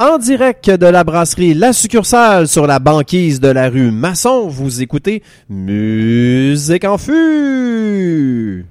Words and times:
En 0.00 0.18
direct 0.18 0.70
de 0.70 0.86
la 0.86 1.02
brasserie 1.02 1.54
La 1.54 1.72
Succursale 1.72 2.46
sur 2.46 2.68
la 2.68 2.78
banquise 2.78 3.40
de 3.40 3.48
la 3.48 3.68
rue 3.68 3.90
Masson, 3.90 4.46
vous 4.46 4.80
écoutez 4.80 5.24
Musique 5.48 6.84
en 6.84 6.98
fût. 6.98 8.64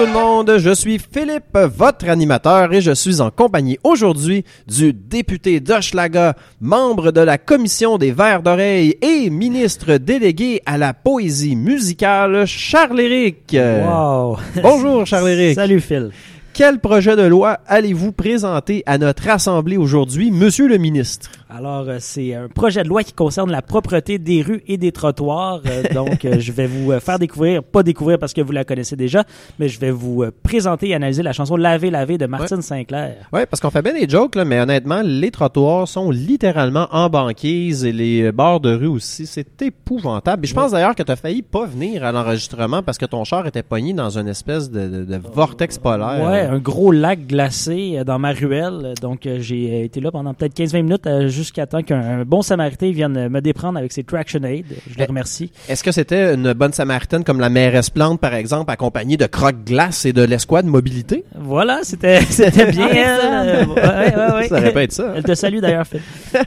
Tout 0.00 0.06
le 0.06 0.12
monde, 0.12 0.56
je 0.56 0.72
suis 0.72 0.98
Philippe, 0.98 1.58
votre 1.76 2.08
animateur, 2.08 2.72
et 2.72 2.80
je 2.80 2.92
suis 2.92 3.20
en 3.20 3.30
compagnie 3.30 3.78
aujourd'hui 3.84 4.46
du 4.66 4.94
député 4.94 5.60
d'Hochelaga, 5.60 6.36
membre 6.58 7.10
de 7.10 7.20
la 7.20 7.36
commission 7.36 7.98
des 7.98 8.10
Verts 8.10 8.42
d'oreille 8.42 8.96
et 9.02 9.28
ministre 9.28 9.98
délégué 9.98 10.62
à 10.64 10.78
la 10.78 10.94
poésie 10.94 11.54
musicale, 11.54 12.46
Charles-Éric. 12.46 13.54
Wow! 13.54 14.38
Bonjour 14.62 15.04
Charles-Éric. 15.04 15.54
Salut 15.56 15.80
Phil. 15.80 16.12
Quel 16.60 16.78
projet 16.78 17.16
de 17.16 17.22
loi 17.22 17.56
allez-vous 17.66 18.12
présenter 18.12 18.82
à 18.84 18.98
notre 18.98 19.26
assemblée 19.30 19.78
aujourd'hui, 19.78 20.30
monsieur 20.30 20.68
le 20.68 20.76
ministre? 20.76 21.30
Alors, 21.48 21.88
euh, 21.88 21.96
c'est 22.00 22.34
un 22.34 22.48
projet 22.48 22.82
de 22.84 22.88
loi 22.88 23.02
qui 23.02 23.14
concerne 23.14 23.50
la 23.50 23.62
propreté 23.62 24.18
des 24.18 24.42
rues 24.42 24.62
et 24.68 24.76
des 24.76 24.92
trottoirs. 24.92 25.62
Euh, 25.64 25.82
donc, 25.94 26.26
euh, 26.26 26.38
je 26.38 26.52
vais 26.52 26.66
vous 26.66 26.92
faire 27.00 27.18
découvrir, 27.18 27.62
pas 27.64 27.82
découvrir 27.82 28.18
parce 28.18 28.34
que 28.34 28.42
vous 28.42 28.52
la 28.52 28.64
connaissez 28.64 28.94
déjà, 28.94 29.24
mais 29.58 29.68
je 29.70 29.80
vais 29.80 29.90
vous 29.90 30.26
présenter 30.42 30.90
et 30.90 30.94
analyser 30.94 31.22
la 31.22 31.32
chanson 31.32 31.56
Laver, 31.56 31.88
laver 31.90 32.18
de 32.18 32.26
Martine 32.26 32.60
Sinclair. 32.60 33.16
Ouais, 33.32 33.46
parce 33.46 33.58
qu'on 33.60 33.70
fait 33.70 33.80
bien 33.80 33.94
des 33.94 34.06
jokes, 34.06 34.36
là, 34.36 34.44
mais 34.44 34.60
honnêtement, 34.60 35.00
les 35.02 35.30
trottoirs 35.30 35.88
sont 35.88 36.10
littéralement 36.10 36.88
en 36.92 37.08
banquise 37.08 37.86
et 37.86 37.92
les 37.92 38.32
bords 38.32 38.60
de 38.60 38.74
rue 38.74 38.86
aussi. 38.86 39.24
C'est 39.24 39.62
épouvantable. 39.62 40.44
Et 40.44 40.48
je 40.48 40.54
pense 40.54 40.72
d'ailleurs 40.72 40.94
que 40.94 41.02
tu 41.02 41.10
as 41.10 41.16
failli 41.16 41.40
pas 41.40 41.64
venir 41.64 42.04
à 42.04 42.12
l'enregistrement 42.12 42.82
parce 42.82 42.98
que 42.98 43.06
ton 43.06 43.24
char 43.24 43.46
était 43.46 43.62
pogné 43.62 43.94
dans 43.94 44.18
une 44.18 44.28
espèce 44.28 44.70
de, 44.70 44.86
de- 44.88 45.04
de 45.04 45.16
vortex 45.32 45.78
polaire. 45.78 46.28
Ouais, 46.30 46.49
un 46.50 46.58
gros 46.58 46.90
lac 46.92 47.26
glacé 47.26 47.94
euh, 47.96 48.04
dans 48.04 48.18
ma 48.18 48.32
ruelle. 48.32 48.94
Donc, 49.00 49.26
euh, 49.26 49.38
j'ai 49.40 49.70
euh, 49.80 49.84
été 49.84 50.00
là 50.00 50.10
pendant 50.10 50.34
peut-être 50.34 50.56
15-20 50.58 50.82
minutes 50.82 51.08
jusqu'à 51.28 51.66
temps 51.66 51.82
qu'un 51.82 52.00
un 52.00 52.24
bon 52.24 52.42
samaritain 52.42 52.90
vienne 52.92 53.28
me 53.28 53.40
déprendre 53.40 53.78
avec 53.78 53.92
ses 53.92 54.04
Traction 54.04 54.42
Aid. 54.42 54.64
Je 54.90 54.96
le 54.98 55.02
Eh, 55.02 55.06
remercie. 55.06 55.52
Est-ce 55.68 55.84
que 55.84 55.92
c'était 55.92 56.34
une 56.34 56.52
bonne 56.52 56.72
samaritaine 56.72 57.24
comme 57.24 57.40
la 57.40 57.48
mairesse 57.50 57.90
Plante, 57.90 58.20
par 58.20 58.34
exemple, 58.34 58.70
accompagnée 58.70 59.16
de 59.16 59.26
croque-glace 59.26 60.04
et 60.06 60.12
de 60.12 60.22
l'escouade 60.22 60.66
mobilité? 60.66 61.24
Voilà, 61.38 61.80
c'était 61.82 62.20
c'était 62.28 62.70
bien. 62.70 62.88
elle. 62.92 63.68
Ouais, 63.68 63.76
ouais, 64.16 64.34
ouais. 64.34 64.48
Ça 64.48 64.58
être 64.60 64.92
ça. 64.92 65.12
Elle 65.16 65.22
te 65.24 65.34
salue 65.34 65.58
d'ailleurs, 65.60 65.86
Phil. 65.86 66.00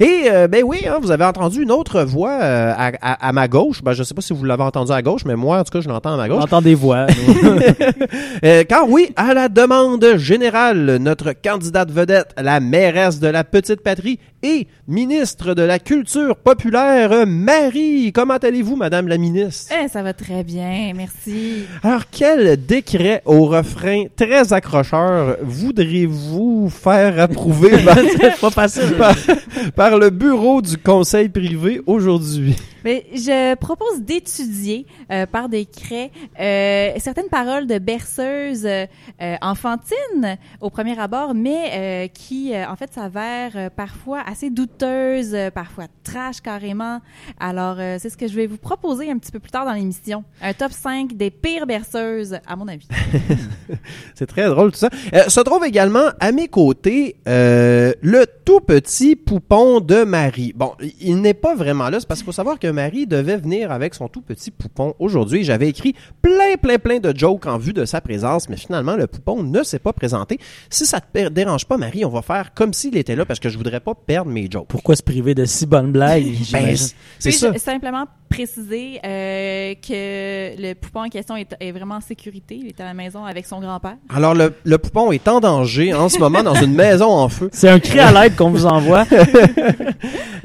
Et 0.00 0.24
euh, 0.30 0.48
ben 0.48 0.62
oui, 0.64 0.78
hein, 0.86 0.98
vous 1.00 1.10
avez 1.10 1.24
entendu 1.24 1.62
une 1.62 1.70
autre 1.72 2.02
voix 2.02 2.38
euh, 2.42 2.72
à, 2.76 2.92
à- 3.00 3.28
à 3.28 3.32
ma 3.32 3.48
gauche. 3.48 3.82
Ben, 3.82 3.92
je 3.92 4.02
sais 4.02 4.14
pas 4.14 4.20
si 4.22 4.32
vous 4.32 4.44
l'avez 4.44 4.62
entendu 4.62 4.92
à 4.92 5.02
gauche, 5.02 5.22
mais 5.24 5.36
moi, 5.36 5.58
en 5.60 5.64
tout 5.64 5.70
cas, 5.72 5.80
je 5.80 5.88
l'entends 5.88 6.14
à 6.14 6.16
ma 6.16 6.28
gauche. 6.28 6.42
entend 6.42 6.60
des 6.62 6.74
voix. 6.74 7.06
Euh, 8.44 8.64
car 8.64 8.88
oui, 8.88 9.10
à 9.16 9.34
la 9.34 9.48
demande 9.48 10.16
générale, 10.16 10.96
notre 10.96 11.32
candidate 11.32 11.90
vedette, 11.90 12.34
la 12.36 12.60
mairesse 12.60 13.20
de 13.20 13.28
la 13.28 13.44
petite 13.44 13.82
patrie 13.82 14.18
et 14.44 14.68
ministre 14.86 15.54
de 15.54 15.62
la 15.62 15.78
culture 15.78 16.36
populaire, 16.36 17.26
Marie. 17.26 18.12
Comment 18.12 18.36
allez-vous, 18.36 18.76
madame 18.76 19.08
la 19.08 19.16
ministre? 19.16 19.72
Eh, 19.82 19.88
ça 19.88 20.02
va 20.02 20.12
très 20.12 20.44
bien, 20.44 20.92
merci. 20.94 21.64
Alors, 21.82 22.02
quel 22.10 22.64
décret 22.64 23.22
au 23.24 23.46
refrain 23.46 24.04
très 24.14 24.52
accrocheur 24.52 25.38
voudriez-vous 25.42 26.68
faire 26.70 27.18
approuver 27.20 27.70
par, 27.84 27.96
pas 28.40 28.50
facile. 28.50 28.94
par- 28.98 29.16
par 29.74 29.98
le 29.98 30.10
bureau 30.10 30.60
du 30.60 30.76
conseil 30.76 31.28
privé 31.30 31.80
aujourd'hui? 31.86 32.54
Mais 32.84 33.06
je 33.14 33.54
propose 33.54 34.02
d'étudier 34.02 34.84
euh, 35.10 35.24
par 35.24 35.48
décret 35.48 36.10
euh, 36.38 36.90
certaines 36.98 37.30
paroles 37.30 37.66
de 37.66 37.78
berceuses 37.78 38.66
euh, 38.66 38.86
enfantines 39.40 40.36
au 40.60 40.68
premier 40.68 40.98
abord, 40.98 41.34
mais 41.34 42.10
qui 42.12 42.52
en 42.54 42.76
fait 42.76 42.92
s'avèrent 42.92 43.70
parfois 43.74 44.20
assez 44.34 44.50
douteuses, 44.50 45.32
euh, 45.32 45.48
parfois 45.52 45.84
trash 46.02 46.40
carrément. 46.40 47.00
Alors 47.38 47.76
euh, 47.78 47.98
c'est 48.00 48.10
ce 48.10 48.16
que 48.16 48.26
je 48.26 48.34
vais 48.34 48.48
vous 48.48 48.56
proposer 48.56 49.08
un 49.08 49.16
petit 49.16 49.30
peu 49.30 49.38
plus 49.38 49.52
tard 49.52 49.64
dans 49.64 49.72
l'émission. 49.72 50.24
Un 50.42 50.52
top 50.52 50.72
5 50.72 51.16
des 51.16 51.30
pires 51.30 51.66
berceuses, 51.66 52.38
à 52.44 52.56
mon 52.56 52.66
avis. 52.66 52.88
C'est 54.16 54.26
très 54.26 54.48
drôle 54.48 54.72
tout 54.72 54.78
ça. 54.78 54.90
Euh, 55.12 55.28
se 55.28 55.38
trouve 55.38 55.64
également 55.64 56.08
à 56.18 56.32
mes 56.32 56.48
côtés 56.48 57.16
le 57.26 58.24
tout 58.44 58.60
petit 58.60 59.14
poupon 59.14 59.80
de 59.80 60.02
Marie. 60.02 60.52
Bon, 60.54 60.72
il 61.00 61.20
n'est 61.20 61.34
pas 61.34 61.54
vraiment 61.54 61.88
là, 61.88 62.00
c'est 62.00 62.08
parce 62.08 62.20
qu'il 62.20 62.26
faut 62.26 62.32
savoir 62.32 62.58
que 62.58 62.66
Marie 62.66 63.06
devait 63.06 63.36
venir 63.36 63.70
avec 63.70 63.94
son 63.94 64.08
tout 64.08 64.20
petit 64.20 64.50
poupon 64.50 64.94
aujourd'hui. 64.98 65.44
J'avais 65.44 65.68
écrit 65.68 65.94
plein, 66.22 66.56
plein, 66.60 66.78
plein 66.78 66.98
de 66.98 67.16
jokes 67.16 67.46
en 67.46 67.58
vue 67.58 67.72
de 67.72 67.84
sa 67.84 68.00
présence, 68.00 68.48
mais 68.48 68.56
finalement 68.56 68.96
le 68.96 69.06
poupon 69.06 69.42
ne 69.42 69.62
s'est 69.62 69.78
pas 69.78 69.92
présenté. 69.92 70.38
Si 70.70 70.86
ça 70.86 71.00
te 71.00 71.28
dérange 71.28 71.66
pas, 71.66 71.76
Marie, 71.76 72.04
on 72.04 72.10
va 72.10 72.22
faire 72.22 72.52
comme 72.54 72.72
s'il 72.72 72.96
était 72.96 73.16
là 73.16 73.24
parce 73.24 73.40
que 73.40 73.48
je 73.48 73.56
voudrais 73.56 73.80
pas 73.80 73.94
perdre 73.94 74.23
mes 74.30 74.48
jokes. 74.50 74.66
Pourquoi 74.68 74.96
se 74.96 75.02
priver 75.02 75.34
de 75.34 75.44
si 75.44 75.66
bonnes 75.66 75.92
blagues? 75.92 76.24
Ben, 76.52 76.76
c'est 77.18 77.30
ça. 77.32 77.52
simplement 77.58 78.06
préciser 78.28 78.98
euh, 79.04 79.74
que 79.74 80.60
le 80.60 80.74
poupon 80.74 81.04
en 81.04 81.08
question 81.08 81.36
est, 81.36 81.54
est 81.60 81.70
vraiment 81.72 81.96
en 81.96 82.00
sécurité. 82.00 82.56
Il 82.60 82.66
est 82.66 82.80
à 82.80 82.84
la 82.84 82.94
maison 82.94 83.24
avec 83.24 83.46
son 83.46 83.60
grand-père. 83.60 83.96
Alors 84.12 84.34
le, 84.34 84.52
le 84.64 84.78
poupon 84.78 85.12
est 85.12 85.26
en 85.28 85.38
danger 85.40 85.94
en 85.94 86.08
ce 86.08 86.18
moment 86.18 86.42
dans 86.42 86.54
une 86.54 86.74
maison 86.74 87.06
en 87.10 87.28
feu. 87.28 87.48
C'est 87.52 87.68
un 87.68 87.78
cri 87.78 88.00
à 88.00 88.10
l'aide 88.10 88.34
qu'on 88.36 88.50
vous 88.50 88.66
envoie. 88.66 89.06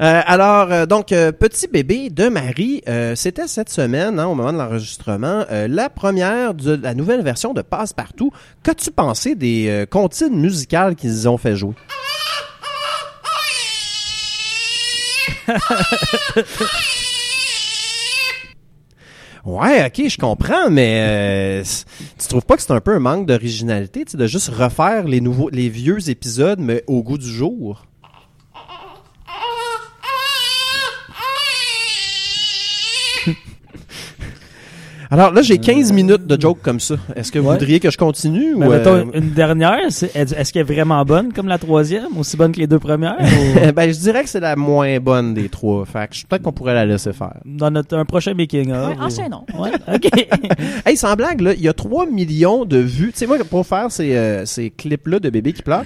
Euh, 0.02 0.22
alors, 0.24 0.72
euh, 0.72 0.86
donc, 0.86 1.12
euh, 1.12 1.30
petit 1.30 1.66
bébé 1.68 2.08
de 2.08 2.28
Marie, 2.30 2.80
euh, 2.88 3.14
c'était 3.14 3.46
cette 3.46 3.68
semaine, 3.68 4.18
hein, 4.18 4.28
au 4.28 4.34
moment 4.34 4.50
de 4.50 4.56
l'enregistrement, 4.56 5.44
euh, 5.50 5.68
la 5.68 5.90
première 5.90 6.54
de 6.54 6.72
la 6.82 6.94
nouvelle 6.94 7.20
version 7.22 7.52
de 7.52 7.60
Passe-Partout. 7.60 8.32
Qu'as-tu 8.62 8.90
pensé 8.90 9.34
des 9.34 9.66
euh, 9.68 9.84
comptines 9.84 10.34
musicales 10.40 10.94
qu'ils 10.96 11.28
ont 11.28 11.36
fait 11.36 11.54
jouer? 11.54 11.74
Ouais, 19.44 19.86
ok, 19.86 20.08
je 20.08 20.18
comprends, 20.18 20.68
mais 20.68 21.00
euh, 21.02 21.64
tu 22.18 22.28
trouves 22.28 22.44
pas 22.44 22.56
que 22.56 22.62
c'est 22.62 22.72
un 22.72 22.80
peu 22.80 22.94
un 22.94 22.98
manque 22.98 23.26
d'originalité, 23.26 24.04
de 24.12 24.26
juste 24.26 24.48
refaire 24.48 25.04
les 25.04 25.22
nouveaux, 25.22 25.48
les 25.48 25.70
vieux 25.70 26.10
épisodes, 26.10 26.58
mais 26.60 26.84
au 26.86 27.02
goût 27.02 27.16
du 27.16 27.28
jour? 27.28 27.86
Alors 35.12 35.32
là, 35.32 35.42
j'ai 35.42 35.58
15 35.58 35.90
minutes 35.92 36.24
de 36.28 36.40
jokes 36.40 36.62
comme 36.62 36.78
ça. 36.78 36.94
Est-ce 37.16 37.32
que 37.32 37.40
vous 37.40 37.48
Ouais. 37.48 37.54
voudriez 37.54 37.80
que 37.80 37.90
je 37.90 37.98
continue 37.98 38.54
Mais 38.56 38.66
ou 38.66 38.70
mettons, 38.70 38.94
euh, 38.94 39.04
une 39.14 39.30
dernière, 39.30 39.78
est-ce 39.88 40.52
qu'elle 40.52 40.60
est 40.60 40.72
vraiment 40.72 41.04
bonne 41.04 41.32
comme 41.32 41.48
la 41.48 41.58
troisième? 41.58 42.16
Aussi 42.16 42.36
bonne 42.36 42.52
que 42.52 42.60
les 42.60 42.68
deux 42.68 42.78
premières? 42.78 43.16
ou- 43.20 43.72
ben 43.74 43.92
je 43.92 43.98
dirais 43.98 44.22
que 44.22 44.28
c'est 44.28 44.38
la 44.38 44.54
moins 44.54 45.00
bonne 45.00 45.34
des 45.34 45.48
trois. 45.48 45.84
Fait 45.84 46.08
que 46.08 46.14
je- 46.14 46.26
peut-être 46.26 46.42
qu'on 46.42 46.52
pourrait 46.52 46.74
la 46.74 46.86
laisser 46.86 47.12
faire. 47.12 47.34
Dans 47.44 47.72
notre, 47.72 47.96
un 47.96 48.04
prochain 48.04 48.34
making 48.34 48.70
of? 48.70 48.88
Ouais, 48.90 48.94
ou- 48.98 49.02
enchaînons. 49.02 49.44
Ouais, 49.58 49.72
ok. 49.92 50.08
Hey, 50.86 50.96
sans 50.96 51.14
blague, 51.16 51.40
là, 51.40 51.54
il 51.54 51.60
y 51.62 51.68
a 51.68 51.72
3 51.72 52.06
millions 52.06 52.64
de 52.64 52.76
vues. 52.78 53.10
Tu 53.12 53.18
sais, 53.18 53.26
moi, 53.26 53.36
pour 53.48 53.66
faire 53.66 53.90
ces, 53.90 54.14
euh, 54.16 54.46
ces 54.46 54.70
clips-là 54.70 55.18
de 55.18 55.28
bébés 55.28 55.52
qui 55.52 55.62
pleurent, 55.62 55.84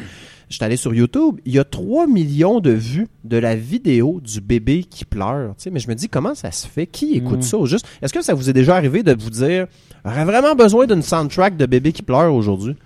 je 0.48 0.56
suis 0.56 0.64
allé 0.64 0.76
sur 0.76 0.94
YouTube, 0.94 1.40
il 1.44 1.54
y 1.54 1.58
a 1.58 1.64
3 1.64 2.06
millions 2.06 2.60
de 2.60 2.70
vues 2.70 3.08
de 3.24 3.36
la 3.36 3.54
vidéo 3.56 4.20
du 4.22 4.40
bébé 4.40 4.84
qui 4.88 5.04
pleure. 5.04 5.54
Tu 5.56 5.64
sais, 5.64 5.70
mais 5.70 5.80
je 5.80 5.88
me 5.88 5.94
dis, 5.94 6.08
comment 6.08 6.34
ça 6.34 6.50
se 6.50 6.66
fait? 6.66 6.86
Qui 6.86 7.14
écoute 7.14 7.38
Mm. 7.38 7.42
ça 7.42 7.56
au 7.58 7.66
juste? 7.66 7.86
Est-ce 8.02 8.12
que 8.12 8.22
ça 8.22 8.34
vous 8.34 8.50
est 8.50 8.52
déjà 8.52 8.76
arrivé 8.76 9.02
de 9.02 9.14
vous 9.18 9.30
dire, 9.30 9.66
j'aurais 10.04 10.24
vraiment 10.24 10.54
besoin 10.54 10.86
d'une 10.86 11.02
soundtrack 11.02 11.56
de 11.56 11.66
bébé 11.66 11.92
qui 11.92 12.02
pleure 12.02 12.32
aujourd'hui? 12.34 12.76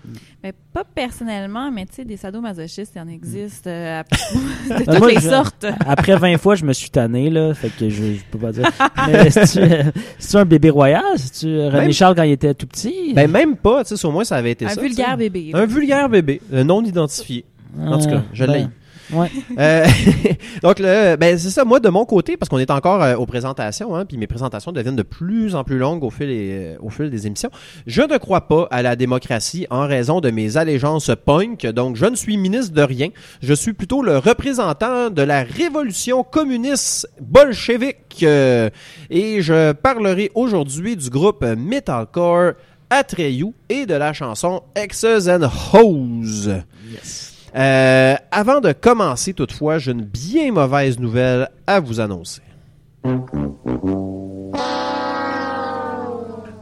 Mais 0.44 0.52
pas 0.72 0.84
personnellement, 0.84 1.72
mais 1.72 1.84
tu 1.86 1.96
sais, 1.96 2.04
des 2.04 2.16
sadomasochistes, 2.16 2.92
il 2.94 2.98
y 2.98 3.00
en 3.00 3.08
existe 3.08 3.66
euh, 3.66 4.02
à- 4.02 4.04
de 4.78 4.84
toutes 4.84 4.98
moi, 5.00 5.08
les 5.10 5.16
je- 5.16 5.28
sortes. 5.28 5.66
Après 5.84 6.14
20 6.16 6.38
fois, 6.38 6.54
je 6.54 6.64
me 6.64 6.72
suis 6.72 6.90
tanné, 6.90 7.28
là. 7.28 7.54
Fait 7.54 7.70
que 7.70 7.88
je, 7.90 8.14
je 8.14 8.20
peux 8.30 8.38
pas 8.38 8.52
dire. 8.52 8.68
Mais 9.08 9.30
c'est-tu 9.32 9.58
euh, 9.58 9.82
c'est-tu 10.20 10.36
un 10.36 10.44
bébé 10.44 10.70
royal? 10.70 11.02
C'est-tu 11.16 11.46
René 11.56 11.70
Même- 11.80 11.92
Charles 11.92 12.14
quand 12.14 12.22
il 12.22 12.30
était 12.30 12.54
tout 12.54 12.68
petit? 12.68 13.14
Ben, 13.14 13.28
même 13.28 13.56
pas, 13.56 13.82
tu 13.82 13.96
sais, 13.96 14.06
au 14.06 14.12
moins 14.12 14.22
ça 14.22 14.36
avait 14.36 14.52
été 14.52 14.64
Un 14.64 14.68
ça. 14.68 14.80
vulgaire 14.80 15.06
tu 15.06 15.10
sais. 15.10 15.16
bébé. 15.28 15.50
Un 15.54 15.66
vulgaire 15.66 16.08
bébé, 16.08 16.40
non 16.52 16.84
identifié. 16.84 17.44
En 17.80 17.98
tout 17.98 18.08
cas, 18.08 18.22
je 18.32 18.44
ben, 18.44 18.52
l'ai. 18.52 18.66
Ouais. 19.12 19.30
Euh, 19.58 19.86
donc, 20.62 20.78
le, 20.78 21.16
ben, 21.16 21.38
c'est 21.38 21.50
ça, 21.50 21.64
moi, 21.64 21.80
de 21.80 21.88
mon 21.88 22.04
côté, 22.04 22.36
parce 22.36 22.48
qu'on 22.48 22.58
est 22.58 22.70
encore 22.70 23.02
euh, 23.02 23.14
aux 23.16 23.26
présentations, 23.26 23.96
hein, 23.96 24.04
puis 24.04 24.18
mes 24.18 24.26
présentations 24.26 24.72
deviennent 24.72 24.96
de 24.96 25.02
plus 25.02 25.54
en 25.54 25.64
plus 25.64 25.78
longues 25.78 26.04
au 26.04 26.10
fil, 26.10 26.30
et, 26.30 26.76
au 26.80 26.90
fil 26.90 27.10
des 27.10 27.26
émissions. 27.26 27.50
Je 27.86 28.02
ne 28.02 28.16
crois 28.18 28.48
pas 28.48 28.68
à 28.70 28.82
la 28.82 28.96
démocratie 28.96 29.66
en 29.70 29.86
raison 29.86 30.20
de 30.20 30.30
mes 30.30 30.56
allégeances 30.56 31.10
punk, 31.24 31.66
donc 31.66 31.96
je 31.96 32.06
ne 32.06 32.16
suis 32.16 32.36
ministre 32.36 32.74
de 32.74 32.82
rien. 32.82 33.08
Je 33.42 33.54
suis 33.54 33.72
plutôt 33.72 34.02
le 34.02 34.18
représentant 34.18 35.10
de 35.10 35.22
la 35.22 35.42
révolution 35.42 36.22
communiste 36.22 37.08
bolchevique. 37.20 38.22
euh, 38.22 38.68
et 39.10 39.40
je 39.40 39.72
parlerai 39.72 40.30
aujourd'hui 40.34 40.96
du 40.96 41.08
groupe 41.08 41.44
metalcore 41.44 42.52
Atreyu 42.90 43.52
et 43.68 43.86
de 43.86 43.94
la 43.94 44.12
chanson 44.12 44.62
X's 44.74 45.28
and 45.28 45.48
Hoes. 45.72 46.48
Yes. 46.90 47.27
Euh, 47.54 48.14
avant 48.30 48.60
de 48.60 48.72
commencer, 48.72 49.32
toutefois, 49.32 49.78
j'ai 49.78 49.92
une 49.92 50.02
bien 50.02 50.52
mauvaise 50.52 50.98
nouvelle 50.98 51.48
à 51.66 51.80
vous 51.80 52.00
annoncer. 52.00 52.42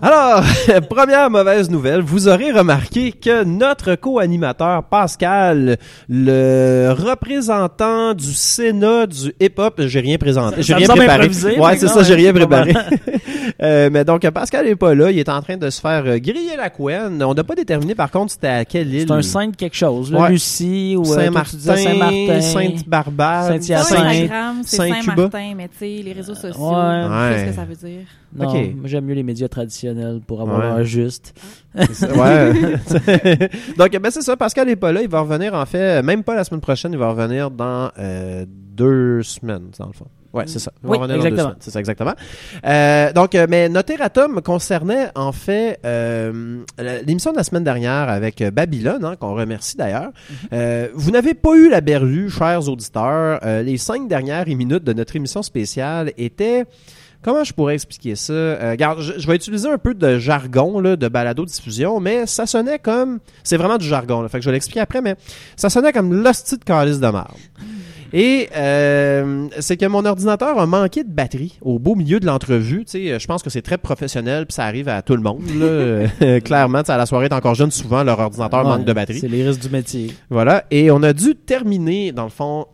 Alors, 0.07 0.45
première 0.89 1.29
mauvaise 1.31 1.69
nouvelle, 1.69 2.01
vous 2.01 2.29
aurez 2.29 2.53
remarqué 2.53 3.11
que 3.11 3.43
notre 3.43 3.97
co-animateur 3.97 4.85
Pascal, 4.85 5.79
le 6.09 6.93
représentant 6.97 8.15
du 8.15 8.33
Sénat 8.33 9.09
du 9.09 9.35
hip-hop, 9.41 9.81
j'ai 9.81 9.99
rien 9.99 10.17
présenté, 10.17 10.63
j'ai 10.63 10.75
rien 10.75 10.87
préparé. 10.87 11.29
Ouais, 11.59 11.77
c'est 11.77 11.89
ça, 11.89 12.05
j'ai 12.05 12.15
rien 12.15 12.33
préparé. 12.33 12.73
Euh, 13.63 13.89
mais 13.91 14.05
donc 14.05 14.29
Pascal 14.31 14.67
est 14.67 14.77
pas 14.77 14.95
là, 14.95 15.11
il 15.11 15.19
est 15.19 15.29
en 15.31 15.41
train 15.41 15.57
de 15.57 15.71
se 15.71 15.81
faire 15.81 16.03
euh, 16.05 16.19
griller 16.19 16.57
la 16.59 16.69
couenne. 16.69 17.23
On 17.23 17.33
n'a 17.33 17.45
pas 17.45 17.55
déterminé 17.55 17.95
par 17.95 18.11
contre 18.11 18.33
c'était 18.33 18.49
à 18.49 18.65
quelle 18.67 18.93
île. 18.93 19.07
C'est 19.09 19.15
un 19.15 19.23
Sainte 19.23 19.57
quelque 19.57 19.77
chose, 19.77 20.13
là, 20.13 20.23
Ouais. 20.23 20.31
Lucie 20.31 20.95
ou 20.99 21.03
euh, 21.03 21.15
Saint-Martin, 21.15 21.57
Saint-Martin. 21.77 22.41
Sainte-Barbare, 22.41 23.47
Saint-Hyacinthe. 23.47 23.87
Sur 23.87 23.97
Saint- 23.97 24.05
Instagram, 24.09 24.57
c'est 24.65 24.77
Saint-Cuba. 24.77 25.01
Saint-Martin, 25.15 25.53
mais 25.57 25.69
tu 25.69 25.79
sais, 25.79 26.03
les 26.05 26.13
réseaux 26.13 26.35
sociaux, 26.35 26.71
Ouais. 26.71 27.05
tu 27.05 27.09
sais 27.09 27.17
Ouais. 27.17 27.39
ce 27.39 27.51
que 27.51 27.57
ça 27.57 27.65
veut 27.65 27.89
dire? 27.89 28.07
Non, 28.35 28.49
Ok. 28.49 28.75
moi, 28.77 28.87
j'aime 28.87 29.05
mieux 29.05 29.15
les 29.15 29.23
médias 29.23 29.49
traditionnels 29.49 30.21
pour 30.27 30.41
avoir 30.43 30.59
Ouais. 30.59 30.81
un 30.81 30.83
juste. 30.83 31.35
ouais. 31.75 32.53
Donc, 33.79 33.91
ben 33.93 34.11
c'est 34.11 34.23
ça. 34.23 34.37
Pascal 34.37 34.69
est 34.69 34.77
pas 34.77 34.93
là. 34.93 35.03
Il 35.03 35.09
va 35.09 35.21
revenir, 35.21 35.55
en 35.55 35.67
fait, 35.67 36.03
même 36.03 36.23
pas 36.25 36.35
la 36.35 36.45
semaine 36.45 36.61
prochaine. 36.61 36.93
Il 36.93 36.99
va 36.99 37.11
revenir 37.11 37.51
dans 37.51 37.91
euh, 37.99 38.45
deux 38.49 39.23
semaines, 39.23 39.69
dans 39.79 39.87
le 39.87 39.93
fond. 39.93 40.07
Ouais, 40.33 40.45
c'est 40.47 40.59
ça. 40.59 40.71
Oui, 40.85 40.99
revenir 40.99 41.17
dans 41.17 41.23
deux 41.23 41.29
exactement. 41.29 41.55
C'est 41.61 41.71
ça, 41.71 41.79
exactement. 41.81 42.13
Euh, 42.67 43.13
donc, 43.15 43.35
euh, 43.35 43.47
mais 43.49 43.71
notre 43.71 43.93
erratum 43.93 44.43
concernait, 44.43 45.09
en 45.15 45.33
fait, 45.33 45.79
euh, 45.87 46.59
l'émission 47.07 47.33
de 47.33 47.39
la 47.39 47.45
semaine 47.45 47.65
dernière 47.65 48.11
avec 48.11 48.43
euh, 48.43 48.51
Babylone, 48.51 49.03
hein, 49.05 49.17
qu'on 49.17 49.35
remercie 49.35 49.79
d'ailleurs. 49.79 50.11
Euh, 50.53 50.89
vous 50.95 51.11
n'avez 51.11 51.33
pas 51.33 51.55
eu 51.57 51.71
la 51.71 51.81
berlue, 51.81 52.29
chers 52.29 52.69
auditeurs. 52.69 53.41
Les 53.63 53.79
cinq 53.79 54.09
dernières 54.09 54.47
minutes 54.47 54.85
de 54.85 54.93
notre 54.93 55.17
émission 55.17 55.43
spéciale 55.43 56.13
étaient... 56.19 56.65
Comment 57.23 57.45
je 57.45 57.53
pourrais 57.53 57.75
expliquer 57.75 58.15
ça? 58.15 58.33
Euh, 58.33 58.71
regarde, 58.73 59.01
je, 59.01 59.15
je 59.19 59.27
vais 59.27 59.37
utiliser 59.37 59.69
un 59.69 59.79
peu 59.79 59.95
de 59.95 60.19
jargon 60.19 60.81
là, 60.81 60.97
de 60.97 61.09
balado-diffusion, 61.09 61.99
mais 62.01 62.27
ça 62.27 62.47
sonnait 62.47 62.79
comme... 62.79 63.19
C'est 63.43 63.57
vraiment 63.57 63.79
du 63.79 63.87
jargon, 63.87 64.23
là, 64.23 64.29
fait 64.29 64.39
que 64.39 64.45
je 64.45 64.49
vais 64.51 64.55
l'expliquer 64.55 64.81
après, 64.81 65.03
mais 65.03 65.17
ça 65.57 65.71
sonnait 65.71 65.93
comme 65.93 66.13
l'hostie 66.13 66.57
de 66.57 66.65
calice 66.65 67.01
de. 67.01 67.07
Et 68.13 68.49
euh, 68.57 69.49
c'est 69.59 69.77
que 69.77 69.87
mon 69.87 70.05
ordinateur 70.05 70.59
a 70.59 70.67
manqué 70.67 71.05
de 71.05 71.11
batterie 71.11 71.59
au 71.61 71.79
beau 71.79 71.95
milieu 71.95 72.21
de 72.21 72.27
l'entrevue. 72.27 72.85
Tu 72.85 72.93
sais, 72.93 73.19
je 73.19 73.27
pense 73.27 73.43
que 73.43 73.51
c'est 73.51 73.63
très 73.63 73.79
professionnel, 73.79 74.47
puis 74.47 74.55
ça 74.55 74.65
arrive 74.65 74.89
à 74.89 75.03
tout 75.03 75.17
le 75.17 75.23
monde. 75.23 75.43
Là. 75.59 75.67
Euh, 76.23 76.41
Clairement, 76.41 76.81
à 76.87 76.97
la 76.97 77.07
soirée, 77.07 77.29
t'es 77.29 77.35
encore 77.35 77.55
jeune, 77.55 77.71
souvent 77.71 78.03
leur 78.03 78.19
ordinateur 78.19 78.65
Ouais, 78.65 78.71
manque 78.71 78.85
de 78.85 78.93
batterie. 78.93 79.19
C'est 79.19 79.29
les 79.29 79.47
risques 79.47 79.61
du 79.61 79.69
métier. 79.69 80.13
Voilà. 80.31 80.65
Et 80.71 80.91
on 80.91 81.03
a 81.03 81.13
dû 81.13 81.35
terminer, 81.35 82.13
dans 82.13 82.25
le 82.25 82.31
fond, 82.31 82.67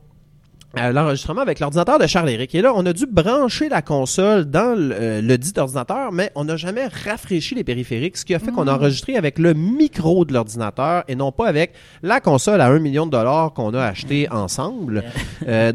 l'enregistrement 0.74 1.42
avec 1.42 1.60
l'ordinateur 1.60 1.98
de 1.98 2.06
Charles-Éric. 2.06 2.54
Et 2.54 2.62
là, 2.62 2.72
on 2.74 2.84
a 2.86 2.92
dû 2.92 3.06
brancher 3.06 3.68
la 3.68 3.82
console 3.82 4.46
dans 4.46 4.74
le, 4.78 4.94
euh, 4.94 5.20
le 5.20 5.36
dit 5.38 5.52
ordinateur, 5.58 6.12
mais 6.12 6.30
on 6.34 6.44
n'a 6.44 6.56
jamais 6.56 6.86
rafraîchi 6.86 7.54
les 7.54 7.64
périphériques, 7.64 8.16
ce 8.16 8.24
qui 8.24 8.34
a 8.34 8.38
fait 8.38 8.50
qu'on 8.52 8.66
a 8.66 8.74
enregistré 8.74 9.16
avec 9.16 9.38
le 9.38 9.52
micro 9.54 10.24
de 10.24 10.32
l'ordinateur 10.32 11.04
et 11.08 11.14
non 11.14 11.30
pas 11.32 11.46
avec 11.48 11.72
la 12.02 12.20
console 12.20 12.60
à 12.62 12.68
un 12.68 12.78
million 12.78 13.04
de 13.06 13.10
dollars 13.10 13.52
qu'on 13.52 13.74
a 13.74 13.82
acheté 13.84 14.28
ensemble. 14.30 15.04
Euh, 15.48 15.72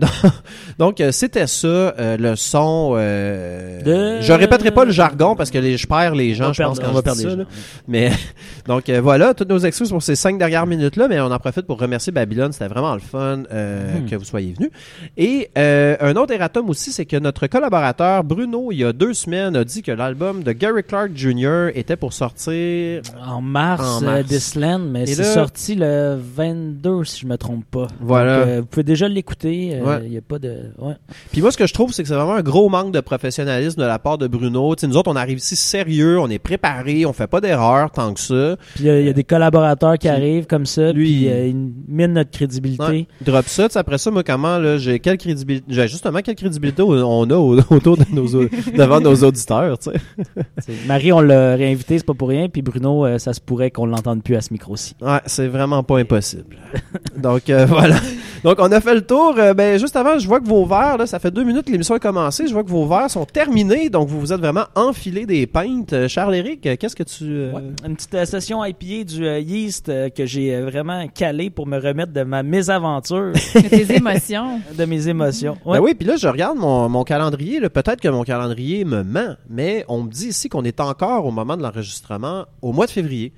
donc, 0.79 1.01
euh, 1.01 1.11
c'était 1.11 1.45
ça, 1.45 1.67
euh, 1.67 2.15
le 2.17 2.37
son. 2.37 2.93
euh, 2.97 3.81
De- 3.81 4.21
Je 4.21 4.31
répéterai 4.31 4.71
pas 4.71 4.85
le 4.85 4.91
jargon 4.91 5.35
parce 5.35 5.51
que 5.51 5.57
les, 5.57 5.75
je 5.75 5.85
perds 5.87 6.15
les 6.15 6.35
gens, 6.35 6.53
je 6.53 6.63
pense, 6.63 6.77
perdre, 6.79 6.81
quand 6.81 6.89
on 6.91 6.93
va 6.95 7.01
perdre 7.01 7.17
les 7.19 7.23
ça, 7.25 7.29
gens. 7.31 7.37
là. 7.39 7.45
Mais 7.87 8.11
donc 8.65 8.87
euh, 8.87 9.01
voilà, 9.01 9.33
toutes 9.33 9.49
nos 9.49 9.57
excuses 9.59 9.89
pour 9.89 10.01
ces 10.01 10.15
cinq 10.15 10.37
dernières 10.37 10.65
minutes-là, 10.67 11.09
mais 11.09 11.19
on 11.19 11.25
en 11.31 11.37
profite 11.39 11.65
pour 11.67 11.79
remercier 11.81 12.13
Babylone. 12.13 12.53
C'était 12.53 12.67
vraiment 12.69 12.93
le 12.93 13.01
fun 13.01 13.43
euh, 13.51 13.99
Mhm. 13.99 14.09
que 14.09 14.15
vous 14.15 14.23
soyez 14.23 14.53
venus. 14.53 14.69
Et 15.17 15.49
euh, 15.57 15.95
un 15.99 16.15
autre 16.15 16.33
erratum 16.33 16.69
aussi, 16.69 16.91
c'est 16.91 17.05
que 17.05 17.17
notre 17.17 17.47
collaborateur 17.47 18.23
Bruno, 18.23 18.71
il 18.71 18.77
y 18.79 18.83
a 18.83 18.93
deux 18.93 19.13
semaines, 19.13 19.55
a 19.55 19.63
dit 19.63 19.81
que 19.81 19.91
l'album 19.91 20.43
de 20.43 20.51
Gary 20.51 20.83
Clark 20.83 21.11
Jr. 21.15 21.67
était 21.75 21.95
pour 21.95 22.13
sortir. 22.13 23.01
En 23.25 23.41
mars, 23.41 24.01
En 24.01 24.03
euh, 24.03 24.05
mars. 24.05 24.27
This 24.27 24.55
Land, 24.55 24.79
mais 24.79 25.05
c'est 25.05 25.21
là- 25.23 25.33
sorti 25.33 25.75
le 25.75 26.17
22, 26.35 27.03
si 27.03 27.21
je 27.21 27.27
me 27.27 27.37
trompe 27.37 27.65
pas. 27.69 27.87
Voilà. 27.99 28.39
Donc, 28.39 28.47
euh, 28.47 28.59
vous 28.61 28.65
pouvez 28.67 28.83
déjà 28.83 29.07
l'écouter. 29.07 29.71
euh, 29.73 29.83
Ouais. 29.83 30.01
Il 30.05 30.13
y 30.13 30.17
a 30.17 30.21
pas 30.21 30.39
de... 30.39 30.71
Ouais. 30.79 30.93
Puis 31.31 31.41
moi, 31.41 31.51
ce 31.51 31.57
que 31.57 31.67
je 31.67 31.73
trouve, 31.73 31.93
c'est 31.93 32.01
que 32.03 32.09
c'est 32.09 32.15
vraiment 32.15 32.35
un 32.35 32.41
gros 32.41 32.69
manque 32.69 32.91
de 32.93 32.99
professionnalisme 32.99 33.81
de 33.81 33.85
la 33.85 33.99
part 33.99 34.17
de 34.17 34.27
Bruno. 34.27 34.75
Nous 34.83 34.97
autres, 34.97 35.11
on 35.11 35.15
arrive 35.15 35.37
ici 35.37 35.55
sérieux, 35.55 36.19
on 36.19 36.29
est 36.29 36.39
préparé, 36.39 37.05
on 37.05 37.13
fait 37.13 37.27
pas 37.27 37.41
d'erreur 37.41 37.91
tant 37.91 38.13
que 38.13 38.19
ça. 38.19 38.57
Puis 38.75 38.89
euh, 38.89 38.99
il 39.01 39.07
y 39.07 39.09
a 39.09 39.13
des 39.13 39.23
collaborateurs 39.23 39.97
qui 39.97 40.07
arrivent 40.09 40.47
comme 40.47 40.65
ça, 40.65 40.91
lui, 40.91 41.05
puis 41.05 41.13
il- 41.25 41.29
euh, 41.29 41.47
ils 41.47 41.55
minent 41.87 42.13
notre 42.13 42.31
crédibilité. 42.31 42.83
Ouais. 42.83 43.07
Drop 43.21 43.45
ça, 43.47 43.67
après 43.75 43.97
ça, 43.97 44.11
moi, 44.11 44.23
comment, 44.23 44.57
là, 44.57 44.76
j'ai 44.77 44.99
quelle 44.99 45.17
crédibilité, 45.17 45.65
j'ai 45.69 45.87
justement 45.87 46.19
quelle 46.21 46.35
crédibilité 46.35 46.81
on 46.81 47.29
a 47.29 47.35
au- 47.35 47.59
autour 47.69 47.97
de 47.97 48.05
nos, 48.11 48.27
devant 48.75 48.99
nos 48.99 49.15
auditeurs, 49.15 49.77
tu 49.79 49.91
sais. 49.91 49.97
C'est- 50.59 50.87
Marie, 50.87 51.11
on 51.11 51.19
l'a 51.21 51.55
réinvité, 51.55 51.97
c'est 51.97 52.05
pas 52.05 52.13
pour 52.13 52.29
rien, 52.29 52.49
puis 52.49 52.61
Bruno, 52.61 53.05
euh, 53.05 53.17
ça 53.17 53.33
se 53.33 53.41
pourrait 53.41 53.71
qu'on 53.71 53.85
l'entende 53.85 54.23
plus 54.23 54.35
à 54.35 54.41
ce 54.41 54.51
micro-ci. 54.53 54.95
Ouais, 55.01 55.19
c'est 55.25 55.47
vraiment 55.47 55.83
pas 55.83 55.99
impossible. 55.99 56.57
Donc, 57.17 57.49
euh, 57.49 57.65
voilà. 57.65 57.95
Donc, 58.43 58.57
on 58.59 58.71
a 58.71 58.79
fait 58.79 58.93
le 58.93 59.01
tour. 59.01 59.35
Euh, 59.37 59.53
ben, 59.53 59.79
juste 59.79 59.95
avant, 59.95 60.19
je 60.19 60.27
vois 60.27 60.39
que 60.39 60.47
vos 60.47 60.65
verres, 60.65 60.97
là, 60.97 61.07
ça 61.07 61.17
fait 61.19 61.31
deux 61.31 61.43
minutes 61.43 61.65
que 61.65 61.71
l'émission 61.71 61.95
a 61.95 61.99
commencé. 61.99 62.47
Je 62.47 62.53
vois 62.53 62.63
que 62.63 62.69
vos 62.69 62.85
verres 62.85 63.09
sont 63.09 63.25
terminés. 63.25 63.89
Donc, 63.89 64.07
vous 64.09 64.19
vous 64.19 64.31
êtes 64.31 64.39
vraiment 64.39 64.65
enfilé 64.75 65.25
des 65.25 65.47
pintes. 65.47 65.93
Euh, 65.93 66.07
Charles-Éric, 66.07 66.61
qu'est-ce 66.77 66.95
que 66.95 67.03
tu... 67.03 67.23
euh, 67.25 67.51
Ouais. 67.53 67.61
Une 67.87 67.95
petite 67.95 68.13
euh, 68.13 68.25
session 68.25 68.63
IPA 68.63 69.03
du 69.05 69.25
euh, 69.25 69.39
yeast 69.39 69.89
euh, 69.89 70.09
que 70.09 70.25
j'ai 70.25 70.53
euh, 70.53 70.65
vraiment 70.69 71.07
calé 71.07 71.49
pour 71.49 71.65
me 71.65 71.79
remettre 71.79 72.13
de 72.13 72.21
ma 72.23 72.43
mésaventure, 72.43 73.31
tes 73.69 73.95
émotions. 73.95 74.59
De 74.75 74.85
mes 74.85 75.07
émotions. 75.07 75.57
Ouais. 75.65 75.77
Ben 75.77 75.83
oui, 75.83 75.93
puis 75.93 76.07
là, 76.07 76.15
je 76.15 76.27
regarde 76.27 76.57
mon, 76.57 76.89
mon 76.89 77.03
calendrier. 77.03 77.59
Peut-être 77.69 78.01
que 78.01 78.07
mon 78.07 78.23
calendrier 78.23 78.85
me 78.85 79.03
ment, 79.03 79.35
mais 79.49 79.85
on 79.87 80.03
me 80.03 80.09
dit 80.09 80.27
ici 80.29 80.49
qu'on 80.49 80.63
est 80.63 80.79
encore 80.79 81.25
au 81.25 81.31
moment 81.31 81.55
de 81.57 81.61
l'enregistrement 81.63 82.45
au 82.61 82.71
mois 82.73 82.85
de 82.85 82.91
février. 82.91 83.33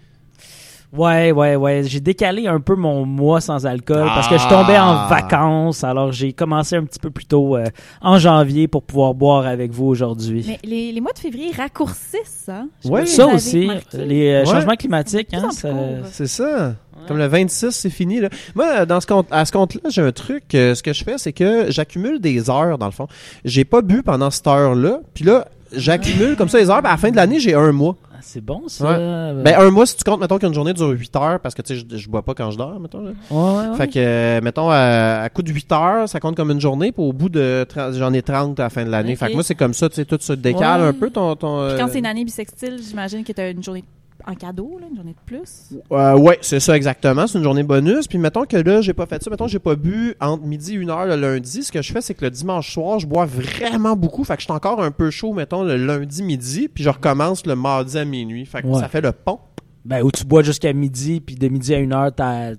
Ouais, 0.92 1.32
ouais, 1.32 1.56
ouais. 1.56 1.84
J'ai 1.84 2.00
décalé 2.00 2.48
un 2.48 2.60
peu 2.60 2.74
mon 2.76 3.06
mois 3.06 3.42
sans 3.42 3.68
alcool 3.68 4.06
parce 4.08 4.28
que 4.28 4.40
je 4.40 4.44
Ah! 4.48 4.50
tombais 4.50 4.80
en 4.80 5.06
vacances. 5.08 5.84
Alors 5.84 6.12
j'ai 6.12 6.34
commencé 6.34 6.78
un 6.78 6.84
petit 6.84 6.98
peu 6.98 7.12
plus 7.12 7.26
tôt 7.26 7.56
euh, 7.56 7.66
en 8.02 8.18
janvier 8.18 8.68
pour 8.68 8.82
pouvoir 8.82 9.14
boire 9.14 9.46
avec 9.46 9.70
vous 9.72 9.86
aujourd'hui. 9.86 10.44
Mais 10.48 10.58
les, 10.64 10.92
les 10.92 11.00
mois 11.00 11.12
de 11.14 11.20
février 11.20 11.52
raccourcissent, 11.56 12.50
hein? 12.50 12.70
Ouais. 12.86 13.06
si 13.06 13.18
Ça 13.18 13.28
aussi, 13.28 13.70
les 13.94 14.30
euh, 14.32 14.40
Ouais. 14.40 14.46
changements 14.48 14.76
climatiques, 14.76 15.32
hein, 15.36 15.50
plus 15.50 16.28
ça- 16.28 16.74
Comme 17.08 17.18
le 17.18 17.28
26, 17.28 17.72
c'est 17.72 17.90
fini. 17.90 18.20
Là. 18.20 18.30
Moi, 18.56 18.86
dans 18.86 19.00
ce 19.02 19.08
compte, 19.08 19.28
à 19.32 19.46
ce 19.46 19.52
compte-là, 19.52 19.90
j'ai 19.90 20.02
un 20.02 20.12
truc. 20.12 20.44
euh, 20.56 20.76
ce 20.76 20.84
que 20.84 20.94
je 20.94 21.04
fais, 21.04 21.18
c'est 21.18 21.34
que 21.34 21.72
j'accumule 21.72 22.20
des 22.20 22.50
heures, 22.50 22.78
dans 22.78 22.86
le 22.86 22.92
fond. 22.92 23.08
J'ai 23.46 23.66
pas 23.66 23.82
bu 23.82 24.04
pendant 24.04 24.30
cette 24.32 24.48
heure-là. 24.48 25.00
Puis 25.14 25.24
là, 25.26 25.48
j'accumule 25.76 26.36
comme 26.36 26.50
ça 26.50 26.60
les 26.60 26.70
heures. 26.70 26.80
Puis 26.82 26.88
à 26.88 26.92
la 26.92 26.98
fin 26.98 27.12
de 27.12 27.16
l'année, 27.16 27.40
j'ai 27.40 27.54
un 27.56 27.72
mois. 27.72 27.96
Ah, 28.14 28.18
c'est 28.22 28.44
bon 28.44 28.64
ça. 28.68 28.84
Ouais. 28.86 29.44
Ben, 29.44 29.56
un 29.60 29.72
mois, 29.72 29.86
si 29.86 29.96
tu 29.96 30.04
comptes, 30.04 30.20
mettons 30.20 30.38
qu'une 30.40 30.54
journée 30.54 30.74
dure 30.74 30.90
8 30.90 31.16
heures, 31.16 31.40
parce 31.40 31.56
que 31.56 31.62
tu 31.62 31.74
sais, 31.80 31.86
je, 31.90 31.98
je 31.98 32.10
bois 32.10 32.22
pas 32.22 32.34
quand 32.34 32.52
je 32.52 32.58
dors, 32.58 32.78
mettons. 32.80 33.02
Là. 33.02 33.12
ouais, 33.32 33.38
ouais, 33.38 33.70
ouais. 33.70 33.78
Fait 33.78 33.88
que, 33.88 33.94
euh, 33.98 34.42
mettons, 34.42 34.70
à, 34.70 35.22
à 35.22 35.30
coup 35.30 35.42
de 35.42 35.50
8 35.52 35.72
heures, 35.72 36.10
ça 36.10 36.20
compte 36.20 36.36
comme 36.36 36.52
une 36.52 36.60
journée. 36.60 36.92
Puis 36.92 37.02
au 37.02 37.14
bout 37.14 37.30
de 37.30 37.66
30 37.70 37.94
j'en 37.94 38.12
ai 38.14 38.22
30 38.22 38.60
à 38.60 38.64
la 38.64 38.70
fin 38.70 38.84
de 38.84 38.90
l'année. 38.90 39.16
Fait 39.16 39.28
que 39.30 39.34
moi, 39.36 39.44
c'est 39.44 39.56
comme 39.56 39.74
ça, 39.74 39.88
tu 39.88 39.96
sais, 39.96 40.06
tout 40.06 40.18
se 40.20 40.34
décale 40.34 40.82
Ouais. 40.82 40.88
un 40.88 40.94
peu 40.94 41.10
ton. 41.10 41.34
ton 41.38 41.68
Puis 41.70 41.78
quand 41.78 41.86
euh, 41.88 41.90
c'est 41.92 42.00
une 42.00 42.06
année 42.06 42.26
bisextile, 42.26 42.78
j'imagine 42.86 43.24
que 43.24 43.32
tu 43.32 43.40
as 43.40 43.50
une 43.52 43.64
journée 43.64 43.86
en 44.28 44.36
cadeau, 44.36 44.78
là, 44.80 44.88
une 44.90 44.96
journée 44.96 45.14
de 45.14 45.26
plus? 45.26 45.74
Euh, 45.92 46.18
ouais, 46.18 46.38
c'est 46.42 46.60
ça 46.60 46.76
exactement. 46.76 47.26
C'est 47.28 47.38
une 47.38 47.44
journée 47.44 47.64
bonus. 47.64 48.08
Puis 48.08 48.18
mettons 48.18 48.46
que 48.46 48.58
là, 48.58 48.82
j'ai 48.82 48.94
pas 48.94 49.06
fait 49.06 49.22
ça. 49.24 49.30
Mettons 49.30 49.46
que 49.46 49.52
j'ai 49.52 49.60
pas 49.60 49.76
bu 49.76 50.14
entre 50.20 50.44
midi 50.44 50.74
et 50.74 50.76
une 50.76 50.90
heure 50.90 51.06
le 51.06 51.16
lundi. 51.16 51.64
Ce 51.64 51.72
que 51.72 51.82
je 51.82 51.92
fais, 51.92 52.02
c'est 52.02 52.14
que 52.14 52.26
le 52.26 52.32
dimanche 52.32 52.72
soir, 52.74 53.00
je 53.00 53.08
bois 53.08 53.26
vraiment 53.26 53.96
beaucoup. 53.96 54.24
Fait 54.24 54.36
que 54.36 54.42
je 54.42 54.46
suis 54.46 54.54
encore 54.54 54.82
un 54.84 54.92
peu 54.92 55.10
chaud, 55.10 55.34
mettons, 55.34 55.64
le 55.64 55.78
lundi 55.78 56.22
midi. 56.24 56.68
Puis 56.68 56.84
je 56.84 56.90
recommence 56.90 57.46
le 57.46 57.56
mardi 57.56 57.98
à 57.98 58.06
minuit. 58.06 58.46
Fait 58.46 58.62
que 58.62 58.68
Ouais. 58.68 58.80
ça 58.80 58.88
fait 58.88 59.02
le 59.02 59.12
pont. 59.12 59.40
Ben, 59.86 60.04
où 60.04 60.12
tu 60.12 60.26
bois 60.26 60.44
jusqu'à 60.44 60.74
midi, 60.74 61.22
puis 61.22 61.36
de 61.36 61.48
midi 61.48 61.74
à 61.74 61.80
une 61.80 61.94
heure, 61.94 62.14
t'as- 62.14 62.56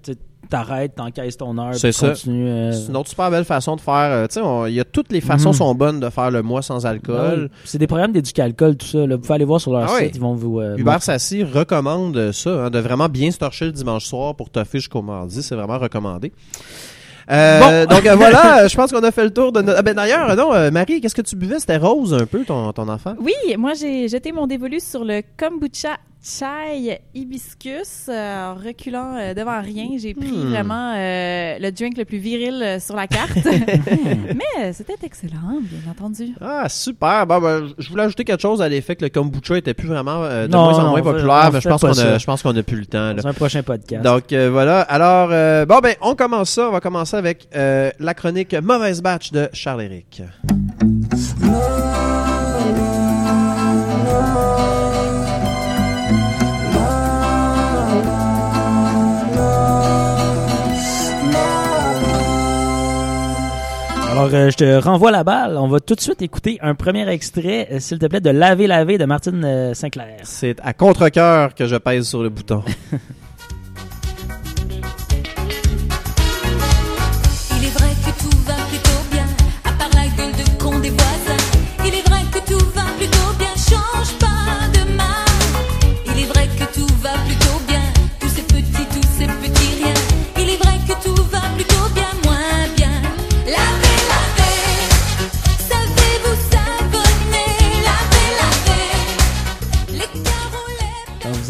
t'arrêtes, 0.51 0.95
t'encaisses 0.97 1.37
ton 1.39 1.57
heure, 1.57 1.75
ça. 1.75 2.09
continues. 2.09 2.47
euh, 2.49 2.73
C'est 2.73 2.89
une 2.91 2.97
autre 2.99 3.09
super 3.09 3.31
belle 3.31 3.45
façon 3.47 3.77
de 3.77 3.81
faire. 3.81 3.95
euh, 3.95 4.27
tu 4.27 4.35
sais, 4.35 4.41
il 4.69 4.75
y 4.75 4.81
a 4.81 4.85
toutes 4.85 5.11
les 5.13 5.21
façons 5.23 5.51
Mhm. 5.51 5.55
sont 5.55 5.75
bonnes 5.75 6.01
de 6.01 6.11
faire 6.11 6.31
le 6.31 6.43
mois 6.43 6.61
sans 6.61 6.85
ouais. 6.85 6.91
alcool. 6.91 7.49
C'est 7.65 7.79
des 7.79 7.87
programmes 7.87 8.13
d'éducalcool, 8.13 8.77
tout 8.77 8.87
ça. 8.87 9.07
Là. 9.07 9.17
Vous 9.17 9.23
pouvez 9.23 9.35
aller 9.35 9.45
voir 9.47 9.61
sur 9.61 9.73
leur 9.73 9.91
Ah 9.91 9.99
site, 10.01 10.17
ils 10.17 10.21
vont 10.21 10.35
vous. 10.35 10.61
euh, 10.61 10.77
Hubert 10.77 11.03
Sassi 11.03 11.43
recommande 11.45 12.33
ça, 12.33 12.51
hein, 12.67 12.71
de 12.71 12.79
vraiment 12.79 13.09
bien 13.09 13.31
se 13.31 13.39
torcher 13.39 13.65
le 13.65 13.73
dimanche 13.73 14.05
soir 14.05 14.35
pour 14.35 14.51
toffer 14.51 14.79
jusqu'au 14.79 15.01
mardi. 15.03 15.43
C'est 15.43 15.55
vraiment 15.55 15.79
recommandé. 15.79 16.33
Euh, 17.31 17.87
Donc 17.87 18.05
euh, 18.07 18.17
voilà, 18.17 18.67
je 18.67 18.75
pense 18.77 18.91
qu'on 18.91 19.03
a 19.05 19.13
fait 19.13 19.25
le 19.25 19.31
tour 19.33 19.53
de 19.53 19.61
notre... 19.63 19.79
Ah, 19.79 19.83
ben 19.83 19.95
d'ailleurs, 19.95 20.35
non, 20.37 20.53
euh, 20.53 20.71
Marie, 20.71 21.01
qu'est-ce 21.01 21.15
que 21.15 21.23
tu 21.23 21.37
buvais? 21.37 21.61
C'était 21.61 21.77
rose 21.77 22.13
un 22.15 22.27
peu, 22.27 22.45
ton, 22.45 22.73
ton 22.73 22.89
enfant? 22.89 23.15
Oui, 23.21 23.33
moi 23.57 23.75
j'ai 23.75 24.09
jeté 24.09 24.33
mon 24.33 24.47
dévolu 24.49 24.81
sur 24.81 25.05
le 25.05 25.23
kombucha 25.39 25.91
chai 26.23 27.01
hibiscus 27.15 28.07
euh, 28.09 28.51
en 28.53 28.55
reculant 28.55 29.15
euh, 29.17 29.33
devant 29.35 29.61
rien. 29.63 29.89
J'ai 29.99 30.15
pris 30.15 30.31
Hmm. 30.31 30.51
vraiment 30.51 30.95
euh, 30.97 31.59
le 31.59 31.71
drink 31.71 31.97
le 31.97 32.05
plus 32.05 32.19
viril 32.19 32.61
euh, 32.63 32.79
sur 32.79 32.95
la 32.95 33.07
carte. 33.07 33.37
Mais 33.45 34.65
euh, 34.65 34.73
c'était 34.75 34.97
excellent, 35.03 35.59
bien 35.61 35.91
entendu. 35.91 36.35
Ah, 36.41 36.69
super. 36.69 37.27
Bon, 37.27 37.41
ben, 37.41 37.69
je 37.79 37.89
voulais 37.89 38.03
ajouter 38.05 38.25
quelque 38.25 38.43
chose 38.43 38.61
à 38.61 38.69
l'effet 38.69 38.97
que 38.97 39.05
le 39.05 39.09
kombucha 39.11 39.57
était 39.57 39.75
plus 39.75 39.89
vraiment 39.89 40.23
euh, 40.25 40.47
de 40.47 40.53
Non, 40.53 40.65
moins 40.65 40.79
en 40.79 40.83
non, 40.85 40.91
moins 40.91 41.03
populaire, 41.03 41.51
mais 41.53 41.61
je 41.61 41.69
pense 41.69 41.81
qu'on 41.81 41.99
a, 41.99 42.19
je 42.19 42.27
pense 42.27 42.43
qu'on 42.43 42.57
a 42.57 42.63
plus 42.63 42.79
le 42.81 42.87
temps. 42.87 42.99
là. 42.99 43.15
Dans 43.15 43.27
un 43.29 43.33
prochain 43.33 43.63
podcast. 43.63 44.03
Donc 44.03 44.33
euh, 44.33 44.51
voilà. 44.51 44.83
Alors 44.83 45.31
euh, 45.33 45.65
bon 45.67 45.79
ben 45.79 45.95
on 46.03 46.15
commence 46.15 46.51
ça. 46.51 46.69
On 46.69 46.73
va 46.73 46.81
commencer 46.81 47.17
avec 47.17 47.49
euh, 47.57 47.91
la 47.99 48.15
chronique 48.15 48.55
mauvaise 48.55 49.01
batch 49.03 49.33
de 49.33 49.49
Charles 49.53 49.83
Éric. 49.83 50.23
Alors, 64.21 64.35
euh, 64.35 64.51
je 64.51 64.57
te 64.57 64.79
renvoie 64.85 65.11
la 65.11 65.25
balle. 65.25 65.57
On 65.57 65.69
va 65.69 65.81
tout 65.81 65.95
de 65.95 66.01
suite 66.01 66.21
écouter 66.21 66.59
un 66.61 66.75
premier 66.75 67.09
extrait, 67.09 67.69
euh, 67.73 67.81
s'il 67.81 67.99
te 67.99 68.05
plaît, 68.05 68.21
de 68.21 68.29
Laver, 68.29 68.67
Laver 68.67 68.99
de 68.99 69.07
Martine 69.07 69.43
euh, 69.47 69.73
Sinclair. 69.73 70.19
C'est 70.25 70.61
à 70.63 70.75
contre-cœur 70.75 71.55
que 71.55 71.67
je 71.67 71.77
pèse 71.77 72.07
sur 72.07 72.23
le 72.23 72.29
bouton. 72.29 72.63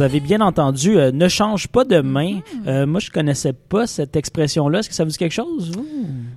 vous 0.01 0.07
avez 0.07 0.21
bien 0.21 0.41
entendu, 0.41 0.97
euh, 0.97 1.13
ne 1.13 1.29
change 1.29 1.69
pas 1.69 1.85
de 1.85 2.01
main. 2.01 2.39
Euh, 2.67 2.87
moi, 2.87 3.01
je 3.01 3.11
connaissais 3.11 3.53
pas 3.53 3.87
cette 3.87 4.17
expression-là. 4.17 4.79
Est-ce 4.79 4.89
que 4.89 4.95
ça 4.95 5.05
vous 5.05 5.11
dit 5.11 5.19
quelque 5.19 5.33
chose, 5.35 5.73
vous? 5.77 5.85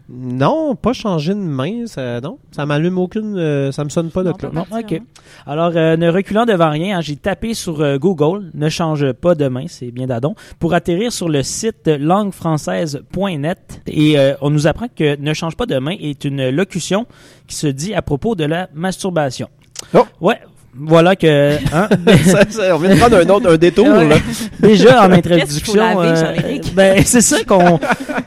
non, 0.10 0.76
pas 0.76 0.92
changer 0.92 1.34
de 1.34 1.40
main, 1.40 1.88
ça 1.88 2.20
non, 2.20 2.40
ça 2.52 2.66
m'allume 2.66 2.98
aucune, 2.98 3.38
euh, 3.38 3.72
ça 3.72 3.86
me 3.86 3.90
sonne 3.90 4.10
pas 4.12 4.22
de 4.24 4.28
Non, 4.30 4.34
cloche. 4.34 4.52
pas 4.52 4.60
Non, 4.60 4.64
ok. 4.64 4.70
particulièrement. 4.70 5.08
Alors, 5.48 5.72
euh, 5.78 5.96
ne 5.96 6.10
reculant 6.10 6.46
devant 6.46 6.72
rien, 6.72 6.98
hein, 6.98 7.02
j'ai 7.02 7.16
tapé 7.16 7.54
sur 7.54 7.80
euh, 7.80 7.98
Google, 7.98 8.52
ne 8.54 8.68
change 8.68 9.14
pas 9.14 9.34
de 9.34 9.48
main, 9.48 9.64
c'est 9.70 9.92
bien 9.92 10.08
d'adon, 10.08 10.36
pour 10.60 10.74
atterrir 10.74 11.14
sur 11.14 11.30
le 11.30 11.42
site 11.42 11.88
languefrançaise.net 11.88 13.82
et 13.88 14.20
euh, 14.20 14.34
on 14.42 14.50
nous 14.50 14.68
apprend 14.68 14.88
que 14.94 15.16
ne 15.16 15.34
change 15.34 15.56
pas 15.56 15.66
de 15.66 15.78
main 15.80 15.96
est 16.02 16.26
une 16.26 16.50
locution 16.50 17.06
qui 17.48 17.56
se 17.56 17.68
dit 17.68 17.94
à 17.94 18.02
propos 18.02 18.36
de 18.36 18.44
la 18.44 18.68
masturbation. 18.74 19.48
Oh! 19.94 20.04
Ouais, 20.20 20.40
voilà 20.76 21.16
que 21.16 21.58
hein, 21.74 21.88
Ça, 22.26 22.42
ça, 22.50 22.76
on 22.76 22.80
vient 22.80 22.96
de 22.96 23.00
prendre 23.00 23.18
un 23.18 23.30
autre 23.30 23.52
un 23.54 23.58
détour 23.58 23.88
là. 23.88 24.16
déjà 24.60 25.04
en 25.06 25.12
introduction, 25.12 26.02
euh, 26.02 26.34
ben 26.74 27.04
c'est 27.06 27.22
ça 27.22 27.44
qu'on 27.44 27.80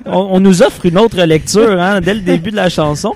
on, 0.04 0.18
on 0.32 0.40
nous 0.40 0.62
offre 0.62 0.86
une 0.86 0.98
autre 0.98 1.20
lecture 1.22 1.80
hein, 1.80 2.00
dès 2.00 2.14
le 2.14 2.20
début 2.20 2.50
de 2.50 2.56
la 2.56 2.68
chanson. 2.68 3.14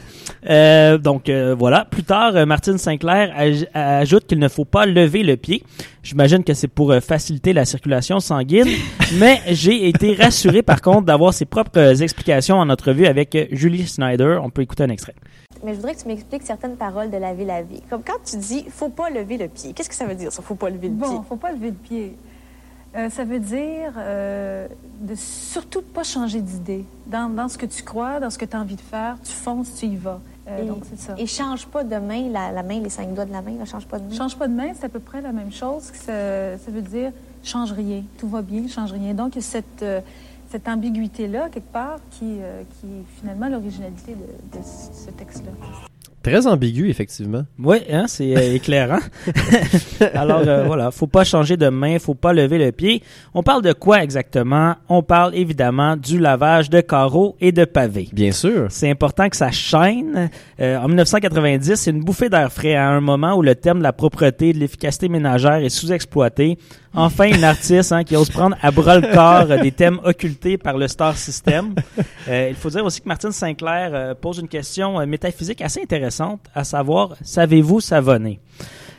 Euh, 0.49 0.97
donc 0.97 1.28
euh, 1.28 1.54
voilà. 1.59 1.85
Plus 1.85 2.02
tard, 2.02 2.35
euh, 2.35 2.47
Martine 2.47 2.78
Sinclair 2.78 3.30
aj- 3.37 3.66
ajoute 3.75 4.26
qu'il 4.26 4.38
ne 4.38 4.49
faut 4.49 4.64
pas 4.64 4.87
lever 4.87 5.23
le 5.23 5.37
pied. 5.37 5.62
J'imagine 6.02 6.42
que 6.44 6.54
c'est 6.54 6.68
pour 6.68 6.92
euh, 6.92 7.00
faciliter 7.00 7.52
la 7.52 7.64
circulation 7.66 8.20
sanguine. 8.20 8.68
mais 9.18 9.40
j'ai 9.49 9.88
été 9.88 10.14
rassuré 10.14 10.62
par 10.62 10.80
contre 10.80 11.02
d'avoir 11.02 11.35
ses 11.35 11.44
propres 11.44 12.02
explications 12.02 12.56
en 12.56 12.70
entrevue 12.70 13.06
avec 13.06 13.35
euh, 13.35 13.47
Julie 13.52 13.87
Snyder. 13.87 14.38
On 14.42 14.49
peut 14.50 14.62
écouter 14.62 14.85
un 14.85 14.88
extrait. 14.90 15.14
Mais 15.62 15.73
je 15.73 15.76
voudrais 15.76 15.94
que 15.94 16.00
tu 16.00 16.09
m'expliques 16.09 16.42
certaines 16.44 16.76
paroles 16.76 17.11
de 17.11 17.18
laver 17.18 17.44
la 17.44 17.62
vie. 17.62 17.82
Comme 17.90 18.02
quand 18.02 18.18
tu 18.25 18.38
dis 18.38 18.64
faut 18.70 18.88
pas 18.88 19.11
lever 19.11 19.37
le 19.37 19.49
pied. 19.49 19.73
Qu'est-ce 19.75 19.90
que 19.90 19.94
ça 19.94 20.06
veut 20.06 20.14
dire 20.14 20.32
ça 20.32 20.40
faut 20.42 20.54
pas 20.54 20.70
lever 20.70 20.88
le 20.88 20.94
pied? 20.94 21.06
Bon, 21.06 21.23
faut 21.28 21.37
pas 21.37 21.52
lever 21.52 21.68
le 21.68 21.75
pied. 21.75 22.16
Euh, 22.97 23.09
ça 23.11 23.25
veut 23.25 23.38
dire 23.38 23.92
euh, 23.99 24.66
de 25.02 25.14
surtout 25.14 25.82
pas 25.82 26.02
changer 26.02 26.40
d'idée. 26.40 26.85
Dans, 27.06 27.28
dans 27.28 27.49
ce 27.49 27.56
que 27.59 27.66
tu 27.66 27.82
crois, 27.85 28.18
dans 28.20 28.30
ce 28.30 28.38
que 28.38 28.44
tu 28.47 28.56
as 28.56 28.61
envie 28.61 28.75
de 28.75 28.80
faire, 28.80 29.16
tu 29.23 29.30
fonces, 29.32 29.75
tu 29.78 29.87
y 29.87 29.97
vas. 29.97 30.18
Euh, 30.50 30.62
Et- 30.62 30.66
donc, 30.66 30.83
c'est 30.88 30.99
ça. 30.99 31.14
Et 31.16 31.26
change 31.26 31.66
pas 31.66 31.85
de 31.85 31.97
main, 31.97 32.28
la, 32.30 32.50
la 32.52 32.62
main, 32.62 32.80
les 32.80 32.90
cinq 32.90 33.14
doigts 33.14 33.25
de 33.25 33.33
la 33.33 33.42
main, 33.42 33.52
ne 33.52 33.64
change 33.64 33.87
pas 33.87 33.99
de 33.99 34.04
main. 34.09 34.14
Change 34.14 34.37
pas 34.37 34.49
de 34.49 34.54
main, 34.54 34.73
c'est 34.75 34.85
à 34.87 34.88
peu 34.88 35.00
près 35.00 35.21
la 35.21 35.33
même 35.33 35.52
chose. 35.52 35.90
que 35.90 35.97
Ça, 35.97 36.59
ça 36.59 36.71
veut 36.71 36.83
dire 36.83 37.12
change 37.42 37.73
rien. 37.73 38.02
Tout 38.19 38.28
va 38.28 38.42
bien, 38.42 38.66
change 38.69 38.92
rien. 38.92 39.14
Donc, 39.14 39.35
cette, 39.40 39.83
euh, 39.83 40.00
cette 40.50 40.66
ambiguïté-là, 40.69 41.49
quelque 41.50 41.73
part, 41.73 41.99
qui, 42.11 42.38
euh, 42.40 42.62
qui 42.80 42.87
est 42.87 43.04
finalement 43.21 43.49
l'originalité 43.49 44.14
de, 44.14 44.59
de 44.59 44.64
ce 44.64 45.11
texte-là. 45.11 45.52
Très 46.23 46.47
ambigu 46.47 46.91
effectivement. 46.91 47.45
Oui, 47.59 47.79
hein, 47.91 48.05
c'est 48.07 48.37
euh, 48.37 48.55
éclairant. 48.55 48.99
Alors 50.15 50.43
euh, 50.47 50.65
voilà, 50.65 50.91
faut 50.91 51.07
pas 51.07 51.25
changer 51.25 51.57
de 51.57 51.69
main, 51.69 51.99
faut 51.99 52.15
pas 52.15 52.35
lever 52.35 52.59
le 52.59 52.73
pied. 52.73 53.03
On 53.33 53.43
parle 53.43 53.62
de 53.62 53.73
quoi 53.73 54.03
exactement? 54.03 54.75
On 54.91 55.03
parle 55.03 55.35
évidemment 55.35 55.97
du 55.97 56.19
lavage 56.19 56.69
de 56.69 56.83
carreaux 56.83 57.37
et 57.41 57.53
de 57.53 57.65
pavés. 57.65 58.09
Bien 58.12 58.33
sûr. 58.33 58.67
C'est 58.69 58.91
important 58.91 59.31
que 59.31 59.37
ça 59.37 59.50
chaîne. 59.50 60.29
Euh, 60.61 60.77
en 60.77 60.89
1990, 60.89 61.77
c'est 61.77 61.91
une 61.91 62.05
bouffée 62.05 62.29
d'air 62.29 62.53
frais 62.53 62.75
à 62.75 62.89
un 62.89 63.00
moment 63.00 63.35
où 63.37 63.43
le 63.43 63.55
thème 63.55 63.79
de 63.79 63.83
la 63.83 63.95
propreté 63.95 64.50
et 64.50 64.53
de 64.53 64.59
l'efficacité 64.59 65.09
ménagère 65.09 65.55
est 65.55 65.71
sous-exploité. 65.71 66.59
Enfin, 66.92 67.26
une 67.26 67.44
artiste 67.44 67.92
hein, 67.92 68.02
qui 68.02 68.16
ose 68.16 68.30
prendre 68.30 68.56
à 68.61 68.73
bras 68.73 68.99
le 68.99 69.12
corps 69.12 69.50
euh, 69.50 69.62
des 69.62 69.70
thèmes 69.70 70.00
occultés 70.02 70.59
par 70.59 70.76
le 70.76 70.88
Star 70.88 71.16
System. 71.16 71.75
Euh, 72.28 72.49
il 72.50 72.56
faut 72.56 72.68
dire 72.68 72.85
aussi 72.85 73.00
que 73.00 73.09
Martine 73.09 73.32
Sinclair 73.32 73.90
euh, 73.92 74.14
pose 74.14 74.38
une 74.38 74.49
question 74.49 75.00
euh, 75.00 75.06
métaphysique 75.06 75.62
assez 75.62 75.80
intéressante, 75.80 76.40
à 76.54 76.64
savoir, 76.64 77.16
savez-vous 77.23 77.80
savonner? 77.80 78.40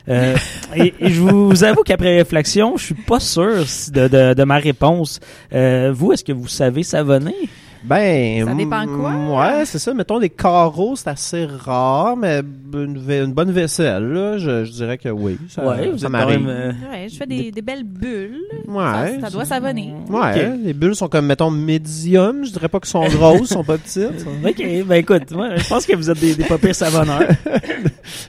Et, 0.08 0.92
je 1.00 1.20
vous 1.20 1.62
avoue 1.62 1.82
qu'après 1.82 2.16
réflexion, 2.16 2.76
je 2.76 2.86
suis 2.86 2.94
pas 2.94 3.20
sûr 3.20 3.64
de, 3.92 4.34
de, 4.34 4.44
ma 4.44 4.56
réponse. 4.56 5.20
Vous, 5.52 6.12
est-ce 6.12 6.24
que 6.24 6.32
vous 6.32 6.48
savez 6.48 6.82
savonner? 6.82 7.36
Ben, 7.84 8.44
Ça 8.46 8.54
dépend 8.54 8.86
quoi? 8.86 9.12
Ouais, 9.40 9.64
c'est 9.64 9.78
ça. 9.78 9.92
Mettons 9.92 10.18
des 10.20 10.30
carreaux, 10.30 10.94
c'est 10.96 11.08
assez 11.08 11.46
rare, 11.46 12.16
mais 12.16 12.40
une, 12.74 13.02
une 13.10 13.32
bonne 13.32 13.50
vaisselle, 13.50 14.04
là, 14.04 14.38
je, 14.38 14.64
je 14.64 14.70
dirais 14.72 14.98
que 14.98 15.08
oui. 15.08 15.36
Ça, 15.48 15.66
ouais, 15.66 15.90
vous 15.90 15.98
ça 15.98 16.06
êtes 16.06 16.12
quand 16.12 16.18
m'arrive. 16.18 16.40
même... 16.46 16.48
euh, 16.48 16.72
Ouais, 16.90 17.08
je 17.10 17.16
fais 17.16 17.26
des, 17.26 17.50
des 17.50 17.62
belles 17.62 17.84
bulles. 17.84 18.40
Ouais. 18.68 19.18
ça, 19.20 19.26
ça 19.26 19.30
doit 19.30 19.44
savonner. 19.44 19.92
Ouais, 20.08 20.56
les 20.62 20.72
bulles 20.72 20.94
sont 20.94 21.08
comme, 21.08 21.26
mettons, 21.26 21.50
médium. 21.50 22.44
Je 22.44 22.52
dirais 22.52 22.68
pas 22.68 22.78
qu'elles 22.80 22.88
sont 22.88 23.06
grosses, 23.08 23.48
sont 23.48 23.64
pas 23.64 23.78
petites. 23.78 24.26
OK, 24.46 24.64
ben 24.86 24.94
écoute, 24.96 25.30
moi, 25.32 25.56
je 25.56 25.68
pense 25.68 25.84
que 25.84 25.94
vous 25.96 26.08
êtes 26.10 26.20
des, 26.20 26.34
des 26.34 26.44
pas 26.44 26.58
pires 26.58 26.74
savonneurs. 26.74 27.22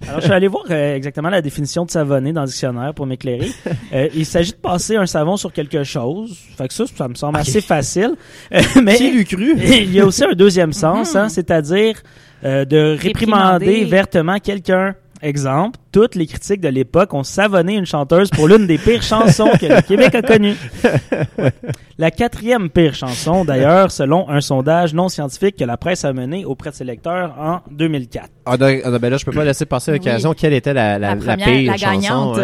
Alors, 0.07 0.19
je 0.19 0.25
suis 0.25 0.33
allé 0.33 0.47
voir 0.47 0.63
euh, 0.69 0.95
exactement 0.95 1.29
la 1.29 1.41
définition 1.41 1.85
de 1.85 1.91
savonner 1.91 2.33
dans 2.33 2.41
le 2.41 2.47
dictionnaire 2.47 2.93
pour 2.93 3.05
m'éclairer. 3.05 3.51
Euh, 3.93 4.09
il 4.15 4.25
s'agit 4.25 4.51
de 4.51 4.57
passer 4.57 4.95
un 4.95 5.05
savon 5.05 5.37
sur 5.37 5.51
quelque 5.53 5.83
chose. 5.83 6.37
Fait 6.57 6.67
que 6.67 6.73
ça, 6.73 6.85
ça 6.93 7.07
me 7.07 7.15
semble 7.15 7.37
assez 7.37 7.61
facile. 7.61 8.13
Euh, 8.53 8.61
mais 8.83 8.95
Qui 8.95 9.11
l'eût 9.11 9.25
cru? 9.25 9.42
Il 9.57 9.91
y 9.93 9.99
a 9.99 10.05
aussi 10.05 10.23
un 10.23 10.33
deuxième 10.33 10.73
sens, 10.73 11.15
hein, 11.15 11.29
c'est-à-dire 11.29 11.95
euh, 12.43 12.65
de 12.65 12.97
réprimander, 12.99 13.65
Réprimander. 13.65 13.85
vertement 13.85 14.39
quelqu'un. 14.39 14.95
Exemple, 15.21 15.79
toutes 15.93 16.15
les 16.15 16.27
critiques 16.27 16.59
de 16.59 16.67
l'époque 16.67 17.13
ont 17.13 17.23
savonné 17.23 17.75
une 17.75 17.85
chanteuse 17.85 18.29
pour 18.29 18.45
l'une 18.49 18.67
des 18.67 18.77
pires 18.77 19.01
chansons 19.01 19.49
que 19.57 19.67
le 19.67 19.81
Québec 19.81 20.13
a 20.15 20.21
connues. 20.21 20.57
La 21.97 22.11
quatrième 22.11 22.69
pire 22.69 22.93
chanson, 22.93 23.45
d'ailleurs, 23.45 23.89
selon 23.89 24.29
un 24.29 24.41
sondage 24.41 24.93
non 24.93 25.07
scientifique 25.07 25.55
que 25.55 25.63
la 25.63 25.77
presse 25.77 26.03
a 26.03 26.11
mené 26.11 26.43
auprès 26.43 26.71
de 26.71 26.75
ses 26.75 26.83
lecteurs 26.83 27.35
en 27.39 27.61
2004. 27.71 28.27
Ah, 28.45 28.57
donc, 28.57 28.81
ah, 28.83 28.99
ben 28.99 29.09
là, 29.09 29.15
je 29.15 29.23
peux 29.23 29.31
pas 29.31 29.45
laisser 29.45 29.65
passer 29.65 29.93
l'occasion. 29.93 30.33
Quelle 30.33 30.51
était 30.53 30.73
la, 30.73 30.99
la, 30.99 31.15
La 31.15 31.15
la 31.15 31.37
première, 31.37 31.45
pire 31.47 31.71
la 31.71 31.77
chanson? 31.77 32.01
gagnante. 32.01 32.39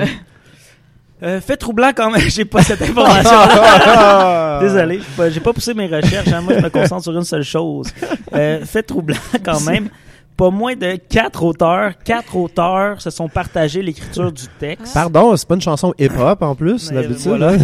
Euh, 1.21 1.41
fait 1.41 1.57
troublant 1.57 1.91
quand 1.95 2.11
même, 2.11 2.21
j'ai 2.29 2.45
pas 2.45 2.61
cette 2.63 2.81
information. 2.81 3.31
Désolé, 4.61 4.99
j'ai 5.31 5.39
pas- 5.39 5.53
poussé 5.53 5.73
mes 5.73 5.87
recherches. 5.87 6.31
hein. 6.31 6.41
Moi, 6.41 6.53
je 6.57 6.63
me 6.63 6.69
concentre 6.69 7.03
sur 7.03 7.15
une 7.17 7.23
seule 7.23 7.43
chose. 7.43 7.87
Euh, 8.33 8.63
fait 8.65 8.83
troublant 8.83 9.17
quand 9.43 9.59
même. 9.61 9.89
Pas 10.37 10.51
moins 10.51 10.73
de 10.73 10.95
quatre 10.95 11.43
auteurs, 11.43 11.91
quatre 12.05 12.37
auteurs 12.37 13.01
se 13.01 13.09
sont 13.09 13.27
partagés 13.27 13.81
l'écriture 13.81 14.31
du 14.31 14.43
texte. 14.57 14.93
Pardon, 14.93 15.35
c'est 15.35 15.45
pas 15.45 15.55
une 15.55 15.61
chanson 15.61 15.93
hip-hop 15.99 16.41
en 16.41 16.55
plus, 16.55 16.89
d'habitude. 16.93 17.27
voilà. 17.27 17.49
hein? 17.55 17.57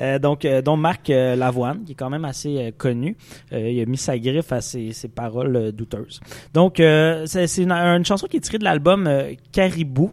Euh, 0.00 0.18
donc, 0.18 0.46
euh, 0.46 0.62
dont 0.62 0.78
Marc 0.78 1.10
euh, 1.10 1.36
Lavoine, 1.36 1.84
qui 1.84 1.92
est 1.92 1.94
quand 1.94 2.08
même 2.08 2.24
assez 2.24 2.56
euh, 2.56 2.70
connu, 2.74 3.18
euh, 3.52 3.68
il 3.70 3.82
a 3.82 3.84
mis 3.84 3.98
sa 3.98 4.18
griffe 4.18 4.50
à 4.50 4.62
ses, 4.62 4.92
ses 4.94 5.08
paroles 5.08 5.72
douteuses. 5.72 6.20
Donc, 6.54 6.80
euh, 6.80 7.24
c'est 7.26 7.46
c'est 7.46 7.64
une, 7.64 7.72
une 7.72 8.04
chanson 8.06 8.26
qui 8.28 8.38
est 8.38 8.40
tirée 8.40 8.56
de 8.56 8.64
l'album 8.64 9.06
Caribou. 9.52 10.10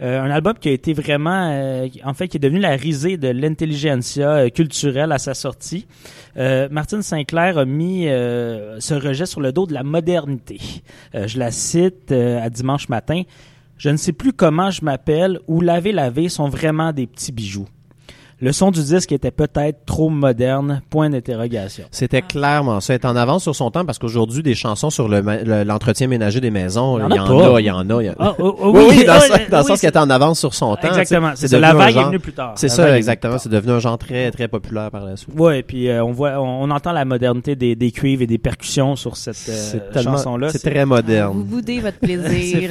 Euh, 0.00 0.20
un 0.20 0.30
album 0.30 0.54
qui 0.54 0.68
a 0.68 0.72
été 0.72 0.92
vraiment, 0.92 1.50
euh, 1.50 1.88
en 2.04 2.14
fait, 2.14 2.28
qui 2.28 2.36
est 2.36 2.40
devenu 2.40 2.60
la 2.60 2.76
risée 2.76 3.16
de 3.16 3.28
l'intelligentsia 3.28 4.30
euh, 4.30 4.48
culturelle 4.48 5.12
à 5.12 5.18
sa 5.18 5.34
sortie. 5.34 5.86
Euh, 6.36 6.68
Martine 6.70 7.02
Sinclair 7.02 7.58
a 7.58 7.64
mis 7.64 8.04
ce 8.04 8.94
rejet 8.94 9.26
sur 9.26 9.40
le 9.40 9.52
dos 9.52 9.66
de 9.66 9.72
la 9.72 9.82
modernité. 9.82 10.60
Je 11.14 11.38
la 11.38 11.50
cite 11.50 12.12
à 12.12 12.50
dimanche 12.50 12.88
matin. 12.88 13.22
Je 13.78 13.90
ne 13.90 13.96
sais 13.96 14.12
plus 14.12 14.32
comment 14.32 14.70
je 14.70 14.84
m'appelle 14.84 15.38
ou 15.46 15.60
laver 15.60 15.92
laver 15.92 16.28
sont 16.28 16.48
vraiment 16.48 16.92
des 16.92 17.06
petits 17.06 17.32
bijoux. 17.32 17.68
Le 18.40 18.52
son 18.52 18.70
du 18.70 18.82
disque 18.82 19.12
était 19.12 19.30
peut-être 19.30 19.84
trop 19.86 20.08
moderne. 20.10 20.82
Point 20.90 21.10
d'interrogation. 21.10 21.84
C'était 21.90 22.22
clairement 22.22 22.80
ça. 22.80 22.94
Être 22.94 23.04
en 23.04 23.16
avance 23.16 23.42
sur 23.44 23.54
son 23.54 23.70
temps 23.70 23.84
parce 23.84 23.98
qu'aujourd'hui, 23.98 24.42
des 24.42 24.54
chansons 24.54 24.90
sur 24.90 25.08
le 25.08 25.22
ma- 25.22 25.42
le- 25.42 25.64
l'entretien 25.64 26.06
ménager 26.08 26.40
des 26.40 26.50
maisons, 26.50 26.98
Il 26.98 27.02
y 27.02 27.04
en 27.04 27.10
a 27.10 27.14
il 27.14 27.16
y 27.16 27.20
en 27.70 27.88
a. 27.90 28.02
il 28.02 28.06
y 28.06 28.10
en 28.10 28.12
a. 28.12 28.14
Ah, 28.18 28.34
oh, 28.38 28.56
oh, 28.60 28.70
oui, 28.74 28.84
oui, 28.90 29.04
dans, 29.04 29.14
le 29.14 29.20
sens- 29.20 29.30
dans 29.50 29.58
le 29.58 29.62
oui, 29.62 29.68
sens 29.68 29.80
qu'elle 29.80 29.90
était 29.90 29.98
en 29.98 30.10
avance 30.10 30.38
sur 30.40 30.52
son 30.54 30.74
temps. 30.76 30.88
Exactement. 30.88 31.32
C'est 31.36 31.48
ça. 31.48 31.58
La 31.58 31.72
vague 31.74 31.96
est 31.96 32.04
venue 32.04 32.18
plus 32.18 32.32
tard. 32.32 32.54
C'est 32.56 32.68
La 32.68 32.74
ça, 32.74 32.96
exactement. 32.96 33.38
C'est 33.38 33.48
devenu 33.48 33.72
un 33.72 33.78
genre 33.78 33.98
très, 33.98 34.30
très 34.30 34.48
populaire 34.48 34.90
par 34.90 35.04
la 35.04 35.16
suite. 35.16 35.30
Ouais, 35.38 35.60
et 35.60 35.62
puis 35.62 35.88
euh, 35.88 36.04
on 36.04 36.12
voit, 36.12 36.40
on, 36.40 36.64
on 36.64 36.70
entend 36.70 36.92
la 36.92 37.04
modernité 37.04 37.56
des, 37.56 37.74
des 37.76 37.90
cuivres 37.92 38.22
et 38.22 38.26
des 38.26 38.38
percussions 38.38 38.96
sur 38.96 39.16
cette 39.16 39.36
euh, 39.48 39.52
C'est 39.54 39.92
tellement, 39.92 40.12
chanson-là. 40.16 40.48
c'est 40.50 40.58
très 40.70 40.82
Vous 40.84 40.90
moderne. 40.90 41.42
boudez 41.44 41.80
votre 41.80 41.98
plaisir. 42.00 42.70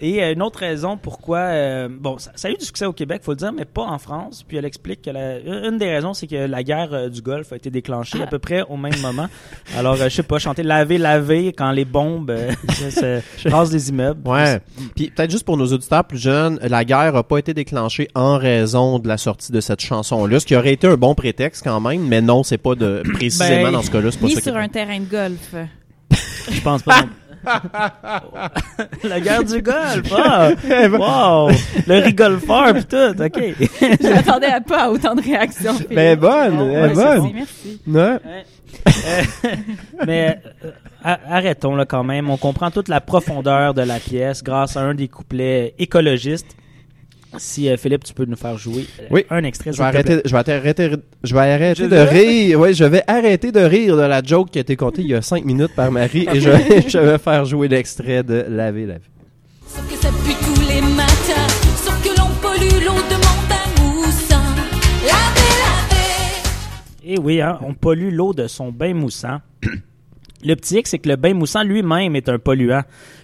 Et 0.00 0.22
euh, 0.22 0.32
une 0.32 0.42
autre 0.42 0.58
raison 0.58 0.96
pourquoi, 0.96 1.38
euh, 1.38 1.88
bon, 1.88 2.18
ça, 2.18 2.32
ça 2.34 2.48
a 2.48 2.50
eu 2.50 2.56
du 2.56 2.64
succès 2.64 2.84
au 2.86 2.92
Québec, 2.92 3.22
faut 3.24 3.32
le 3.32 3.36
dire, 3.36 3.52
mais 3.52 3.64
pas 3.64 3.82
en 3.82 3.98
France. 4.02 4.44
Puis 4.46 4.56
elle 4.56 4.64
explique 4.64 5.02
que 5.02 5.10
la, 5.10 5.38
une 5.38 5.78
des 5.78 5.88
raisons, 5.90 6.12
c'est 6.14 6.26
que 6.26 6.36
la 6.46 6.62
guerre 6.62 6.92
euh, 6.92 7.08
du 7.08 7.22
Golfe 7.22 7.52
a 7.52 7.56
été 7.56 7.70
déclenchée 7.70 8.22
à 8.22 8.26
peu 8.26 8.38
près 8.38 8.62
au 8.68 8.76
même 8.76 8.98
moment. 9.02 9.28
Alors, 9.76 9.94
euh, 10.00 10.04
je 10.04 10.16
sais 10.16 10.22
pas, 10.22 10.38
chanter 10.38 10.62
laver, 10.62 10.98
laver 10.98 11.52
quand 11.56 11.70
les 11.70 11.84
bombes 11.84 12.30
euh, 12.30 12.50
se 12.90 13.20
se 13.38 13.48
rasent 13.48 13.72
les 13.72 13.88
immeubles. 13.88 14.28
Ouais. 14.28 14.60
Puis 14.96 15.10
peut-être 15.10 15.30
juste 15.30 15.44
pour 15.44 15.56
nos 15.56 15.66
auditeurs 15.72 16.04
plus 16.04 16.18
jeunes, 16.18 16.58
la 16.62 16.84
guerre 16.84 17.16
a 17.16 17.22
pas 17.22 17.38
été 17.38 17.54
déclenchée 17.54 18.08
en 18.14 18.36
raison 18.38 18.98
de 18.98 19.08
la 19.08 19.16
sortie 19.16 19.52
de 19.52 19.60
cette 19.60 19.80
chanson-là, 19.80 20.40
ce 20.40 20.46
qui 20.46 20.56
aurait 20.56 20.72
été 20.72 20.86
un 20.86 20.96
bon 20.96 21.14
prétexte 21.14 21.62
quand 21.64 21.80
même, 21.80 22.06
mais 22.06 22.20
non, 22.20 22.42
c'est 22.42 22.58
pas 22.58 22.74
de 22.74 23.02
précisément 23.14 23.62
Ben, 23.64 23.72
dans 23.72 23.82
ce 23.82 23.90
cas-là, 23.90 24.10
c'est 24.10 24.20
pas 24.20 24.26
Ni 24.26 24.34
ça. 24.34 24.40
sur 24.40 24.56
un 24.56 24.68
terrain 24.68 24.98
de 25.00 25.04
golf. 25.04 25.54
Je 26.50 26.60
pense 26.60 26.82
pas. 26.82 27.04
la 29.04 29.20
guerre 29.20 29.44
du 29.44 29.62
Golfe. 29.62 30.12
Ah, 30.12 30.50
wow. 30.88 31.50
Le 31.86 32.04
rigolfeur 32.04 32.74
pis 32.74 32.84
tout. 32.84 32.96
OK. 32.96 33.38
Je 34.00 34.12
m'attendais 34.12 34.46
à 34.46 34.60
pas 34.60 34.84
à 34.84 34.90
autant 34.90 35.14
de 35.14 35.22
réactions. 35.22 35.74
Philippe. 35.74 35.92
Mais 35.92 36.16
bonne, 36.16 36.60
ouais, 36.60 36.94
bonne. 36.94 37.32
merci, 37.32 37.32
merci. 37.34 37.80
Ouais. 37.86 38.18
Euh, 38.86 39.52
mais 40.06 40.38
euh, 40.64 40.70
arrêtons 41.04 41.74
là 41.74 41.84
quand 41.84 42.04
même. 42.04 42.30
On 42.30 42.36
comprend 42.36 42.70
toute 42.70 42.88
la 42.88 43.00
profondeur 43.00 43.74
de 43.74 43.82
la 43.82 43.98
pièce 43.98 44.42
grâce 44.42 44.76
à 44.76 44.80
un 44.80 44.94
des 44.94 45.08
couplets 45.08 45.74
écologistes. 45.78 46.56
Si 47.38 47.68
euh, 47.68 47.76
Philippe, 47.76 48.04
tu 48.04 48.12
peux 48.14 48.24
nous 48.24 48.36
faire 48.36 48.56
jouer 48.58 48.86
euh, 49.00 49.06
Oui. 49.10 49.24
un 49.30 49.42
extrait. 49.44 49.72
Je 49.72 49.78
vais 49.78 49.84
arrêter, 49.84 50.20
je 50.24 50.30
vais 50.32 50.38
arrêter, 50.50 50.90
je 51.24 51.34
vais 51.34 51.40
arrêter 51.40 51.82
Je 51.84 51.88
de 51.88 51.96
rire. 51.96 52.60
Oui, 52.60 52.74
je 52.74 52.84
vais 52.84 53.02
arrêter 53.06 53.52
de 53.52 53.60
rire 53.60 53.96
de 53.96 54.02
la 54.02 54.22
joke 54.22 54.50
qui 54.50 54.58
a 54.58 54.60
été 54.62 54.76
contée 54.76 55.02
il 55.02 55.08
y 55.08 55.14
a 55.14 55.22
cinq 55.22 55.44
minutes 55.44 55.74
par 55.74 55.90
Marie 55.90 56.26
et 56.32 56.40
je, 56.40 56.50
je 56.88 56.98
vais 56.98 57.18
faire 57.18 57.44
jouer 57.44 57.68
l'extrait 57.68 58.22
de 58.22 58.44
Laver 58.48 58.86
la 58.86 58.94
vie. 58.98 59.04
Sauf 59.66 59.88
que 59.88 59.96
ça 59.96 60.08
pue 60.08 60.34
tous 60.44 60.60
les 60.68 60.80
matins, 60.82 61.48
sauf 61.76 62.02
que 62.02 62.08
l'on 62.20 62.28
pollue 62.42 62.84
l'eau 62.84 62.92
de 62.92 63.14
mon 63.14 63.48
bain 63.48 63.82
moussant. 63.82 64.42
Laver, 65.06 65.52
laver. 65.64 67.14
Et 67.14 67.18
oui, 67.18 67.40
hein, 67.40 67.58
on 67.62 67.72
pollue 67.74 68.10
l'eau 68.12 68.34
de 68.34 68.46
son 68.46 68.70
bain 68.70 68.92
moussant. 68.94 69.40
Le 70.44 70.54
petit 70.56 70.78
hic, 70.78 70.88
c'est 70.88 70.98
que 70.98 71.08
le 71.08 71.14
bain 71.16 71.34
moussant 71.34 71.62
lui-même 71.62 72.16
est 72.16 72.28
un 72.28 72.38
polluant, 72.38 72.82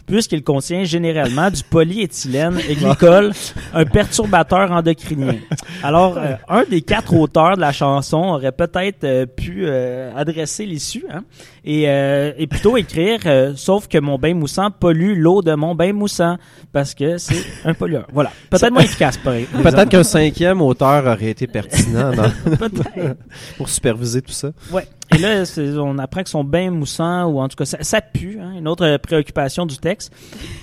puisqu'il 0.08 0.42
contient 0.42 0.84
généralement 0.84 1.50
du 1.50 1.62
polyéthylène 1.62 2.58
et 2.68 2.74
glycol, 2.74 3.32
un 3.74 3.84
perturbateur 3.84 4.72
endocrinien. 4.72 5.36
Alors, 5.82 6.18
euh, 6.18 6.34
un 6.48 6.64
des 6.64 6.82
quatre 6.82 7.14
auteurs 7.14 7.56
de 7.56 7.60
la 7.60 7.72
chanson 7.72 8.18
aurait 8.18 8.52
peut-être 8.52 9.04
euh, 9.04 9.26
pu 9.26 9.62
euh, 9.66 10.10
adresser 10.16 10.66
l'issue, 10.66 11.04
hein, 11.12 11.22
et, 11.64 11.84
euh, 11.88 12.32
et 12.38 12.46
plutôt 12.46 12.76
écrire 12.76 13.20
euh, 13.26 13.52
Sauf 13.56 13.88
que 13.88 13.98
mon 13.98 14.18
bain 14.18 14.34
moussant 14.34 14.70
pollue 14.70 15.14
l'eau 15.16 15.42
de 15.42 15.54
mon 15.54 15.74
bain 15.74 15.92
moussant», 15.92 16.36
parce 16.72 16.94
que 16.94 17.18
c'est 17.18 17.44
un 17.64 17.74
pollueur. 17.74 18.06
Voilà. 18.12 18.30
Peut-être 18.50 18.72
moins 18.72 18.82
efficace. 18.82 19.16
Peut-être 19.18 19.88
qu'un 19.88 20.02
cinquième 20.02 20.60
auteur 20.62 21.04
aurait 21.06 21.30
été 21.30 21.46
pertinent 21.46 22.12
dans- 22.12 22.30
pour 23.56 23.68
superviser 23.68 24.22
tout 24.22 24.32
ça. 24.32 24.50
Ouais. 24.72 24.86
Et 25.14 25.18
là, 25.18 25.42
on 25.82 25.98
apprend 25.98 26.22
que 26.22 26.28
son 26.28 26.44
bain 26.44 26.70
moussant, 26.70 27.24
ou 27.26 27.40
en 27.40 27.48
tout 27.48 27.56
cas, 27.56 27.64
ça, 27.64 27.78
ça 27.80 28.00
pue. 28.00 28.38
Hein, 28.42 28.52
une 28.58 28.68
autre 28.68 28.84
euh, 28.84 28.98
préoccupation 28.98 29.64
du 29.66 29.78
texte. 29.78 30.12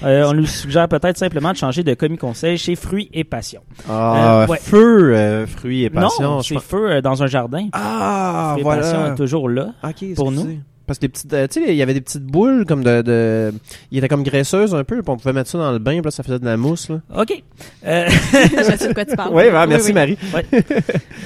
Euh, 0.03 0.27
on 0.29 0.33
lui 0.33 0.45
suggère 0.47 0.87
peut-être 0.87 1.17
simplement 1.17 1.51
de 1.51 1.57
changer 1.57 1.83
de 1.83 1.93
commis 1.95 2.17
conseil 2.17 2.57
chez 2.57 2.75
Fruits 2.75 3.09
et 3.13 3.23
Passion. 3.23 3.61
Ah, 3.89 4.43
Euh, 4.43 4.47
ouais. 4.47 4.57
feu, 4.61 5.15
euh, 5.15 5.47
fruits 5.47 5.83
et 5.83 5.89
passion. 5.89 6.23
non, 6.23 6.41
c'est 6.41 6.59
feu 6.59 6.91
euh, 6.91 7.01
dans 7.01 7.23
un 7.23 7.27
jardin. 7.27 7.67
Ah, 7.73 8.51
Fruits 8.53 8.61
et 8.61 8.63
Passion 8.65 8.97
voilà. 8.99 9.13
est 9.13 9.15
toujours 9.15 9.49
là. 9.49 9.69
Pour 10.15 10.31
nous. 10.31 10.59
Parce 10.85 10.99
que 10.99 11.03
les 11.05 11.09
petites, 11.09 11.33
euh, 11.33 11.47
tu 11.47 11.63
sais, 11.63 11.69
il 11.71 11.75
y 11.75 11.81
avait 11.81 11.93
des 11.93 12.01
petites 12.01 12.23
boules 12.25 12.65
comme 12.65 12.83
de, 12.83 13.01
de, 13.01 13.53
il 13.91 13.97
était 13.97 14.07
comme 14.07 14.23
graisseuse 14.23 14.75
un 14.75 14.83
peu, 14.83 15.01
puis 15.01 15.11
on 15.11 15.17
pouvait 15.17 15.33
mettre 15.33 15.49
ça 15.49 15.57
dans 15.57 15.71
le 15.71 15.79
bain, 15.79 15.93
puis 15.93 16.05
là, 16.05 16.11
ça 16.11 16.23
faisait 16.23 16.39
de 16.39 16.45
la 16.45 16.57
mousse, 16.57 16.89
là. 16.89 16.99
OK. 17.17 17.43
Euh, 17.85 18.07
Je 18.33 18.77
sais 18.77 18.87
de 18.89 18.93
quoi 18.93 19.05
tu 19.05 19.15
parles. 19.15 19.33
Ouais, 19.33 19.49
ben, 19.51 19.65
merci 19.67 19.87
oui. 19.87 19.93
Marie. 19.93 20.17
Ouais. 20.33 20.45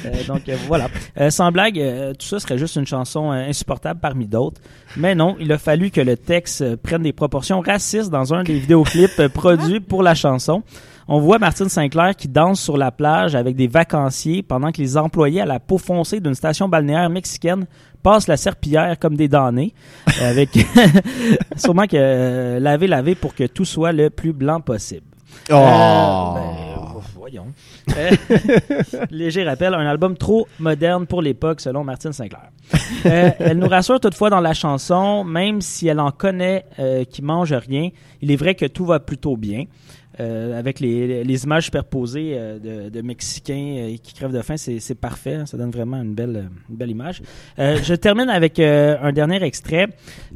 Euh, 0.05 0.23
donc 0.27 0.47
euh, 0.47 0.55
voilà. 0.67 0.87
Euh, 1.19 1.29
sans 1.29 1.51
blague, 1.51 1.77
euh, 1.77 2.13
tout 2.13 2.25
ça 2.25 2.39
serait 2.39 2.57
juste 2.57 2.77
une 2.77 2.87
chanson 2.87 3.31
euh, 3.31 3.49
insupportable 3.49 3.99
parmi 3.99 4.27
d'autres. 4.27 4.61
Mais 4.95 5.13
non, 5.13 5.35
il 5.41 5.51
a 5.51 5.57
fallu 5.57 5.91
que 5.91 5.99
le 5.99 6.15
texte 6.15 6.61
euh, 6.61 6.77
prenne 6.81 7.03
des 7.03 7.11
proportions 7.11 7.59
racistes 7.59 8.09
dans 8.09 8.33
un 8.33 8.43
des 8.43 8.59
vidéoclips 8.59 9.19
euh, 9.19 9.27
produits 9.27 9.81
pour 9.81 10.01
la 10.01 10.15
chanson. 10.15 10.63
On 11.09 11.19
voit 11.19 11.39
Martine 11.39 11.69
Sinclair 11.69 12.15
qui 12.15 12.27
danse 12.27 12.61
sur 12.61 12.77
la 12.77 12.91
plage 12.91 13.35
avec 13.35 13.55
des 13.55 13.67
vacanciers 13.67 14.43
pendant 14.43 14.71
que 14.71 14.79
les 14.79 14.95
employés 14.95 15.41
à 15.41 15.45
la 15.45 15.59
peau 15.59 15.77
foncée 15.79 16.19
d'une 16.19 16.35
station 16.35 16.69
balnéaire 16.69 17.09
mexicaine 17.09 17.65
passent 18.03 18.27
la 18.27 18.37
serpillière 18.37 18.97
comme 18.99 19.15
des 19.15 19.27
damnés. 19.27 19.73
euh, 20.21 20.29
avec 20.29 20.49
sûrement 21.55 21.87
que 21.87 21.95
euh, 21.95 22.59
laver, 22.59 22.87
laver 22.87 23.15
pour 23.15 23.35
que 23.35 23.45
tout 23.45 23.65
soit 23.65 23.91
le 23.91 24.09
plus 24.09 24.33
blanc 24.33 24.61
possible. 24.61 25.05
Oh. 25.51 25.53
Euh, 25.55 26.33
ben, 26.35 27.01
voyons. 27.15 27.47
Euh, 27.97 28.11
léger 29.11 29.43
rappel, 29.43 29.73
un 29.73 29.87
album 29.87 30.15
trop 30.15 30.47
moderne 30.59 31.07
pour 31.07 31.21
l'époque, 31.21 31.61
selon 31.61 31.83
Martine 31.83 32.13
Sinclair. 32.13 32.49
Euh, 33.05 33.31
elle 33.39 33.57
nous 33.57 33.67
rassure 33.67 33.99
toutefois 33.99 34.29
dans 34.29 34.41
la 34.41 34.53
chanson, 34.53 35.23
même 35.23 35.61
si 35.61 35.87
elle 35.87 35.99
en 35.99 36.11
connaît 36.11 36.65
qui 37.11 37.21
mange 37.21 37.53
rien, 37.53 37.89
il 38.21 38.31
est 38.31 38.35
vrai 38.35 38.55
que 38.55 38.65
tout 38.65 38.85
va 38.85 38.99
plutôt 38.99 39.37
bien. 39.37 39.65
Euh, 40.19 40.59
avec 40.59 40.81
les, 40.81 41.23
les 41.23 41.43
images 41.45 41.65
superposées 41.65 42.33
euh, 42.35 42.59
de, 42.59 42.89
de 42.89 43.01
Mexicains 43.01 43.75
euh, 43.79 43.95
qui 44.03 44.13
crèvent 44.13 44.33
de 44.33 44.41
faim, 44.41 44.57
c'est 44.57 44.79
c'est 44.81 44.95
parfait. 44.95 45.35
hein. 45.35 45.45
Ça 45.45 45.55
donne 45.57 45.71
vraiment 45.71 45.95
une 46.01 46.13
belle, 46.13 46.49
une 46.69 46.75
belle 46.75 46.89
image. 46.89 47.21
Euh, 47.57 47.77
je 47.81 47.93
termine 47.95 48.27
avec 48.29 48.59
euh, 48.59 48.97
un 49.01 49.13
dernier 49.13 49.41
extrait. 49.43 49.87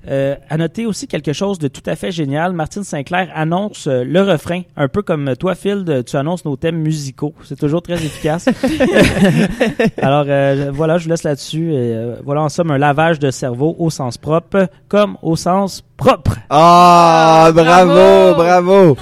Euh, 0.07 0.35
à 0.49 0.57
noter 0.57 0.85
aussi 0.85 1.07
quelque 1.07 1.33
chose 1.33 1.59
de 1.59 1.67
tout 1.67 1.81
à 1.85 1.95
fait 1.95 2.11
génial. 2.11 2.53
Martine 2.53 2.83
Sinclair 2.83 3.29
annonce 3.35 3.87
euh, 3.87 4.03
le 4.05 4.21
refrain, 4.21 4.61
un 4.77 4.87
peu 4.87 5.01
comme 5.01 5.35
toi, 5.37 5.53
Phil, 5.55 5.83
de- 5.83 6.01
tu 6.01 6.15
annonces 6.15 6.45
nos 6.45 6.55
thèmes 6.55 6.77
musicaux. 6.77 7.33
C'est 7.43 7.59
toujours 7.59 7.81
très 7.81 7.95
efficace. 7.95 8.47
Alors 10.01 10.25
euh, 10.27 10.71
voilà, 10.73 10.97
je 10.97 11.03
vous 11.05 11.09
laisse 11.09 11.23
là-dessus. 11.23 11.71
Euh, 11.73 12.15
voilà 12.23 12.41
en 12.41 12.49
somme 12.49 12.71
un 12.71 12.77
lavage 12.77 13.19
de 13.19 13.31
cerveau 13.31 13.75
au 13.79 13.89
sens 13.89 14.17
propre 14.17 14.67
comme 14.87 15.17
au 15.21 15.35
sens 15.35 15.83
propre. 15.97 16.37
Ah, 16.49 17.49
bravo, 17.53 18.35
bravo. 18.35 18.97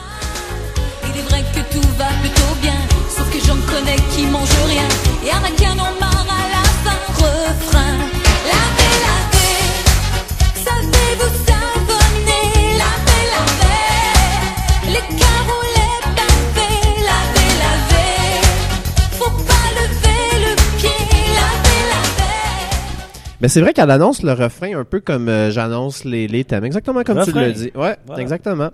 Mais 23.41 23.47
c'est 23.47 23.61
vrai 23.61 23.73
qu'elle 23.73 23.89
annonce 23.91 24.21
le 24.23 24.33
refrain 24.33 24.77
un 24.77 24.83
peu 24.83 24.99
comme 24.99 25.27
euh, 25.27 25.49
j'annonce 25.51 26.05
les, 26.05 26.27
les 26.27 26.43
thèmes, 26.43 26.63
exactement 26.63 27.03
comme 27.03 27.23
tu 27.23 27.31
l'as 27.31 27.51
dit. 27.51 27.71
Ouais, 27.75 27.95
Voilà. 28.05 28.21
exactement. 28.21 28.69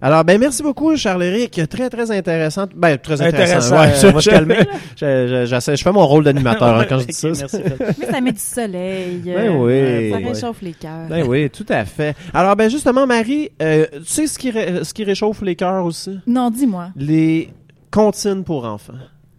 Alors, 0.00 0.22
ben 0.24 0.38
merci 0.38 0.62
beaucoup, 0.62 0.96
Charles-Éric. 0.96 1.60
Très, 1.68 1.90
très 1.90 2.10
intéressant. 2.12 2.66
Ben, 2.76 2.96
très 2.96 3.20
intéressant. 3.20 3.74
Intéressant. 3.74 3.80
Ouais, 3.80 4.04
Euh, 4.04 4.10
on 4.10 4.14
va 4.14 4.20
se 4.20 4.30
calmer. 4.30 4.58
Je, 4.96 5.46
je, 5.46 5.74
je 5.76 5.82
fais 5.82 5.92
mon 5.92 6.06
rôle 6.06 6.22
d'animateur 6.24 6.78
hein, 6.78 6.86
quand 6.88 7.00
je 7.00 7.06
dis 7.06 7.12
ça. 7.12 7.28
Merci. 7.28 7.58
Mais 7.98 8.06
ça 8.06 8.20
met 8.20 8.30
du 8.32 8.38
soleil. 8.38 9.20
Ben 9.24 9.50
euh, 9.50 9.50
oui. 9.50 10.10
Ça 10.12 10.18
Ouais. 10.18 10.32
réchauffe 10.32 10.62
les 10.62 10.72
cœurs. 10.74 11.08
Ben 11.08 11.26
oui, 11.26 11.50
tout 11.50 11.66
à 11.68 11.84
fait. 11.84 12.14
Alors, 12.32 12.54
ben 12.54 12.70
justement, 12.70 13.06
Marie, 13.06 13.50
euh, 13.60 13.86
tu 13.94 14.04
sais 14.04 14.26
ce 14.28 14.38
qui, 14.38 14.50
ré- 14.52 14.84
ce 14.84 14.94
qui 14.94 15.02
réchauffe 15.02 15.42
les 15.42 15.56
cœurs 15.56 15.84
aussi? 15.84 16.20
Non, 16.28 16.50
dis-moi. 16.50 16.90
Les 16.96 17.50
comptines 17.90 18.44
pour 18.44 18.64
enfants. 18.66 18.92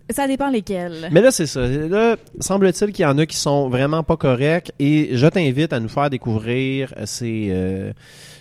Ça 0.10 0.28
dépend 0.28 0.50
lesquels. 0.50 1.10
Mais 1.12 1.22
là, 1.22 1.32
c'est 1.32 1.48
ça. 1.48 1.68
Là, 1.68 2.16
semble-t-il 2.40 2.92
qu'il 2.94 3.04
y 3.04 3.06
en 3.08 3.18
a 3.18 3.26
qui 3.26 3.38
sont 3.38 3.70
vraiment 3.70 4.04
pas 4.04 4.18
corrects 4.18 4.72
et 4.78 5.10
je 5.14 5.26
t'invite 5.28 5.74
à 5.74 5.80
nous 5.80 5.90
faire 5.90 6.10
découvrir 6.12 6.94
ces, 7.06 7.48
euh, 7.50 7.92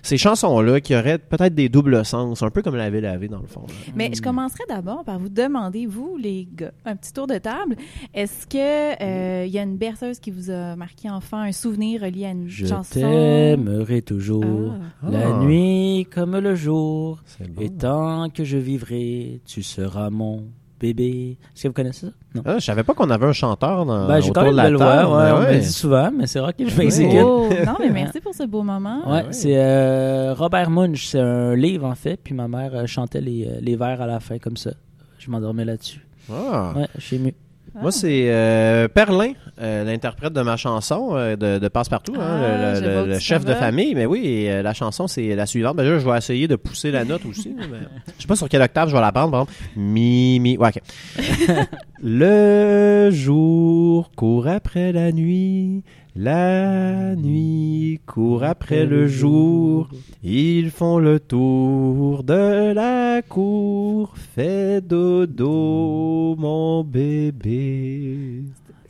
ces 0.03 0.19
chansons-là 0.19 0.81
qui 0.83 0.95
auraient 0.95 1.17
peut-être 1.19 1.55
des 1.55 1.71
doubles 1.71 2.05
sens, 2.05 2.43
un 2.43 2.51
peu 2.51 2.61
comme 2.61 2.77
la 2.77 2.91
ville 2.91 3.01
lavé 3.05 3.29
dans 3.29 3.41
le 3.41 3.47
fond. 3.47 3.63
là. 3.67 3.75
Mais 3.97 4.11
je 4.15 4.21
commencerai 4.21 4.65
d'abord 4.69 5.05
par 5.05 5.19
vous 5.19 5.31
demander, 5.31 5.87
vous, 5.87 6.19
les 6.19 6.47
gars, 6.55 6.73
un 6.85 6.97
petit 6.97 7.15
tour 7.15 7.27
de 7.27 7.39
table. 7.39 7.77
Est-ce 8.13 8.47
que 8.47 9.03
euh, 9.03 9.47
il 9.47 9.53
y 9.53 9.59
a 9.59 9.63
une 9.63 9.79
berceuse 9.79 10.19
qui 10.19 10.31
vous 10.31 10.51
a 10.51 10.77
marqué 10.77 11.09
enfant, 11.09 11.39
un 11.39 11.53
souvenir 11.53 12.03
relié 12.03 12.27
à 12.27 12.31
une 12.33 12.47
Je 12.47 12.67
chanson? 12.67 13.01
t'aimerai 13.01 14.03
toujours, 14.03 14.75
Ah. 15.03 15.11
la 15.11 15.29
Ah. 15.29 15.41
nuit 15.45 16.07
comme 16.15 16.37
le 16.39 16.55
jour. 16.55 17.23
Bon. 17.41 17.63
Et 17.63 17.71
tant 17.71 18.29
que 18.29 18.45
je 18.45 18.59
vivrai, 18.59 19.41
tu 19.47 19.63
seras 19.63 20.11
mon 20.11 20.45
bébé. 20.81 21.39
Est-ce 21.55 21.63
que 21.65 21.69
vous 21.69 21.75
connaissez 21.75 22.07
ça? 22.07 22.13
Non. 22.35 22.43
Ah, 22.45 22.59
je 22.59 22.65
savais 22.65 22.83
pas 22.83 22.95
qu'on 22.95 23.11
avait 23.11 23.27
un 23.27 23.33
chanteur 23.33 23.87
dans 23.87 24.07
Ben, 24.07 24.21
j'ai 24.21 24.31
autour 24.31 24.43
quand 24.43 24.49
même 24.49 24.53
de 24.53 24.57
la 24.57 24.71
le 24.71 24.79
table. 24.79 25.07
voir. 25.07 25.19
Ouais, 25.19 25.25
mais 25.25 25.33
on 25.33 25.41
me 25.51 25.55
le 25.55 25.61
dit 25.61 25.73
souvent, 25.73 26.11
mais 26.17 26.27
c'est 26.27 26.41
je 26.59 26.65
fais 26.69 26.87
Ouais. 26.87 27.23
Oh, 27.23 27.49
non, 27.67 27.75
mais 27.79 27.91
merci 27.91 28.21
pour 28.21 28.35
ce 28.35 28.45
beau 28.45 28.63
moment. 28.63 29.01
Ouais, 29.07 29.23
ouais. 29.23 29.33
c'est 29.33 29.57
euh, 29.57 30.35
Robert 30.35 30.71
Munch. 30.71 31.07
C'est 31.07 31.21
un 31.21 31.55
livre, 31.55 31.87
en 31.87 31.95
fait. 31.95 32.19
Puis 32.23 32.35
ma 32.35 32.49
mère 32.49 32.75
euh, 32.75 32.87
chantait 32.87 33.21
les, 33.21 33.47
euh, 33.47 33.59
les 33.61 33.77
vers 33.77 34.01
à 34.01 34.07
la 34.07 34.21
fin, 34.21 34.39
comme 34.39 34.57
ça. 34.57 34.73
Je 35.19 35.31
m'endormais 35.31 35.65
là-dessus. 35.65 36.05
Ah. 36.33 36.73
Ouais, 36.77 36.89
je 36.97 37.01
suis 37.01 37.17
ému. 37.17 37.35
Moi, 37.81 37.91
c'est 37.91 38.27
euh, 38.29 38.87
Perlin, 38.89 39.33
euh, 39.61 39.85
l'interprète 39.85 40.33
de 40.33 40.43
ma 40.43 40.57
chanson 40.57 41.11
euh, 41.15 41.35
de, 41.37 41.59
de 41.59 41.69
Passe-Partout, 41.69 42.15
hein, 42.19 42.41
Ah, 42.41 42.81
le- 42.81 43.15
tu 43.15 43.21
chef 43.21 43.45
de 43.45 43.53
famille. 43.55 43.95
Mais 43.95 44.07
oui, 44.07 44.23
et, 44.25 44.51
euh, 44.53 44.63
la 44.63 44.75
chanson, 44.75 45.07
c'est 45.09 45.35
la 45.35 45.47
suivante. 45.47 45.77
Ben, 45.77 45.83
là, 45.83 45.99
je 45.99 46.09
vais 46.09 46.17
essayer 46.17 46.47
de 46.49 46.57
pousser 46.57 46.91
la 46.93 47.05
note 47.05 47.25
aussi. 47.27 47.55
mais 47.57 47.79
je 48.17 48.23
sais 48.23 48.29
pas 48.29 48.37
sur 48.37 48.49
quelle 48.49 48.63
octave 48.63 48.89
je 48.91 48.95
vais 48.95 49.01
la 49.01 49.11
prendre. 49.13 49.31
Par 49.33 49.41
exemple, 49.43 49.59
mi, 49.77 50.39
mi. 50.41 50.57
Ouais, 50.57 50.69
ok. 50.69 50.83
le 52.03 53.11
jour 53.11 54.11
court 54.17 54.47
après 54.49 54.93
la 54.93 55.11
nuit. 55.13 55.83
La 56.17 57.17
nuit 57.17 58.01
court 58.07 58.45
après 58.45 58.87
le 58.87 59.09
jour. 59.09 59.89
Ils 60.23 60.71
font 60.71 60.99
le 60.99 61.19
tour 61.19 62.23
de 62.23 62.73
la 62.73 63.21
cour. 63.21 64.15
Fais 64.17 64.81
dodo, 64.81 66.37
mon 66.39 66.85
bébé. 66.85 68.45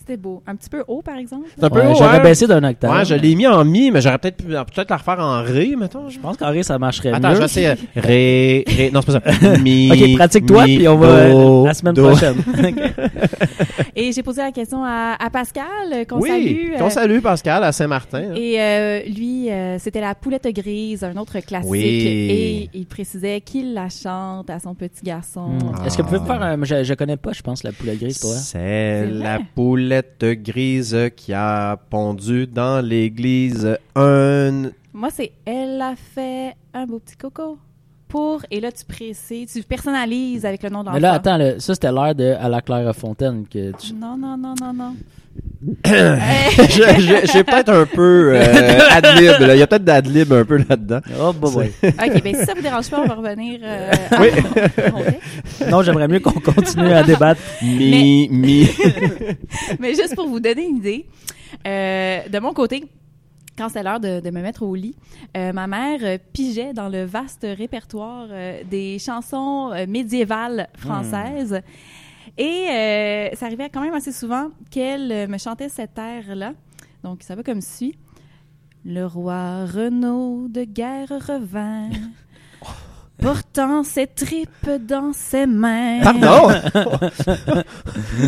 C'était 0.07 0.19
beau. 0.19 0.43
Un 0.47 0.55
petit 0.55 0.69
peu 0.69 0.85
haut, 0.87 1.01
par 1.01 1.17
exemple? 1.17 1.47
C'est 1.57 1.65
un 1.65 1.71
peu 1.71 1.79
Ouais, 1.81 1.87
haut, 1.87 1.95
J'aurais 1.97 2.19
hein? 2.19 2.23
baissé 2.23 2.47
d'un 2.47 2.63
octave. 2.63 2.95
Ouais, 2.95 3.05
je 3.07 3.15
l'ai 3.15 3.35
mis 3.35 3.47
en 3.47 3.65
mi, 3.65 3.91
mais 3.91 4.03
j'aurais 4.03 4.19
peut-être 4.19 4.37
pu 4.37 4.45
peut-être 4.49 4.91
la 4.91 4.99
refaire 4.99 5.19
en 5.19 5.43
ré, 5.43 5.75
mettons. 5.79 6.11
Je 6.11 6.19
pense 6.19 6.37
qu'en 6.37 6.51
ré, 6.51 6.63
ça 6.63 6.79
marcherait 6.79 7.11
Attends, 7.13 7.29
mieux. 7.31 7.35
je 7.37 7.39
vais 7.41 7.45
essayer. 7.47 7.69
Ré, 7.97 8.65
ré. 8.67 8.91
Non, 8.93 9.01
c'est 9.07 9.19
pas 9.19 9.33
ça. 9.33 9.59
Mi. 9.63 9.91
Ok, 9.91 10.17
pratique-toi, 10.19 10.67
mi, 10.67 10.77
puis 10.77 10.89
on 10.89 10.99
va 10.99 11.07
euh, 11.07 11.33
do, 11.33 11.65
la 11.67 11.73
semaine 11.73 11.95
do. 11.95 12.07
prochaine. 12.09 12.37
Et 13.97 14.13
j'ai 14.13 14.23
posé 14.23 14.43
la 14.43 14.53
question 14.53 14.85
à, 14.85 15.17
à 15.19 15.31
Pascal, 15.31 15.65
euh, 15.93 16.05
qu'on 16.05 16.19
Oui, 16.21 16.29
salue. 16.29 16.79
qu'on 16.79 16.87
euh, 16.87 16.91
salue, 16.91 17.21
Pascal, 17.21 17.65
à 17.65 17.73
Saint-Martin. 17.73 18.35
Et 18.35 18.61
euh, 18.61 19.01
lui, 19.05 19.51
euh, 19.51 19.79
c'était 19.79 20.01
la 20.01 20.15
poulette 20.15 20.49
grise, 20.49 21.05
un 21.05 21.17
autre 21.17 21.39
classique. 21.41 21.71
Oui. 21.71 21.81
Et 21.83 22.71
il 22.75 22.87
précisait 22.87 23.41
qu'il 23.41 23.73
la 23.73 23.89
chante 23.89 24.51
à 24.51 24.59
son 24.59 24.75
petit 24.75 25.03
garçon. 25.05 25.49
Hmm. 25.49 25.87
Est-ce 25.87 25.97
que 25.97 26.03
vous 26.03 26.09
pouvez 26.09 26.21
me 26.21 26.27
faire 26.27 26.43
un... 26.43 26.63
Je, 26.65 26.83
je 26.85 26.95
connais 26.95 27.17
pas, 27.17 27.33
je 27.33 27.43
pense, 27.43 27.63
la 27.63 27.73
poule 27.73 27.97
grise, 27.97 28.21
vrai. 28.23 28.35
C'est 28.37 29.07
C'est 29.07 29.07
la 29.07 29.37
vrai. 29.37 29.47
Grise 30.03 31.11
qui 31.17 31.33
a 31.33 31.77
pondu 31.77 32.47
dans 32.47 32.85
l'église. 32.85 33.79
Un... 33.95 34.71
Moi, 34.93 35.11
c'est 35.11 35.33
elle 35.45 35.81
a 35.83 35.97
fait 35.97 36.55
un 36.73 36.87
beau 36.87 36.99
petit 36.99 37.17
coco 37.17 37.59
pour. 38.15 38.43
Et 38.49 38.61
là, 38.61 38.71
tu 38.71 38.85
précises, 38.85 39.53
tu 39.53 39.63
personnalises 39.65 40.47
avec 40.47 40.63
le 40.63 40.69
nom 40.71 40.83
de 40.83 40.87
l'enfant. 40.87 40.95
Mais 40.95 41.01
là, 41.01 41.15
attends, 41.15 41.37
ça, 41.59 41.75
c'était 41.75 41.91
l'air 41.91 42.15
de 42.15 42.37
À 42.41 42.49
la 42.49 42.61
Claire 42.61 42.95
Fontaine 42.95 43.45
que 43.53 43.73
tu... 43.73 43.93
Non, 43.93 44.17
non, 44.17 44.37
non, 44.37 44.55
non, 44.61 44.73
non. 44.73 44.95
J'ai 45.85 47.43
peut-être 47.43 47.71
un 47.71 47.87
peu 47.87 48.35
euh, 48.37 48.79
adlib, 48.91 49.41
là. 49.41 49.57
Il 49.57 49.59
y 49.59 49.63
a 49.63 49.67
peut-être 49.67 49.83
d'adlib 49.83 50.33
un 50.33 50.45
peu 50.45 50.59
là-dedans. 50.59 51.01
Oh, 51.21 51.33
bah, 51.33 51.49
ouais. 51.57 51.73
OK, 51.83 52.23
ben 52.23 52.37
si 52.37 52.45
ça 52.45 52.55
vous 52.55 52.63
dérange 52.63 52.89
pas, 52.89 53.01
on 53.01 53.07
va 53.07 53.15
revenir 53.15 53.59
euh, 53.65 53.91
Oui. 54.21 54.29
Non, 55.69 55.83
j'aimerais 55.83 56.07
mieux 56.07 56.21
qu'on 56.21 56.39
continue 56.39 56.93
à 56.93 57.03
débattre. 57.03 57.41
Mi, 57.63 58.29
mi. 58.31 58.69
Mais 59.81 59.95
juste 59.95 60.15
pour 60.15 60.29
vous 60.29 60.39
donner 60.39 60.67
une 60.67 60.77
idée, 60.77 61.07
euh, 61.67 62.21
de 62.29 62.39
mon 62.39 62.53
côté, 62.53 62.85
quand 63.57 63.69
c'était 63.69 63.83
l'heure 63.83 64.01
de, 64.01 64.21
de 64.21 64.31
me 64.31 64.43
mettre 64.43 64.63
au 64.63 64.75
lit, 64.75 64.97
euh, 65.37 65.53
ma 65.53 65.67
mère 65.67 66.01
euh, 66.03 66.19
pigeait 66.33 66.73
dans 66.73 66.89
le 66.89 67.05
vaste 67.05 67.47
répertoire 67.49 68.27
euh, 68.31 68.63
des 68.65 68.99
chansons 68.99 69.73
euh, 69.73 69.87
médiévales 69.87 70.69
françaises. 70.77 71.61
Et 72.37 73.31
ça 73.37 73.47
arrivait 73.47 73.71
quand 73.71 73.81
même 73.81 73.95
assez 73.95 74.11
souvent 74.11 74.49
qu'elle 74.71 75.29
me 75.29 75.39
chantait 75.39 75.69
cet 75.69 75.97
air-là. 75.99 76.55
Donc, 77.05 77.23
ça 77.23 77.37
va 77.37 77.45
comme 77.45 77.61
suit. 77.61 77.97
Le 78.85 79.05
roi 79.07 79.65
Renaud 79.67 80.49
de 80.49 80.65
guerre 80.65 81.11
revint, 81.11 81.91
portant 83.19 83.83
ses 83.83 84.07
tripes 84.07 84.71
dans 84.87 85.13
ses 85.13 85.47
mains. 85.47 86.01
Pardon? 86.03 86.49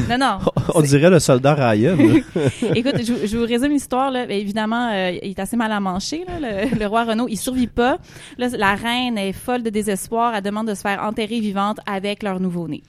Non, 0.09 0.19
non. 0.19 0.39
On 0.75 0.81
dirait 0.81 1.11
le 1.11 1.19
soldat 1.19 1.55
Ryan. 1.55 1.97
Écoute, 2.75 2.97
je, 2.99 3.27
je 3.27 3.37
vous 3.37 3.45
résume 3.45 3.73
l'histoire. 3.73 4.11
Là. 4.11 4.25
Évidemment, 4.29 4.91
euh, 4.93 5.13
il 5.23 5.31
est 5.31 5.39
assez 5.39 5.57
mal 5.57 5.73
à 5.73 5.81
mancher. 5.81 6.25
Là, 6.27 6.41
le, 6.41 6.79
le 6.79 6.87
roi 6.87 7.05
Renaud, 7.05 7.27
il 7.29 7.37
survit 7.37 7.67
pas. 7.67 7.99
Là, 8.39 8.49
la 8.57 8.75
reine 8.75 9.19
est 9.19 9.33
folle 9.33 9.63
de 9.63 9.71
désespoir. 9.71 10.35
Elle 10.35 10.43
demande 10.43 10.69
de 10.69 10.75
se 10.75 10.81
faire 10.81 11.03
enterrer 11.03 11.41
vivante 11.41 11.79
avec 11.87 12.23
leur 12.23 12.41
nouveau-né. 12.41 12.83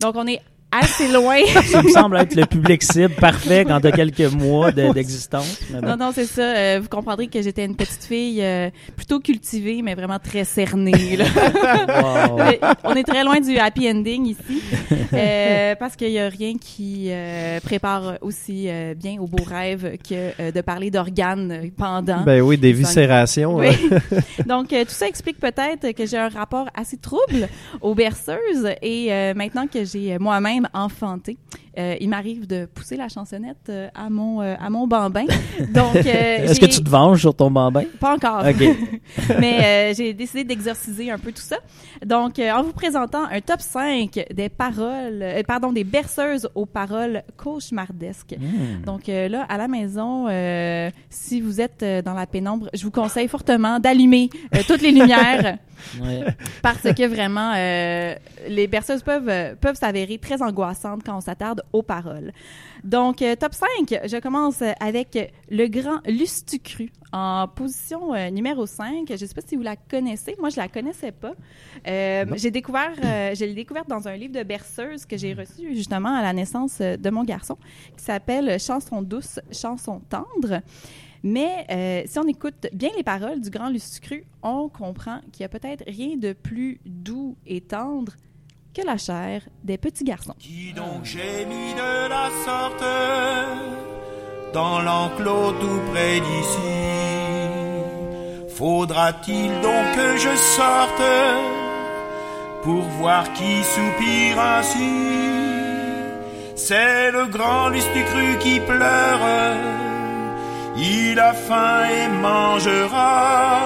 Donc, 0.00 0.16
on 0.16 0.26
est 0.26 0.40
assez 0.70 1.08
loin. 1.08 1.38
Ça 1.72 1.82
me 1.82 1.88
semble 1.88 2.16
être 2.18 2.34
le 2.34 2.44
public 2.46 2.82
cible 2.82 3.14
parfait 3.14 3.64
quand 3.66 3.80
t'as 3.80 3.90
quelques 3.90 4.32
mois 4.32 4.70
de- 4.70 4.92
d'existence. 4.94 5.60
non, 5.82 5.96
non, 5.96 6.10
c'est 6.14 6.26
ça. 6.26 6.42
Euh, 6.42 6.78
vous 6.82 6.88
comprendrez 6.88 7.26
que 7.28 7.40
j'étais 7.40 7.64
une 7.64 7.74
petite 7.76 8.04
fille 8.04 8.42
euh, 8.42 8.68
plutôt 8.96 9.18
cultivée, 9.20 9.80
mais 9.82 9.94
vraiment 9.94 10.18
très 10.18 10.44
cernée. 10.44 11.16
Là. 11.16 11.24
Wow. 12.28 12.36
Mais 12.38 12.60
on 12.84 12.94
est 12.94 13.02
très 13.02 13.24
loin 13.24 13.40
du 13.40 13.56
happy 13.58 13.88
ending 13.90 14.26
ici, 14.26 14.62
euh, 15.12 15.74
parce 15.76 15.96
qu'il 15.96 16.10
y 16.10 16.18
a 16.18 16.28
rien 16.28 16.54
qui 16.60 17.06
euh, 17.08 17.60
prépare 17.60 18.18
aussi 18.20 18.66
euh, 18.68 18.94
bien 18.94 19.16
au 19.20 19.26
beau 19.26 19.42
rêve 19.42 19.96
que 20.08 20.30
euh, 20.40 20.50
de 20.52 20.60
parler 20.60 20.90
d'organes 20.90 21.70
pendant. 21.76 22.22
Ben 22.24 22.40
oui, 22.42 22.58
des 22.58 22.72
viscérations. 22.72 23.56
Oui. 23.56 23.68
là. 23.90 23.98
Donc, 24.46 24.72
euh, 24.72 24.84
tout 24.84 24.90
ça 24.92 25.06
explique 25.08 25.38
peut-être 25.40 25.92
que 25.92 26.06
j'ai 26.06 26.18
un 26.18 26.28
rapport 26.28 26.68
assez 26.74 26.96
trouble 26.98 27.48
aux 27.80 27.94
berceuses 27.94 28.68
et 28.82 29.12
euh, 29.12 29.34
maintenant 29.34 29.66
que 29.66 29.84
j'ai 29.84 30.14
euh, 30.14 30.18
moi-même 30.60 30.68
enfanté, 30.72 31.36
euh, 31.78 31.96
il 32.00 32.08
m'arrive 32.08 32.46
de 32.48 32.66
pousser 32.66 32.96
la 32.96 33.08
chansonnette 33.08 33.68
euh, 33.68 33.88
à 33.94 34.10
mon 34.10 34.42
euh, 34.42 34.56
à 34.58 34.68
mon 34.68 34.88
bambin. 34.88 35.26
Donc, 35.72 35.94
Est-ce 35.94 36.58
que 36.58 36.66
tu 36.66 36.82
te 36.82 36.88
venges 36.90 37.20
sur 37.20 37.34
ton 37.34 37.50
bambin? 37.50 37.84
pas 38.00 38.14
encore. 38.14 38.42
Mais 39.38 39.94
j'ai 39.94 40.12
décidé 40.12 40.42
d'exorciser 40.42 41.10
un 41.10 41.18
peu 41.18 41.30
tout 41.30 41.42
ça. 41.42 41.58
Donc, 42.04 42.38
en 42.40 42.62
vous 42.62 42.72
présentant 42.72 43.24
un 43.30 43.40
top 43.40 43.60
5 43.60 44.26
des 44.34 44.48
paroles, 44.48 45.24
pardon, 45.46 45.72
des 45.72 45.84
berceuses 45.84 46.48
aux 46.54 46.66
paroles 46.66 47.22
cauchemardesques. 47.36 48.36
Hmm. 48.38 48.84
Donc 48.84 49.06
là, 49.06 49.46
à 49.48 49.56
la 49.56 49.68
maison, 49.68 50.26
si 51.10 51.40
vous 51.40 51.60
êtes 51.60 51.84
dans 52.04 52.14
la 52.14 52.26
pénombre, 52.26 52.68
je 52.74 52.82
vous 52.82 52.90
conseille 52.90 53.28
fortement 53.28 53.78
d'allumer 53.78 54.30
toutes 54.66 54.82
les 54.82 54.92
lumières 54.92 55.58
Ouais. 56.00 56.24
parce 56.60 56.82
que 56.82 57.06
vraiment, 57.06 57.54
les 58.48 58.66
berceuses 58.66 59.02
peuvent, 59.02 59.56
peuvent 59.60 59.76
s'avérer 59.76 60.18
très 60.18 60.42
angoissantes 60.42 61.02
quand 61.04 61.16
on 61.16 61.20
s'attarde 61.20 61.62
aux 61.72 61.82
paroles. 61.82 62.32
Donc, 62.84 63.22
euh, 63.22 63.34
top 63.36 63.54
5, 63.54 64.00
je 64.04 64.20
commence 64.20 64.62
avec 64.80 65.32
le 65.50 65.66
grand 65.68 66.00
Lustucru 66.06 66.90
en 67.12 67.48
position 67.48 68.14
euh, 68.14 68.30
numéro 68.30 68.66
5. 68.66 69.06
Je 69.08 69.12
ne 69.12 69.16
sais 69.16 69.34
pas 69.34 69.40
si 69.46 69.56
vous 69.56 69.62
la 69.62 69.76
connaissez. 69.76 70.36
Moi, 70.38 70.50
je 70.50 70.56
la 70.56 70.68
connaissais 70.68 71.12
pas. 71.12 71.34
Euh, 71.86 72.26
j'ai 72.34 72.50
découvert, 72.50 72.92
euh, 73.04 73.34
je 73.34 73.44
l'ai 73.44 73.54
découverte 73.54 73.88
dans 73.88 74.08
un 74.08 74.16
livre 74.16 74.34
de 74.34 74.42
berceuse 74.42 75.06
que 75.06 75.16
j'ai 75.16 75.34
reçu 75.34 75.74
justement 75.74 76.14
à 76.14 76.22
la 76.22 76.32
naissance 76.32 76.80
de 76.80 77.10
mon 77.10 77.24
garçon 77.24 77.56
qui 77.96 78.04
s'appelle 78.04 78.58
Chanson 78.60 79.02
douce, 79.02 79.40
chanson 79.50 80.00
tendre. 80.08 80.60
Mais 81.24 82.04
si 82.06 82.18
on 82.18 82.28
écoute 82.28 82.68
bien 82.72 82.90
les 82.96 83.02
paroles 83.02 83.40
du 83.40 83.50
grand 83.50 83.70
Lustucru, 83.70 84.24
on 84.42 84.68
comprend 84.68 85.20
qu'il 85.32 85.42
y 85.42 85.44
a 85.44 85.48
peut-être 85.48 85.82
rien 85.86 86.16
de 86.16 86.32
plus 86.32 86.80
doux 86.86 87.36
et 87.44 87.60
tendre 87.60 88.12
la 88.84 88.96
chair 88.96 89.42
des 89.64 89.78
petits 89.78 90.04
garçons. 90.04 90.34
Qui 90.38 90.72
donc 90.72 91.04
j'ai 91.04 91.44
mis 91.46 91.74
de 91.74 92.08
la 92.08 92.30
sorte 92.44 92.84
dans 94.52 94.80
l'enclos 94.80 95.52
tout 95.60 95.80
près 95.92 96.20
d'ici? 96.20 96.74
Faudra-t-il 98.56 99.50
donc 99.60 99.86
que 99.94 100.16
je 100.16 100.34
sorte 100.36 101.02
pour 102.62 102.82
voir 103.00 103.32
qui 103.34 103.62
soupire 103.62 104.40
ainsi? 104.40 105.28
C'est 106.56 107.12
le 107.12 107.26
grand 107.26 107.68
Lustucru 107.68 108.36
qui 108.40 108.58
pleure, 108.58 109.20
il 110.76 111.18
a 111.20 111.32
faim 111.32 111.84
et 111.88 112.08
mangera. 112.20 113.60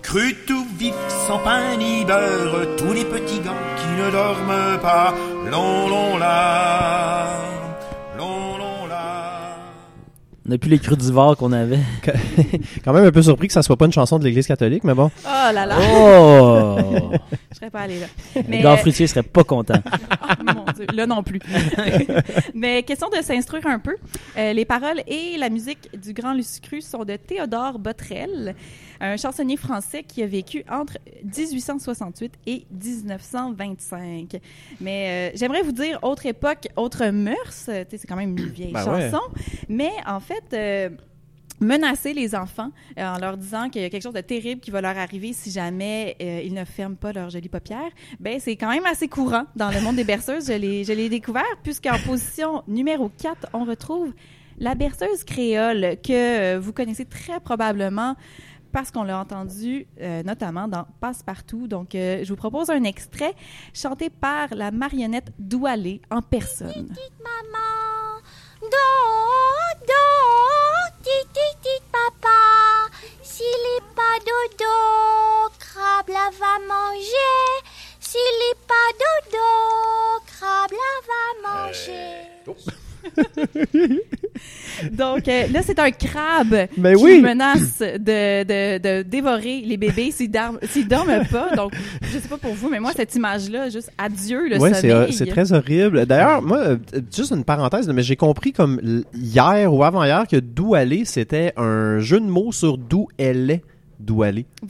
Cru 0.00 0.36
tout 0.46 0.64
vif, 0.78 0.94
sans 1.26 1.40
pain 1.40 1.76
ni 1.76 2.04
beurre, 2.04 2.76
tous 2.78 2.92
les 2.92 3.04
petits 3.04 3.40
gants 3.40 3.66
ne 3.96 4.10
dorment 4.10 4.80
pas 4.80 5.14
long, 5.50 5.88
long, 5.88 6.18
là, 6.18 7.28
long, 8.18 8.58
long, 8.58 8.86
là. 8.88 9.56
On 10.46 10.50
n'a 10.50 10.58
plus 10.58 10.70
les 10.70 10.78
crudivores 10.78 11.36
qu'on 11.36 11.52
avait. 11.52 11.80
Quand 12.84 12.92
même 12.92 13.04
un 13.04 13.10
peu 13.10 13.22
surpris 13.22 13.48
que 13.48 13.52
ça 13.52 13.62
soit 13.62 13.76
pas 13.76 13.86
une 13.86 13.92
chanson 13.92 14.18
de 14.18 14.24
l'Église 14.24 14.46
catholique, 14.46 14.84
mais 14.84 14.94
bon. 14.94 15.10
Oh 15.24 15.52
là 15.52 15.66
là, 15.66 15.76
Oh! 15.80 16.76
je 17.50 17.56
serais 17.56 17.70
pas 17.70 17.80
allée 17.80 18.00
là. 18.00 18.06
Mais, 18.48 18.58
Edgar 18.58 18.74
euh, 18.74 18.76
Fruitier 18.76 19.06
serait 19.06 19.22
pas 19.22 19.44
content. 19.44 19.80
Oh, 20.28 20.52
mon 20.54 20.72
Dieu, 20.72 20.86
là 20.92 21.06
non 21.06 21.22
plus. 21.22 21.38
Mais 22.52 22.82
question 22.82 23.08
de 23.08 23.22
s'instruire 23.22 23.66
un 23.68 23.78
peu. 23.78 23.96
Euh, 24.36 24.52
les 24.52 24.64
paroles 24.64 25.00
et 25.06 25.36
la 25.38 25.50
musique 25.50 25.88
du 25.96 26.12
Grand 26.12 26.34
Lucifer 26.34 26.80
sont 26.80 27.04
de 27.04 27.14
Théodore 27.14 27.78
Botrel, 27.78 28.56
un 29.00 29.16
chansonnier 29.16 29.56
français 29.56 30.02
qui 30.02 30.22
a 30.22 30.26
vécu 30.26 30.64
entre 30.70 30.98
1868 31.24 32.34
et 32.46 32.66
1925. 32.70 34.38
Mais 34.80 35.30
euh, 35.32 35.36
j'aimerais 35.36 35.62
vous 35.62 35.72
dire 35.72 35.98
autre 36.02 36.26
époque, 36.26 36.68
autre 36.76 37.06
mœurs. 37.06 37.66
Euh, 37.68 37.84
C'est 37.88 38.06
quand 38.06 38.16
même 38.16 38.36
une 38.36 38.46
vieille 38.50 38.72
Ben 38.72 38.84
ouais. 38.92 39.10
chanson. 39.10 39.22
Mais 39.68 39.90
en 40.06 40.20
fait... 40.20 40.44
euh, 40.52 40.88
menacer 41.58 42.12
les 42.12 42.34
enfants 42.34 42.70
euh, 42.98 43.02
en 43.02 43.18
leur 43.18 43.38
disant 43.38 43.70
qu'il 43.70 43.80
y 43.80 43.84
a 43.86 43.88
quelque 43.88 44.02
chose 44.02 44.12
de 44.12 44.20
terrible 44.20 44.60
qui 44.60 44.70
va 44.70 44.82
leur 44.82 44.98
arriver 44.98 45.32
si 45.32 45.50
jamais 45.50 46.14
euh, 46.20 46.42
ils 46.44 46.52
ne 46.52 46.66
ferment 46.66 46.96
pas 46.96 47.14
leurs 47.14 47.30
jolies 47.30 47.48
paupières, 47.48 47.90
ben 48.20 48.38
c'est 48.38 48.56
quand 48.56 48.68
même 48.68 48.84
assez 48.84 49.08
courant 49.08 49.44
dans 49.56 49.70
le 49.70 49.80
monde 49.80 49.96
des 49.96 50.04
berceuses. 50.04 50.48
Je 50.48 50.52
l'ai, 50.52 50.84
je 50.84 50.92
l'ai 50.92 51.08
découvert 51.08 51.46
puisqu'en 51.62 51.98
position 52.00 52.62
numéro 52.68 53.08
4, 53.08 53.46
on 53.54 53.64
retrouve 53.64 54.12
la 54.58 54.74
berceuse 54.74 55.24
créole 55.24 55.96
que 56.04 56.12
euh, 56.56 56.58
vous 56.60 56.74
connaissez 56.74 57.06
très 57.06 57.40
probablement 57.40 58.16
parce 58.76 58.90
qu'on 58.90 59.04
l'a 59.04 59.18
entendu 59.18 59.86
euh, 60.02 60.22
notamment 60.22 60.68
dans 60.68 60.86
Passe-Partout. 61.00 61.66
Donc, 61.66 61.94
euh, 61.94 62.22
je 62.22 62.28
vous 62.28 62.36
propose 62.36 62.68
un 62.68 62.84
extrait 62.84 63.32
chanté 63.72 64.10
par 64.10 64.54
la 64.54 64.70
marionnette 64.70 65.32
Doualé 65.38 66.02
en 66.10 66.20
personne. 66.20 66.94
Maman, 67.24 68.20
do, 68.60 68.68
do, 69.80 69.94
tit, 71.02 71.26
tit, 71.32 71.56
tit, 71.62 71.82
papa. 71.90 72.92
S'il 73.22 73.46
est 73.46 73.94
pas 73.94 74.18
dodo, 74.26 75.54
crabe 75.58 76.08
là 76.10 76.28
va 76.38 76.58
manger. 76.68 77.46
S'il 77.98 78.20
est 78.20 78.60
pas 78.68 78.92
dodo, 79.00 80.20
crabe 80.26 80.72
là 80.72 80.92
va 81.08 81.22
manger. 81.64 82.26
Donc 84.92 85.28
euh, 85.28 85.46
là, 85.52 85.60
c'est 85.64 85.78
un 85.78 85.90
crabe 85.90 86.66
Ben 86.76 86.96
qui 86.96 87.02
oui. 87.02 87.20
menace 87.20 87.78
de, 87.80 88.42
de, 88.44 88.78
de 88.78 89.02
dévorer 89.02 89.62
les 89.64 89.76
bébés 89.76 90.10
s'ils 90.10 90.30
dorment, 90.30 90.58
dorment 90.88 91.24
pas. 91.30 91.54
Donc, 91.56 91.72
je 92.02 92.18
sais 92.18 92.28
pas 92.28 92.38
pour 92.38 92.54
vous, 92.54 92.68
mais 92.68 92.80
moi, 92.80 92.92
cette 92.94 93.14
image-là, 93.14 93.68
juste 93.70 93.90
adieu 93.98 94.48
le 94.48 94.58
Ouais, 94.58 94.72
c'est, 94.74 94.90
euh, 94.90 95.00
sommeil. 95.02 95.12
c'est 95.12 95.26
très 95.26 95.52
horrible. 95.52 96.06
D'ailleurs, 96.06 96.42
moi, 96.42 96.58
euh, 96.58 96.76
juste 97.14 97.32
une 97.32 97.44
parenthèse, 97.44 97.88
mais 97.88 98.02
j'ai 98.02 98.16
compris 98.16 98.52
comme 98.52 98.80
hier 99.14 99.72
ou 99.72 99.82
avant-hier 99.84 100.24
que 100.30 100.36
D'où 100.36 100.74
aller, 100.74 101.04
c'était 101.04 101.52
un 101.56 101.98
jeu 101.98 102.20
de 102.20 102.26
mots 102.26 102.52
sur 102.52 102.78
d'où 102.78 103.08
elle 103.18 103.50
est. 103.50 103.62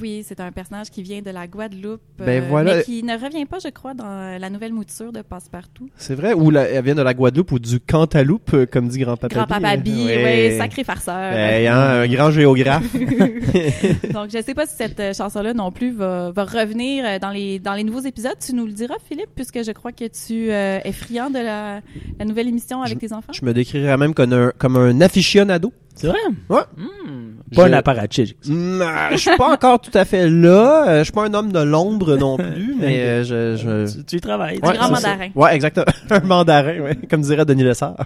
Oui, 0.01 0.25
c'est 0.27 0.41
un 0.41 0.53
personnage 0.53 0.91
qui 0.91 1.03
vient 1.03 1.21
de 1.23 1.31
la 1.31 1.47
Guadeloupe, 1.47 2.01
Ben 2.19 2.43
euh, 2.43 2.47
voilà. 2.49 2.77
mais 2.77 2.83
qui 2.85 3.03
ne 3.03 3.13
revient 3.15 3.45
pas, 3.47 3.59
je 3.59 3.69
crois, 3.69 3.95
dans 3.95 4.39
la 4.39 4.51
nouvelle 4.51 4.73
mouture 4.73 5.13
de 5.13 5.23
Passe-Partout. 5.23 5.89
C'est 5.97 6.15
vrai? 6.15 6.33
Ou 6.33 6.51
la- 6.51 6.69
elle 6.69 6.85
vient 6.85 6.95
de 6.95 7.03
la 7.03 7.15
Guadeloupe 7.15 7.53
ou 7.53 7.59
du 7.59 7.81
Cantaloupe, 7.81 8.55
euh, 8.55 8.67
comme 8.67 8.89
dit 8.89 8.99
grand-papa. 8.99 9.35
Grand-papa 9.35 9.77
Bi. 9.77 9.91
Bi, 9.91 10.05
Ouais. 10.07 10.51
oui, 10.53 10.59
sacré 10.59 10.85
farceur. 10.85 11.15
Hein, 11.17 12.03
un 12.03 12.09
grand 12.09 12.31
géographe. 12.31 12.93
Donc, 14.13 14.31
je 14.33 14.43
sais 14.45 14.55
pas 14.55 14.67
si 14.67 14.77
cette 14.77 15.01
euh, 15.01 15.13
chanson-là 15.13 15.55
non 15.55 15.71
plus 15.73 15.93
va, 15.93 16.31
va 16.31 16.45
revenir 16.45 17.05
euh, 17.07 17.19
dans 17.19 17.31
les, 17.31 17.59
dans 17.59 17.75
les 17.75 17.85
nouveaux 17.85 18.01
épisodes. 18.01 18.37
Tu 18.45 18.55
nous 18.55 18.67
le 18.67 18.73
diras, 18.73 18.97
Philippe, 19.09 19.31
puisque 19.35 19.63
je 19.65 19.73
crois 19.73 19.93
que 19.93 20.05
tu 20.05 20.51
euh, 20.51 20.79
es 20.85 20.93
friand 20.93 21.31
de 21.31 21.39
la, 21.39 21.81
la 22.19 22.25
nouvelle 22.25 22.49
émission 22.49 22.83
avec 22.83 22.99
tes 22.99 23.13
enfants. 23.13 23.33
Je 23.33 23.45
me 23.45 23.53
décrirais 23.53 23.97
même 23.97 24.15
comme 24.15 24.33
un, 24.33 24.53
comme 24.59 24.77
un 24.77 25.01
aficionado. 25.01 25.73
C'est 25.97 26.09
vrai? 26.09 26.19
Ouais. 26.51 26.61
Hmm. 26.77 27.37
Pas 27.55 27.67
Je- 27.69 27.73
un 27.73 27.73
apparatchik. 27.73 28.37
Je 28.45 29.17
suis 29.17 29.37
pas 29.37 29.53
encore 29.53 29.81
tout 29.81 29.91
à 29.95 30.05
fait 30.05 30.29
là. 30.29 30.87
Euh, 30.89 30.99
Je 30.99 31.05
suis 31.05 31.13
pas 31.13 31.25
un 31.25 31.33
homme 31.35 31.53
de 31.53 31.61
l'ombre 31.61 32.17
non 32.17 32.37
plus, 32.37 32.75
mais 32.79 32.99
euh, 33.01 33.25
je... 33.25 33.57
je... 33.57 33.97
Tu, 33.99 34.05
tu 34.05 34.17
y 34.17 34.21
travailles. 34.21 34.59
Un 34.63 34.69
Ouais, 34.69 34.77
grand 34.77 34.95
c'est 34.95 35.01
ça. 35.03 35.09
mandarin. 35.11 35.31
Ouais, 35.35 35.55
exactement. 35.55 35.87
un 36.11 36.21
mandarin, 36.21 36.81
ouais, 36.81 36.97
comme 37.09 37.23
dirait 37.23 37.45
Denis 37.47 37.65
Lessard. 37.65 37.97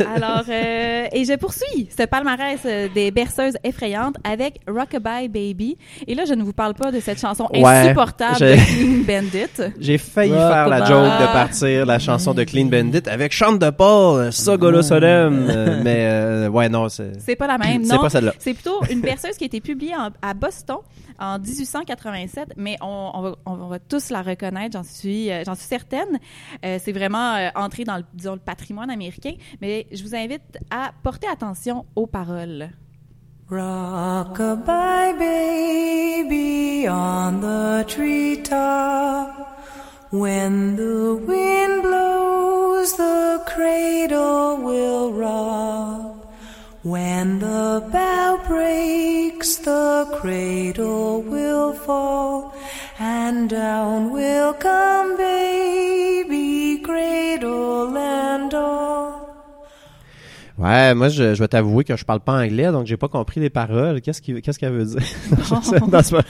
Alors, 0.00 0.42
euh, 0.48 0.97
et 1.12 1.24
je 1.24 1.34
poursuis 1.34 1.88
ce 1.96 2.04
palmarès 2.06 2.60
euh, 2.64 2.88
des 2.94 3.10
berceuses 3.10 3.56
effrayantes 3.64 4.16
avec 4.24 4.60
Rockabye 4.68 5.28
Baby. 5.28 5.76
Et 6.06 6.14
là, 6.14 6.24
je 6.26 6.34
ne 6.34 6.42
vous 6.42 6.52
parle 6.52 6.74
pas 6.74 6.90
de 6.90 7.00
cette 7.00 7.20
chanson 7.20 7.48
Ouais, 7.52 7.64
insupportable 7.64 8.38
de 8.38 8.54
Clean 8.54 9.04
Bandit. 9.06 9.74
J'ai 9.80 9.98
failli 9.98 10.32
Rock 10.32 10.40
faire 10.52 10.68
la 10.68 10.84
joke 10.84 11.20
de 11.20 11.32
partir 11.32 11.86
la 11.86 11.98
chanson 11.98 12.34
de 12.34 12.44
Clean 12.44 12.66
Bandit 12.66 13.02
avec 13.08 13.32
Chante 13.32 13.58
de 13.58 13.70
Paul, 13.70 14.32
Sogolo 14.32 14.82
Solemn. 14.82 15.46
euh, 15.48 15.80
mais 15.82 15.98
euh, 16.10 16.48
ouais, 16.48 16.68
non, 16.68 16.88
c'est 16.88 17.12
C'est 17.18 17.36
pas 17.36 17.46
la 17.46 17.58
même, 17.58 17.84
c'est 17.84 17.94
non. 17.94 18.00
pas 18.02 18.10
celle-là. 18.10 18.34
C'est 18.38 18.54
plutôt 18.54 18.80
une 18.90 19.00
berceuse 19.00 19.36
qui 19.36 19.44
a 19.44 19.46
été 19.46 19.60
publiée 19.60 19.94
en- 19.96 20.10
à 20.22 20.34
Boston 20.34 20.78
en 21.18 21.38
1887, 21.38 22.54
mais 22.56 22.76
on, 22.80 23.34
va 23.46 23.78
tous 23.78 24.10
la 24.10 24.22
reconnaître, 24.22 24.72
j'en 24.72 24.84
suis, 24.84 25.30
euh, 25.30 25.42
j'en 25.44 25.54
suis 25.54 25.66
certaine. 25.66 26.18
Euh, 26.64 26.78
c'est 26.82 26.92
vraiment 26.92 27.34
euh, 27.34 27.48
entré 27.54 27.84
dans 27.84 27.96
le, 27.96 28.04
disons, 28.14 28.34
le 28.34 28.40
patrimoine 28.40 28.90
américain, 28.90 29.32
mais 29.60 29.86
je 29.92 30.02
vous 30.02 30.14
invite 30.14 30.58
à 30.70 30.92
porter 31.02 31.26
attention 31.28 31.86
aux 31.96 32.06
paroles. 32.06 32.70
Rockabye 33.50 35.14
baby 35.18 36.86
on 36.88 37.40
the 37.40 37.84
treetop. 37.88 39.48
When 40.10 40.76
the 40.76 41.14
wind 41.26 41.82
blows, 41.82 42.96
the 42.96 43.42
cradle 43.46 44.58
will 44.58 45.12
rock. 45.12 46.17
When 46.88 47.38
the 47.40 47.82
bough 47.92 48.38
breaks, 48.48 49.56
the 49.58 50.06
cradle 50.20 51.22
will 51.22 51.74
fall, 51.74 52.52
and 52.98 53.46
down 53.48 54.10
will 54.10 54.54
come 54.54 55.16
baby, 55.18 56.80
cradle 56.82 57.94
and 57.96 58.54
all. 58.54 59.18
Ouais, 60.56 60.92
moi, 60.94 61.08
je, 61.08 61.34
je 61.34 61.38
vais 61.40 61.46
t'avouer 61.46 61.84
que 61.84 61.94
je 61.96 62.04
parle 62.04 62.18
pas 62.20 62.32
anglais, 62.42 62.72
donc 62.72 62.86
j'ai 62.86 62.96
pas 62.96 63.06
compris 63.08 63.38
les 63.38 63.50
paroles. 63.50 64.00
Qu'est-ce 64.00 64.20
qui- 64.20 64.40
qu'est-ce 64.42 64.58
qu'elle 64.58 64.72
veut 64.72 64.86
dire? 64.86 65.02
Dans 65.50 66.02
ce 66.02 66.14
moment. 66.14 66.24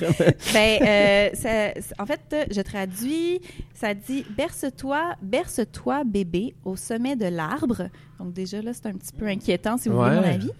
Ben, 0.52 0.82
euh, 0.82 1.30
ça- 1.34 2.02
en 2.02 2.04
fait, 2.04 2.48
je 2.54 2.60
traduis, 2.60 3.40
ça 3.74 3.94
dit 3.94 4.26
berce-toi, 4.36 5.14
berce-toi 5.22 6.02
bébé 6.04 6.54
au 6.64 6.76
sommet 6.76 7.16
de 7.16 7.24
l'arbre. 7.26 7.88
Donc 8.18 8.32
déjà 8.32 8.60
là, 8.62 8.72
c'est 8.72 8.86
un 8.86 8.94
petit 8.94 9.12
peu 9.12 9.26
inquiétant 9.26 9.76
si 9.76 9.88
vous 9.88 9.96
voulez 9.96 10.16
mon 10.16 10.22
avis. 10.22 10.50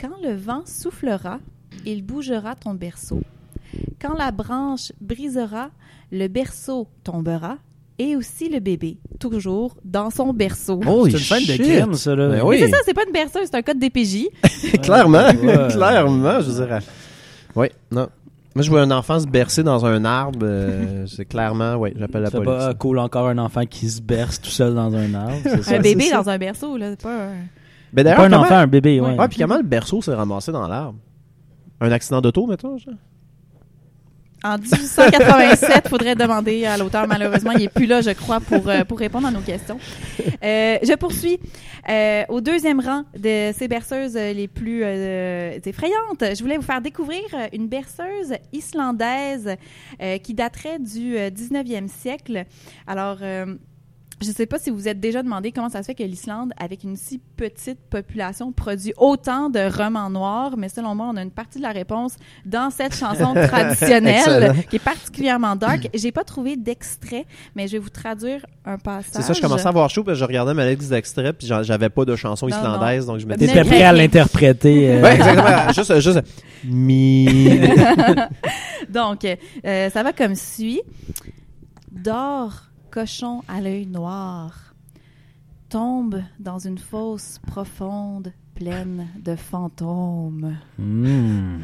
Quand 0.00 0.16
le 0.22 0.34
vent 0.34 0.62
soufflera, 0.66 1.38
il 1.84 2.02
bougera 2.02 2.54
ton 2.54 2.74
berceau. 2.74 3.20
Quand 4.00 4.14
la 4.14 4.30
branche 4.30 4.92
brisera, 5.00 5.70
le 6.12 6.28
berceau 6.28 6.88
tombera 7.02 7.58
et 7.98 8.14
aussi 8.14 8.48
le 8.48 8.60
bébé, 8.60 8.98
toujours 9.18 9.76
dans 9.84 10.10
son 10.10 10.32
berceau. 10.32 10.80
Holy 10.86 11.12
C'est 11.12 11.18
une 11.18 11.24
fin 11.24 11.40
de 11.40 11.62
crime, 11.62 11.94
ça, 11.94 12.14
là. 12.14 12.28
Ben 12.28 12.34
Mais 12.36 12.42
oui, 12.42 12.58
c'est 12.60 12.68
ça, 12.68 12.76
c'est 12.84 12.92
pas 12.94 13.04
une 13.06 13.12
berceuse, 13.12 13.48
c'est 13.50 13.56
un 13.56 13.62
code 13.62 13.78
DPJ. 13.78 14.28
clairement, 14.82 15.30
clairement, 15.70 16.40
je 16.40 16.50
dirais. 16.50 16.80
Oui, 17.54 17.68
non. 17.90 18.08
Moi, 18.56 18.62
je 18.62 18.70
vois 18.70 18.80
un 18.80 18.90
enfant 18.90 19.20
se 19.20 19.26
bercer 19.26 19.62
dans 19.62 19.84
un 19.86 20.04
arbre, 20.04 20.38
euh, 20.42 21.04
c'est 21.14 21.26
clairement, 21.26 21.76
oui, 21.76 21.92
j'appelle 21.94 22.22
la 22.22 22.30
C'est 22.30 22.38
police. 22.38 22.64
pas 22.64 22.74
cool 22.74 22.98
encore 22.98 23.28
un 23.28 23.36
enfant 23.38 23.66
qui 23.66 23.88
se 23.88 24.00
berce 24.00 24.40
tout 24.40 24.50
seul 24.50 24.74
dans 24.74 24.92
un 24.96 25.12
arbre. 25.14 25.36
c'est 25.44 25.62
ça? 25.62 25.74
un 25.76 25.80
bébé 25.80 26.04
c'est 26.04 26.10
ça. 26.10 26.16
dans 26.22 26.30
un 26.30 26.38
berceau, 26.38 26.76
là, 26.78 26.90
c'est 26.90 27.02
pas 27.02 27.26
un... 27.26 27.32
Ben, 27.92 28.04
Pas 28.04 28.12
un 28.24 28.30
comment- 28.30 28.42
enfant, 28.42 28.54
un 28.56 28.66
bébé, 28.66 28.98
ouais. 29.00 29.14
Ouais, 29.14 29.28
puis 29.28 29.38
comment 29.38 29.58
le 29.58 29.62
berceau 29.62 30.00
s'est 30.02 30.14
ramassé 30.14 30.50
dans 30.52 30.66
l'arbre? 30.66 30.98
Un 31.80 31.92
accident 31.92 32.20
d'auto, 32.22 32.46
mettons, 32.46 32.78
genre? 32.78 32.94
En 34.46 34.58
1887, 34.58 35.88
faudrait 35.88 36.14
demander 36.14 36.66
à 36.66 36.76
l'auteur. 36.76 37.08
Malheureusement, 37.08 37.50
il 37.50 37.62
est 37.62 37.68
plus 37.68 37.86
là, 37.86 38.00
je 38.00 38.10
crois, 38.10 38.38
pour, 38.38 38.68
euh, 38.68 38.84
pour 38.84 38.96
répondre 38.96 39.26
à 39.26 39.32
nos 39.32 39.40
questions. 39.40 39.78
Euh, 40.44 40.78
je 40.82 40.94
poursuis. 40.94 41.40
Euh, 41.88 42.24
au 42.28 42.40
deuxième 42.40 42.78
rang 42.78 43.02
de 43.18 43.52
ces 43.56 43.66
berceuses 43.66 44.14
les 44.14 44.46
plus 44.46 44.82
effrayantes, 44.84 46.20
je 46.20 46.40
voulais 46.42 46.56
vous 46.56 46.62
faire 46.62 46.80
découvrir 46.80 47.22
une 47.52 47.66
berceuse 47.66 48.34
islandaise 48.52 49.56
qui 50.22 50.34
daterait 50.34 50.78
du 50.78 51.16
euh, 51.16 51.30
19e 51.30 51.88
siècle. 51.88 52.44
Alors, 52.86 53.18
je 54.22 54.28
ne 54.28 54.32
sais 54.32 54.46
pas 54.46 54.58
si 54.58 54.70
vous 54.70 54.76
vous 54.76 54.88
êtes 54.88 54.98
déjà 54.98 55.22
demandé 55.22 55.52
comment 55.52 55.68
ça 55.68 55.82
se 55.82 55.86
fait 55.86 55.94
que 55.94 56.02
l'Islande, 56.02 56.52
avec 56.58 56.84
une 56.84 56.96
si 56.96 57.20
petite 57.36 57.78
population, 57.90 58.50
produit 58.52 58.94
autant 58.96 59.50
de 59.50 59.60
romans 59.70 60.08
noirs, 60.08 60.56
mais 60.56 60.68
selon 60.70 60.94
moi, 60.94 61.08
on 61.12 61.16
a 61.16 61.22
une 61.22 61.30
partie 61.30 61.58
de 61.58 61.62
la 61.62 61.72
réponse 61.72 62.16
dans 62.46 62.70
cette 62.70 62.94
chanson 62.96 63.34
traditionnelle 63.48 64.54
qui 64.70 64.76
est 64.76 64.84
particulièrement 64.84 65.54
dark. 65.54 65.88
J'ai 65.92 66.12
pas 66.12 66.24
trouvé 66.24 66.56
d'extrait, 66.56 67.26
mais 67.54 67.66
je 67.68 67.72
vais 67.72 67.78
vous 67.78 67.90
traduire 67.90 68.46
un 68.64 68.78
passage. 68.78 69.10
C'est 69.12 69.22
ça, 69.22 69.32
je 69.34 69.40
commençais 69.40 69.66
à 69.66 69.68
avoir 69.68 69.90
chaud, 69.90 70.02
puis 70.02 70.14
je 70.14 70.24
regardais 70.24 70.54
ma 70.54 70.66
liste 70.70 70.88
d'extraits, 70.90 71.36
puis 71.36 71.46
j'avais 71.46 71.90
pas 71.90 72.04
de 72.06 72.16
chanson 72.16 72.46
Non, 72.48 72.56
islandaise, 72.56 73.06
donc 73.06 73.18
je 73.18 73.26
Mais- 73.26 73.36
prêt 73.36 73.82
à 73.82 73.92
l'interpréter. 73.92 74.92
euh, 74.94 75.02
Ouais, 75.02 75.14
exactement. 75.16 75.72
juste, 75.74 76.00
juste. 76.00 76.20
Mi. 76.64 77.60
Donc, 78.88 79.24
euh, 79.64 79.90
ça 79.90 80.02
va 80.02 80.12
comme 80.12 80.34
suit. 80.34 80.80
Dors 81.90 82.65
cochon 82.96 83.42
à 83.46 83.60
l'œil 83.60 83.84
noir 83.84 84.74
tombe 85.68 86.22
dans 86.40 86.58
une 86.58 86.78
fosse 86.78 87.38
profonde 87.46 88.32
pleine 88.54 89.08
de 89.22 89.36
fantômes. 89.36 90.56
Hmm. 90.78 91.58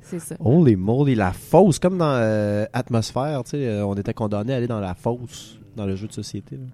C'est 0.00 0.20
ça. 0.20 0.36
Holy 0.40 0.74
moly, 0.74 1.14
la 1.14 1.32
fosse, 1.32 1.78
comme 1.78 1.98
dans 1.98 2.14
euh, 2.14 2.64
Atmosphère, 2.72 3.44
tu 3.44 3.50
sais, 3.50 3.66
euh, 3.68 3.84
on 3.84 3.94
était 3.96 4.14
condamné 4.14 4.54
à 4.54 4.56
aller 4.56 4.66
dans 4.66 4.80
la 4.80 4.94
fosse 4.94 5.58
dans 5.76 5.84
le 5.84 5.96
jeu 5.96 6.08
de 6.08 6.14
société. 6.14 6.56
là. 6.56 6.64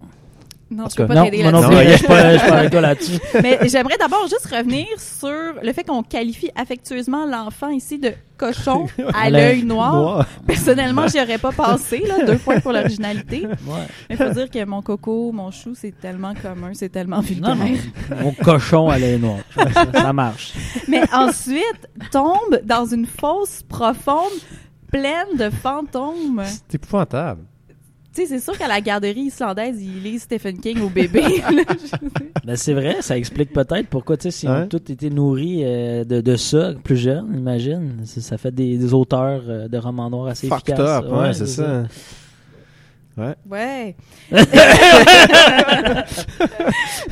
Non, 0.74 0.84
je 0.90 0.96
peux 0.96 1.06
pas 1.06 1.14
Non, 1.14 1.24
t'aider 1.24 1.42
moi 1.42 1.52
non 1.52 1.60
là-dessus. 1.60 1.76
plus, 1.84 1.92
je 1.92 1.96
suis 1.98 2.06
pas, 2.06 2.32
je 2.32 2.38
suis 2.38 2.48
pas 2.48 2.56
avec 2.58 2.70
toi 2.70 2.80
là-dessus. 2.80 3.18
Mais 3.42 3.58
j'aimerais 3.68 3.96
d'abord 3.98 4.26
juste 4.28 4.46
revenir 4.46 4.87
sur 4.98 5.30
le 5.62 5.72
fait 5.72 5.84
qu'on 5.84 6.02
qualifie 6.02 6.50
affectueusement 6.56 7.26
l'enfant 7.26 7.68
ici 7.68 7.98
de 7.98 8.12
cochon 8.37 8.87
à 9.14 9.30
l'œil 9.30 9.62
noir. 9.64 10.26
Personnellement, 10.46 11.06
j'y 11.06 11.20
aurais 11.20 11.38
pas 11.38 11.52
passé, 11.52 12.02
là. 12.06 12.24
Deux 12.26 12.38
points 12.38 12.60
pour 12.60 12.72
l'originalité. 12.72 13.46
Ouais. 13.46 13.87
Mais 14.10 14.16
faut 14.16 14.30
dire 14.30 14.50
que 14.50 14.64
mon 14.64 14.82
coco, 14.82 15.30
mon 15.32 15.50
chou, 15.50 15.74
c'est 15.74 15.94
tellement 16.00 16.34
commun, 16.34 16.70
c'est 16.74 16.88
tellement 16.88 17.20
vulgaire. 17.20 17.54
Non, 17.54 17.64
non, 17.64 18.16
mon 18.22 18.32
cochon 18.32 18.88
à 18.88 18.98
l'œil 18.98 19.20
noir. 19.20 19.38
Ça, 19.54 19.92
ça 19.92 20.12
marche. 20.12 20.52
Mais 20.88 21.02
ensuite, 21.12 21.88
tombe 22.10 22.60
dans 22.64 22.84
une 22.87 23.06
fosse 23.06 23.62
profonde 23.68 24.32
pleine 24.90 25.37
de 25.38 25.50
fantômes. 25.50 26.42
C'est 26.44 26.76
épouvantable. 26.76 27.42
Tu 28.14 28.20
sais, 28.22 28.27
c'est 28.27 28.40
sûr 28.40 28.57
qu'à 28.57 28.68
la 28.68 28.81
garderie 28.81 29.22
islandaise, 29.22 29.83
il 29.83 30.03
lit 30.03 30.18
Stephen 30.20 30.59
King 30.61 30.81
au 30.83 30.88
bébé. 30.88 31.22
Ben, 32.44 32.57
c'est 32.57 32.74
vrai, 32.74 32.96
ça 33.00 33.16
explique 33.16 33.53
peut-être 33.55 33.88
pourquoi, 33.88 34.18
tu 34.18 34.24
sais, 34.24 34.31
si 34.31 34.46
Ouais. 34.46 34.53
a 34.55 34.66
tous 34.66 34.92
été 34.92 35.09
nourris 35.09 35.62
euh, 35.64 36.05
de, 36.05 36.20
de 36.20 36.37
ça, 36.37 36.72
plus 36.85 36.96
jeune, 36.98 37.35
imagine. 37.35 38.03
Ça 38.05 38.37
fait 38.37 38.53
des, 38.55 38.77
des 38.77 38.92
auteurs 38.92 39.42
euh, 39.48 39.66
de 39.66 39.79
romans 39.79 40.11
noirs 40.11 40.27
assez 40.29 40.46
Fucked 40.48 40.68
efficaces. 40.74 41.05
up, 41.05 41.11
ouais, 41.11 41.33
c'est 41.33 41.46
ça. 41.46 41.85
Ouais. 43.16 43.96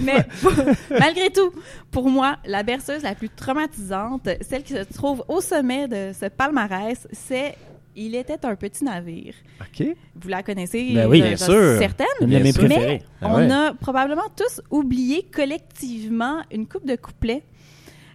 Mais 0.01 0.27
malgré 0.91 1.31
tout, 1.31 1.53
pour 1.91 2.09
moi, 2.11 2.37
la 2.45 2.62
berceuse 2.62 3.03
la 3.03 3.15
plus 3.15 3.29
traumatisante, 3.31 4.29
celle 4.43 4.62
qui 4.65 4.75
se 4.75 4.83
trouve 4.93 5.25
au 5.29 5.41
sommet 5.41 5.88
de 5.88 6.11
ce 6.19 6.27
palmarès, 6.27 7.07
c'est 7.12 7.55
Il 7.94 8.14
était 8.14 8.44
un 8.46 8.55
petit 8.57 8.85
navire. 8.85 9.35
OK. 9.61 9.87
Vous 10.16 10.28
la 10.28 10.42
connaissez, 10.42 10.92
Ben 10.94 11.09
oui, 11.09 11.20
euh, 11.20 11.26
bien 11.28 11.37
j'en 11.37 11.44
sûr. 11.46 11.70
suis 11.70 11.78
certaine. 11.78 12.07
Une 12.22 12.31
de 12.31 12.38
mes 12.38 12.52
sûr. 12.52 12.64
préférées. 12.64 13.02
Ah 13.20 13.28
On 13.31 13.37
ouais. 13.37 13.52
a 13.52 13.74
probablement 13.74 14.28
tous 14.35 14.61
oublié 14.70 15.26
collectivement 15.31 16.38
une 16.50 16.66
coupe 16.66 16.87
de 16.87 16.96
couplets. 16.96 17.42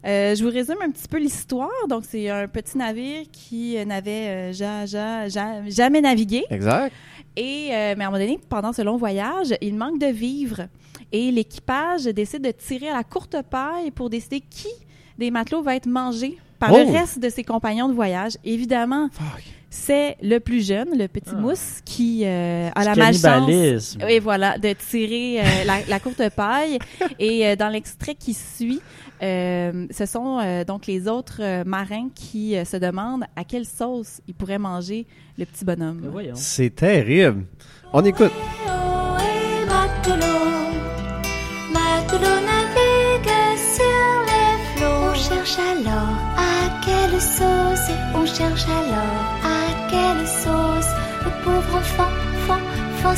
Euh, 0.05 0.35
je 0.35 0.43
vous 0.43 0.49
résume 0.49 0.77
un 0.83 0.89
petit 0.91 1.07
peu 1.07 1.17
l'histoire. 1.17 1.69
Donc, 1.89 2.03
c'est 2.07 2.29
un 2.29 2.47
petit 2.47 2.77
navire 2.77 3.23
qui 3.31 3.77
euh, 3.77 3.85
n'avait 3.85 4.27
euh, 4.29 4.53
ja- 4.53 4.85
ja- 4.85 5.27
ja- 5.27 5.67
jamais 5.67 6.01
navigué. 6.01 6.45
Exact. 6.49 6.93
Et, 7.35 7.69
euh, 7.71 7.93
mais 7.97 8.03
à 8.03 8.07
un 8.07 8.11
moment 8.11 8.23
donné, 8.23 8.39
pendant 8.49 8.73
ce 8.73 8.81
long 8.81 8.97
voyage, 8.97 9.53
il 9.61 9.75
manque 9.75 9.99
de 9.99 10.07
vivres. 10.07 10.67
Et 11.11 11.31
l'équipage 11.31 12.05
décide 12.05 12.43
de 12.43 12.51
tirer 12.51 12.89
à 12.89 12.95
la 12.95 13.03
courte 13.03 13.35
paille 13.49 13.91
pour 13.91 14.09
décider 14.09 14.39
qui 14.41 14.69
des 15.17 15.29
matelots 15.31 15.61
va 15.61 15.75
être 15.75 15.87
mangé 15.87 16.37
par 16.59 16.71
Oh! 16.73 16.77
le 16.77 16.91
reste 16.91 17.19
de 17.19 17.29
ses 17.29 17.43
compagnons 17.43 17.87
de 17.89 17.93
voyage. 17.93 18.37
Évidemment, 18.43 19.09
Fuck. 19.11 19.43
C'est 19.69 20.15
le 20.21 20.39
plus 20.39 20.65
jeune, 20.65 20.97
le 20.97 21.07
petit 21.07 21.31
Ah. 21.33 21.39
mousse, 21.39 21.81
qui 21.83 22.23
euh, 22.25 22.69
a 22.73 22.83
la 22.83 22.95
malchance 22.95 23.97
et 24.07 24.19
voilà, 24.19 24.57
de 24.57 24.73
tirer 24.73 25.41
euh, 25.41 25.43
la, 25.65 25.79
la 25.87 25.99
courte 25.99 26.29
paille. 26.35 26.79
Et 27.19 27.45
euh, 27.47 27.55
dans 27.55 27.69
l'extrait 27.69 28.15
qui 28.15 28.33
suit, 28.33 28.81
euh, 29.21 29.85
ce 29.91 30.05
sont 30.05 30.39
euh, 30.39 30.63
donc 30.63 30.87
les 30.87 31.07
autres 31.07 31.41
euh, 31.41 31.63
marins 31.65 32.09
qui 32.15 32.55
euh, 32.55 32.63
se 32.65 32.77
demandent 32.77 33.25
à 33.35 33.43
quelle 33.43 33.65
sauce 33.65 34.21
ils 34.27 34.33
pourraient 34.33 34.59
manger 34.59 35.05
le 35.37 35.45
petit 35.45 35.65
bonhomme. 35.65 35.99
Mais 36.01 36.07
voyons. 36.09 36.35
C'est 36.35 36.73
terrible. 36.75 37.45
On 37.93 38.03
écoute. 38.05 38.31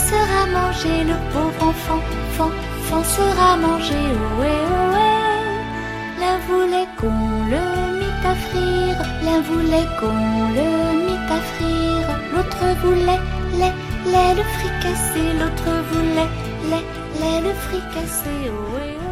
Sera 0.08 0.42
mangé, 0.58 1.04
le 1.12 1.18
pauvre 1.34 1.64
enfant, 1.72 2.02
enfant, 2.28 2.52
enfant 2.80 3.04
sera 3.18 3.50
mangé. 3.58 4.02
Ohé, 4.24 4.56
ohé. 4.78 5.12
L'un 6.22 6.38
voulait 6.48 6.90
qu'on 7.00 7.28
le 7.54 7.64
mit 8.00 8.20
à 8.32 8.36
frire, 8.46 9.00
l'un 9.26 9.42
voulait 9.50 9.90
qu'on 10.00 10.48
le 10.58 10.70
mit 11.06 11.24
à 11.38 11.40
frire, 11.52 12.10
l'autre 12.32 12.66
voulait 12.84 13.24
lait, 13.60 13.76
lait 14.12 14.34
le 14.40 14.46
fricassé, 14.56 15.24
l'autre 15.40 15.72
voulait 15.92 16.32
lait, 16.72 16.86
lait 17.20 17.42
le 17.48 17.54
fricassé. 17.66 18.36
Ohé, 18.48 18.96
ohé. 18.96 19.09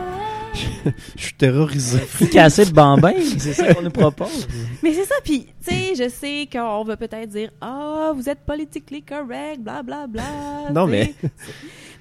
Je 1.16 1.24
suis 1.24 1.34
terrorisé. 1.34 2.00
Fricassé 2.00 2.66
de 2.66 2.72
bambin, 2.72 3.14
c'est 3.38 3.54
ça 3.54 3.74
qu'on 3.74 3.82
nous 3.82 3.90
propose. 3.92 4.48
Mais 4.84 4.94
c'est 4.94 5.06
ça, 5.06 5.16
puis, 5.24 5.48
tu 5.66 5.74
sais, 5.74 5.94
je 5.96 6.10
sais 6.10 6.48
qu'on 6.52 6.84
va 6.84 6.98
peut-être 6.98 7.30
dire 7.30 7.52
«Ah, 7.62 8.12
vous 8.16 8.28
êtes 8.30 8.40
politically 8.40 9.02
correct, 9.04 9.60
bla 9.62 9.84
bla 9.84 10.08
bla.» 10.08 10.24
Non, 10.74 10.88
mais- 10.88 11.14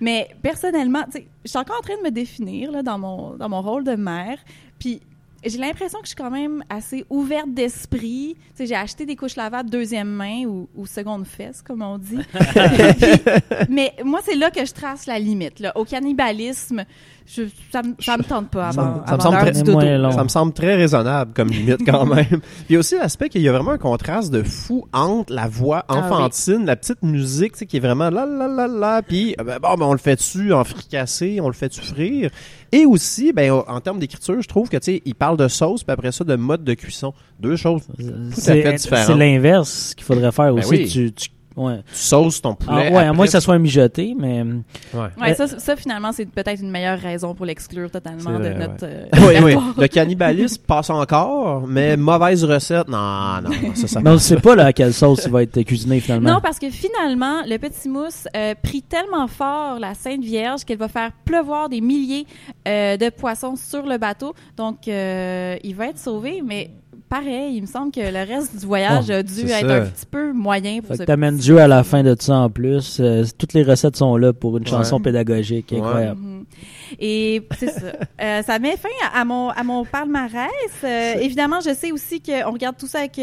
Mais 0.01 0.29
personnellement, 0.43 1.05
tu 1.07 1.13
sais, 1.19 1.27
je 1.45 1.49
suis 1.51 1.59
encore 1.59 1.79
en 1.79 1.83
train 1.83 1.97
de 1.99 2.03
me 2.03 2.11
définir 2.11 2.71
là, 2.71 2.83
dans, 2.83 2.99
mon, 2.99 3.35
dans 3.37 3.49
mon 3.49 3.63
rôle 3.63 3.85
de 3.85 3.95
mère, 3.97 4.39
puis 4.79 5.01
j'ai 5.45 5.59
l'impression 5.59 6.01
que 6.01 6.07
je 6.07 6.09
suis 6.09 6.17
quand 6.17 6.31
même 6.31 6.65
assez 6.69 7.05
ouverte 7.09 7.53
d'esprit. 7.55 8.35
Tu 8.37 8.43
sais, 8.57 8.67
j'ai 8.67 8.75
acheté 8.75 9.07
des 9.07 9.15
couches 9.15 9.37
lavables 9.37 9.71
deuxième 9.71 10.09
main 10.09 10.45
ou, 10.45 10.69
ou 10.75 10.87
seconde 10.87 11.25
fesse, 11.27 11.63
comme 11.63 11.83
on 11.83 11.99
dit. 11.99 12.19
Puis- 12.33 13.67
mais 13.69 13.93
moi, 14.05 14.21
c'est 14.25 14.35
là 14.35 14.51
que 14.51 14.65
je 14.65 14.73
trace 14.73 15.07
la 15.07 15.19
limite. 15.21 15.61
Là. 15.61 15.73
Au 15.77 15.85
cannibalisme, 15.85 16.85
je, 17.27 17.43
ça, 17.73 17.83
me- 17.83 17.95
ça 18.01 18.17
me 18.17 18.23
tente 18.23 18.49
pas 18.51 18.71
Ça 18.73 18.81
avant, 18.81 18.91
me- 18.91 18.95
ça 18.95 19.01
me 19.03 19.13
avant 19.15 19.23
semble 19.23 19.35
l'heure 19.37 19.45
très-. 20.11 20.13
Ça 20.17 20.25
me 20.25 20.29
semble 20.29 20.53
très 20.53 20.75
raisonnable 20.77 21.33
comme 21.35 21.49
limite 21.49 21.85
quand 21.85 22.07
même. 22.15 22.41
Il 22.69 22.73
y 22.73 22.77
a 22.77 22.79
aussi 22.79 22.97
l'aspect 22.97 23.29
qu'il 23.29 23.43
y 23.43 23.49
a 23.49 23.53
vraiment 23.53 23.73
un 23.73 23.79
contraste 23.79 24.33
de 24.33 24.43
fou 24.43 24.87
entre 24.93 25.33
la 25.33 25.49
voix 25.49 25.85
Ah 25.89 25.97
enfantine, 25.99 26.65
la 26.67 26.77
petite 26.77 27.03
musique, 27.03 27.53
tu 27.53 27.59
sais, 27.61 27.67
qui 27.67 27.79
est 27.79 27.81
vraiment 27.81 28.11
là 28.11 28.25
là 28.27 28.47
là 28.49 28.67
là, 28.69 29.03
puis 29.03 29.35
euh, 29.41 29.45
ben, 29.45 29.59
bon, 29.61 29.75
ben, 29.77 29.87
on 29.87 29.93
le 29.93 29.99
fait 29.99 30.17
dessus 30.17 30.53
en 30.53 30.65
fricassé, 30.65 31.39
on 31.43 31.49
le 31.49 31.55
fait 31.55 31.69
dessus 31.69 31.83
frire? 31.83 32.31
Et 32.73 32.85
aussi, 32.85 33.33
ben 33.33 33.51
en 33.53 33.81
termes 33.81 33.99
d'écriture, 33.99 34.41
je 34.41 34.49
trouve 34.49 34.69
que 34.69 34.77
tu 34.77 34.85
sais, 34.93 35.03
il 35.05 35.15
parle 35.15 35.37
de 35.37 35.49
sauce, 35.49 35.85
puis 35.85 35.93
après 35.93 36.13
ça 36.13 36.25
de 36.25 36.35
mode 36.37 36.65
de 36.65 36.75
cuisson, 36.75 37.13
deux 37.41 37.57
choses. 37.57 37.83
C'est 38.33 38.63
fait 38.63 38.73
différent. 38.75 39.05
c'est 39.07 39.15
l'inverse 39.15 39.95
qu'il 39.97 40.05
faudrait 40.05 40.33
faire 40.33 40.53
Ben 40.55 40.59
aussi. 40.61 40.69
oui. 40.71 40.89
Tu, 40.89 41.13
tu- 41.13 41.29
ouais. 41.57 41.79
Tu 41.89 41.95
sauces 41.95 42.41
ton 42.43 42.53
Ah, 42.53 42.65
poulet. 42.65 42.91
ouais, 42.93 43.05
à 43.05 43.13
moins 43.13 43.25
que 43.27 43.33
ça 43.33 43.41
soit 43.41 43.55
un 43.55 43.59
mijoté, 43.59 44.15
mais 44.19 44.43
Ouais. 44.95 45.09
Ouais, 45.21 45.35
ça, 45.35 45.47
ça, 45.47 45.77
finalement, 45.77 46.13
c'est 46.13 46.27
peut-être 46.27 46.61
une 46.63 46.71
meilleure 46.71 46.99
raison 46.99 47.35
pour 47.35 47.47
l'exclure 47.47 47.91
totalement 47.91 48.39
de 48.39 48.49
notre. 48.51 48.85
euh, 48.85 49.07
Oui, 49.15 49.35
oui. 49.43 49.57
Le 49.79 49.87
cannibalisme 49.89 50.63
passe 50.67 50.91
encore, 50.91 51.67
mais 51.67 51.97
mauvaise 51.97 52.45
recette, 52.45 52.89
non, 52.89 53.41
non, 53.43 53.51
non, 53.51 53.75
ça, 53.75 53.87
ça 53.89 54.01
mais 54.01 54.11
on 54.11 54.15
ne 54.15 54.19
sait 54.19 54.37
pas 54.37 54.55
là, 54.55 54.67
à 54.67 54.73
quelle 54.73 54.93
sauce 54.95 55.23
il 55.27 55.33
va 55.33 55.43
être 55.43 55.61
cuisiné 55.63 56.01
finalement. 56.01 56.35
Non, 56.35 56.41
parce 56.43 56.59
que 56.59 56.71
finalement, 56.71 57.43
le 57.47 57.57
petit 57.59 57.89
mousse 57.89 58.27
euh, 58.37 58.55
prie 58.63 58.83
tellement 58.83 59.27
fort 59.27 59.79
la 59.79 59.95
Sainte 59.95 60.23
Vierge 60.23 60.65
qu'elle 60.65 60.79
va 60.79 60.89
faire 60.89 61.11
pleuvoir 61.25 61.69
des 61.69 61.81
milliers 61.81 62.27
euh, 62.69 62.97
de 62.97 63.11
poissons 63.11 63.57
sur 63.57 63.87
le 63.87 63.99
bateau. 63.99 64.35
Donc, 64.57 64.89
euh, 64.89 65.57
il 65.63 65.75
va 65.75 65.87
être 65.89 65.99
sauvé, 65.99 66.43
mais 66.45 66.71
pareil, 67.09 67.57
il 67.57 67.63
me 67.63 67.67
semble 67.67 67.93
que 67.93 68.01
le 68.01 68.27
reste 68.27 68.59
du 68.59 68.67
voyage 68.67 69.05
Oh, 69.09 69.13
a 69.13 69.23
dû 69.23 69.41
être 69.43 69.69
ça. 69.69 69.75
un 69.77 69.81
petit 69.87 70.07
peu 70.11 70.33
moyen 70.33 70.79
pour 70.81 70.89
Fait 70.89 70.95
ce 70.95 70.99
que 71.01 71.05
t'amènes 71.05 71.37
petit 71.37 71.45
Dieu 71.45 71.59
à 71.59 71.69
la 71.69 71.83
fin 71.85 72.03
de 72.03 72.17
ça 72.19 72.37
en 72.39 72.51
plus. 72.51 72.99
Euh, 73.01 73.25
toutes 73.39 73.53
les 73.53 73.63
recettes 73.63 73.97
sont 73.97 74.17
là 74.17 74.33
pour 74.33 74.57
une 74.59 74.65
Ouais. 74.65 74.71
chanson 74.71 75.01
pédagogique 75.01 75.71
Ouais. 75.73 75.79
incroyable. 75.79 76.21
Mhm. 76.21 76.45
Et 77.01 77.43
c'est 77.59 77.71
ça. 77.71 77.87
Euh, 78.21 78.43
ça 78.43 78.59
met 78.59 78.77
fin 78.77 78.89
à, 79.13 79.21
à 79.21 79.25
mon, 79.25 79.51
à 79.51 79.63
mon 79.63 79.85
palmarès. 79.85 80.51
Euh, 80.85 81.15
évidemment, 81.21 81.61
je 81.61 81.75
sais 81.75 81.93
aussi 81.93 82.21
qu'on 82.21 82.53
regarde 82.53 82.77
tout 82.77 82.87
ça 82.87 82.99
avec 83.01 83.19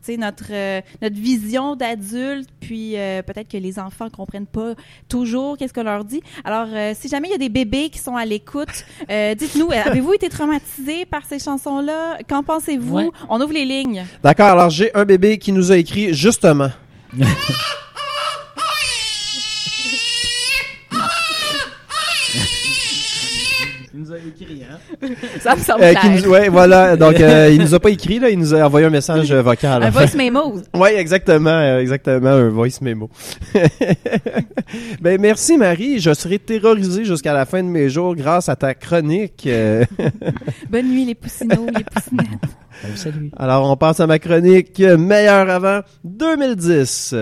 euh, 0.00 0.04
tu 0.04 0.12
sais, 0.12 0.16
notre, 0.16 0.44
euh, 0.50 0.80
notre 1.02 1.16
vision 1.16 1.76
d'adulte, 1.76 2.48
puis 2.60 2.96
euh, 2.96 3.22
peut-être 3.22 3.48
que 3.48 3.56
les 3.56 3.78
enfants 3.78 4.08
comprennent 4.10 4.46
pas 4.46 4.74
toujours 5.08 5.56
qu'est-ce 5.56 5.72
qu'on 5.72 5.82
leur 5.82 6.04
dit. 6.04 6.22
Alors, 6.44 6.68
euh, 6.72 6.92
si 6.98 7.08
jamais 7.08 7.28
il 7.28 7.32
y 7.32 7.34
a 7.34 7.38
des 7.38 7.48
bébés 7.48 7.90
qui 7.90 7.98
sont 7.98 8.16
à 8.16 8.24
l'écoute, 8.24 8.84
euh, 9.10 9.34
dites-nous, 9.34 9.70
avez-vous 9.72 10.14
été 10.14 10.28
traumatisés 10.28 11.04
par 11.04 11.24
ces 11.24 11.38
chansons-là? 11.38 12.18
Qu'en 12.28 12.42
pensez-vous? 12.42 12.96
Ouais. 12.96 13.10
On 13.28 13.40
ouvre 13.40 13.52
les 13.52 13.64
lignes. 13.64 14.04
D'accord, 14.22 14.48
alors 14.48 14.70
j'ai 14.70 14.94
un 14.94 15.04
bébé 15.04 15.38
qui 15.38 15.52
nous 15.52 15.72
a 15.72 15.76
écrit 15.76 16.14
justement. 16.14 16.70
nous 24.10 24.16
a 24.16 24.18
écrit, 24.18 24.62
hein? 24.64 25.08
Ça 25.40 25.54
me 25.54 25.60
semble 25.60 25.84
Euh, 25.84 25.94
qui 25.94 26.00
clair. 26.00 26.22
nous, 26.22 26.30
ouais, 26.30 26.48
voilà. 26.48 26.96
Donc, 26.96 27.20
euh, 27.20 27.50
il 27.52 27.60
nous 27.60 27.74
a 27.74 27.80
pas 27.80 27.90
écrit, 27.90 28.18
là. 28.18 28.30
Il 28.30 28.38
nous 28.38 28.54
a 28.54 28.64
envoyé 28.64 28.86
un 28.86 28.90
message 28.90 29.30
euh, 29.30 29.42
vocal. 29.42 29.82
Un 29.82 29.90
voice 29.90 30.16
memo. 30.16 30.60
Oui, 30.74 30.90
exactement, 30.96 31.50
euh, 31.50 31.80
exactement, 31.80 32.30
un 32.30 32.48
voice 32.48 32.80
memo. 32.80 33.10
ben, 35.00 35.20
merci, 35.20 35.56
Marie. 35.56 36.00
Je 36.00 36.12
serai 36.14 36.38
terrorisé 36.38 37.04
jusqu'à 37.04 37.32
la 37.32 37.44
fin 37.46 37.62
de 37.62 37.68
mes 37.68 37.88
jours 37.88 38.14
grâce 38.16 38.48
à 38.48 38.56
ta 38.56 38.74
chronique. 38.74 39.48
Bonne 40.68 40.88
nuit, 40.90 41.04
les 41.04 41.14
poussinots, 41.14 41.66
les 41.76 41.84
poussinettes. 41.84 42.96
Salut. 42.96 43.30
Alors, 43.36 43.70
on 43.70 43.76
passe 43.76 44.00
à 44.00 44.06
ma 44.06 44.18
chronique 44.18 44.80
meilleure 44.80 45.50
avant 45.50 45.80
2010. 46.04 47.14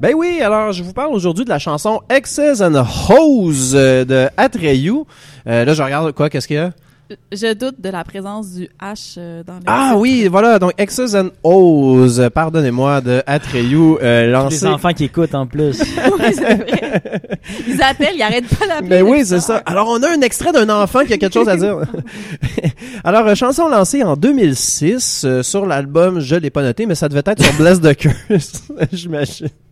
Ben 0.00 0.14
oui, 0.14 0.40
alors 0.40 0.72
je 0.72 0.82
vous 0.82 0.92
parle 0.92 1.12
aujourd'hui 1.12 1.44
de 1.44 1.50
la 1.50 1.58
chanson 1.58 2.00
Exes 2.08 2.60
and 2.62 2.84
Hose 3.08 3.72
euh, 3.74 4.04
de 4.04 4.28
Atreyu. 4.36 5.02
Euh, 5.48 5.64
là, 5.64 5.74
je 5.74 5.82
regarde 5.82 6.12
quoi, 6.12 6.30
qu'est-ce 6.30 6.46
qu'il 6.46 6.56
y 6.56 6.60
a? 6.60 6.70
Je 7.32 7.54
doute 7.54 7.80
de 7.80 7.88
la 7.88 8.04
présence 8.04 8.52
du 8.52 8.68
H 8.80 9.14
euh, 9.16 9.42
dans 9.42 9.54
le 9.54 9.60
Ah 9.66 9.94
oui, 9.96 10.28
voilà, 10.30 10.58
donc 10.58 10.72
Exes 10.76 11.14
and 11.16 11.30
Hose, 11.42 12.28
pardonnez-moi, 12.34 13.00
de 13.00 13.22
Atreyu, 13.26 13.96
euh, 14.02 14.26
Les 14.26 14.30
lancé... 14.30 14.66
enfants 14.66 14.92
qui 14.92 15.04
écoutent 15.04 15.34
en 15.34 15.46
plus. 15.46 15.80
Oui, 16.18 16.34
c'est 16.34 16.54
vrai. 16.54 16.92
Ils 17.66 17.82
appellent, 17.82 18.14
ils 18.16 18.22
arrêtent 18.22 18.48
pas 18.58 18.66
d'appeler. 18.66 18.88
Ben 18.88 19.02
oui, 19.02 19.24
c'est 19.24 19.40
ça. 19.40 19.62
Alors, 19.64 19.88
on 19.88 20.02
a 20.02 20.10
un 20.10 20.20
extrait 20.20 20.52
d'un 20.52 20.68
enfant 20.68 21.04
qui 21.04 21.12
a 21.14 21.16
quelque 21.16 21.32
chose 21.32 21.48
à 21.48 21.56
dire. 21.56 21.78
Alors, 23.04 23.26
euh, 23.26 23.34
chanson 23.34 23.68
lancée 23.68 24.02
en 24.02 24.16
2006 24.16 25.22
euh, 25.24 25.42
sur 25.42 25.64
l'album, 25.64 26.20
je 26.20 26.36
l'ai 26.36 26.50
pas 26.50 26.62
noté, 26.62 26.86
mais 26.86 26.94
ça 26.94 27.08
devait 27.08 27.22
être 27.24 27.42
sur 27.42 27.52
Bless 27.54 27.80
the 27.80 27.94
Curse, 27.94 28.64
j'imagine. 28.92 29.48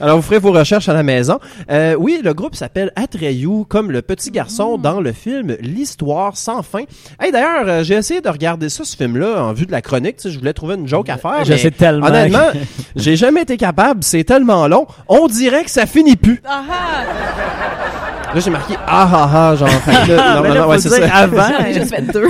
Alors, 0.00 0.16
vous 0.16 0.22
ferez 0.22 0.38
vos 0.38 0.52
recherches 0.52 0.88
à 0.88 0.92
la 0.94 1.02
maison. 1.02 1.38
Euh, 1.70 1.94
oui, 1.98 2.20
le 2.24 2.32
groupe 2.34 2.54
s'appelle 2.54 2.90
Atreyu, 2.96 3.64
comme 3.68 3.90
le 3.90 4.02
petit 4.02 4.30
garçon 4.30 4.78
Mm. 4.78 4.82
dans 4.82 5.00
le 5.00 5.12
film 5.12 5.56
L'Histoire 5.60 6.36
sans 6.36 6.62
fin. 6.62 6.84
Hey, 7.20 7.32
d'ailleurs, 7.32 7.64
euh, 7.66 7.82
j'ai 7.84 7.94
essayé 7.94 8.20
de 8.20 8.28
regarder 8.28 8.68
ça, 8.68 8.84
ce 8.84 8.96
film-là, 8.96 9.42
en 9.44 9.52
vue 9.52 9.66
de 9.66 9.72
la 9.72 9.82
chronique. 9.82 10.16
Tu 10.16 10.22
sais, 10.22 10.30
je 10.30 10.38
voulais 10.38 10.52
trouver 10.52 10.74
une 10.76 10.88
joke 10.88 11.08
à 11.08 11.16
faire. 11.18 11.44
Je 11.44 11.52
mais 11.52 11.58
sais 11.58 11.70
tellement. 11.70 12.06
Honnêtement, 12.06 12.48
j'ai 12.96 13.16
jamais 13.16 13.42
été 13.42 13.56
capable. 13.56 14.02
C'est 14.02 14.24
tellement 14.24 14.66
long. 14.68 14.86
On 15.08 15.26
dirait 15.26 15.64
que 15.64 15.70
ça 15.70 15.86
finit 15.86 16.16
plus. 16.16 16.40
Ah 16.46 16.62
ah! 16.70 18.34
Là, 18.34 18.38
j'ai 18.40 18.50
marqué 18.50 18.74
ah 18.86 19.08
ah 19.12 19.30
ah, 19.34 19.56
genre. 19.56 19.68
là, 19.68 20.36
non, 20.40 20.48
non, 20.48 20.54
non, 20.54 20.68
ouais, 20.68 20.78
c'est 20.78 20.88
ça. 20.88 21.14
avant, 21.16 21.42
J'en 21.58 21.64
ai 21.64 21.74
juste 21.74 21.92
fait 21.92 22.02
deux. 22.12 22.28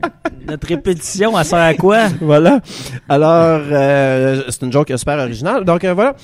notre 0.48 0.66
répétition, 0.66 1.38
elle 1.38 1.44
sert 1.44 1.58
à 1.58 1.74
quoi? 1.74 2.04
Voilà. 2.22 2.60
Alors, 3.08 3.60
euh, 3.70 4.42
c'est 4.48 4.62
une 4.62 4.72
joke 4.72 4.90
super 4.96 5.18
originale. 5.18 5.64
Donc, 5.64 5.84
euh, 5.84 5.92
voilà. 5.92 6.14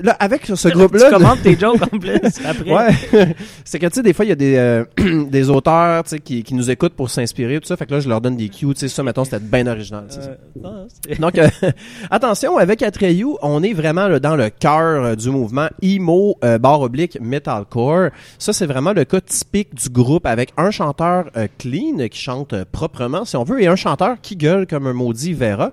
Là, 0.00 0.16
avec 0.18 0.46
ce 0.46 0.68
groupe-là. 0.68 1.10
Tu 1.10 1.14
commentes 1.14 1.42
tes 1.42 1.58
jokes 1.58 1.82
en 1.82 1.98
plus 1.98 2.14
après. 2.46 2.72
Ouais. 2.72 3.34
c'est 3.64 3.78
que, 3.78 3.86
tu 3.86 3.94
sais, 3.96 4.02
des 4.02 4.12
fois, 4.14 4.24
il 4.24 4.28
y 4.28 4.32
a 4.32 4.36
des, 4.36 4.56
euh, 4.56 4.84
des 5.30 5.50
auteurs, 5.50 6.02
tu 6.04 6.10
sais, 6.10 6.18
qui, 6.18 6.42
qui 6.42 6.54
nous 6.54 6.70
écoutent 6.70 6.94
pour 6.94 7.10
s'inspirer, 7.10 7.60
tout 7.60 7.66
ça. 7.66 7.76
Fait 7.76 7.84
que 7.86 7.92
là, 7.92 8.00
je 8.00 8.08
leur 8.08 8.20
donne 8.22 8.36
des 8.36 8.48
cues, 8.48 8.66
tu 8.72 8.76
sais, 8.76 8.88
ça, 8.88 9.02
mettons, 9.02 9.24
c'était 9.24 9.38
bien 9.40 9.66
original. 9.66 10.04
Euh, 10.16 10.34
non, 10.62 10.86
c'est- 11.06 11.20
Donc, 11.20 11.36
euh, 11.38 11.46
attention, 12.10 12.56
avec 12.56 12.82
Atreyu, 12.82 13.26
on 13.42 13.62
est 13.62 13.74
vraiment 13.74 14.08
là, 14.08 14.18
dans 14.18 14.34
le 14.36 14.48
cœur 14.48 15.04
euh, 15.04 15.14
du 15.14 15.30
mouvement 15.30 15.68
emo 15.82 16.36
euh, 16.42 16.56
barre 16.58 16.80
oblique 16.80 17.18
metalcore. 17.20 18.08
Ça, 18.38 18.52
c'est 18.54 18.66
vraiment 18.66 18.92
le 18.94 19.04
cas 19.04 19.20
typique 19.20 19.74
du 19.74 19.90
groupe 19.90 20.26
avec 20.26 20.52
un 20.56 20.70
chanteur 20.70 21.26
clean 21.58 22.08
qui 22.10 22.18
chante 22.20 22.54
proprement, 22.72 23.24
si 23.24 23.36
on 23.36 23.44
veut, 23.44 23.62
et 23.62 23.66
un 23.66 23.76
chanteur 23.76 24.16
qui 24.22 24.36
gueule 24.36 24.66
comme 24.66 24.86
un 24.86 24.92
maudit 24.94 25.34
Vera. 25.34 25.72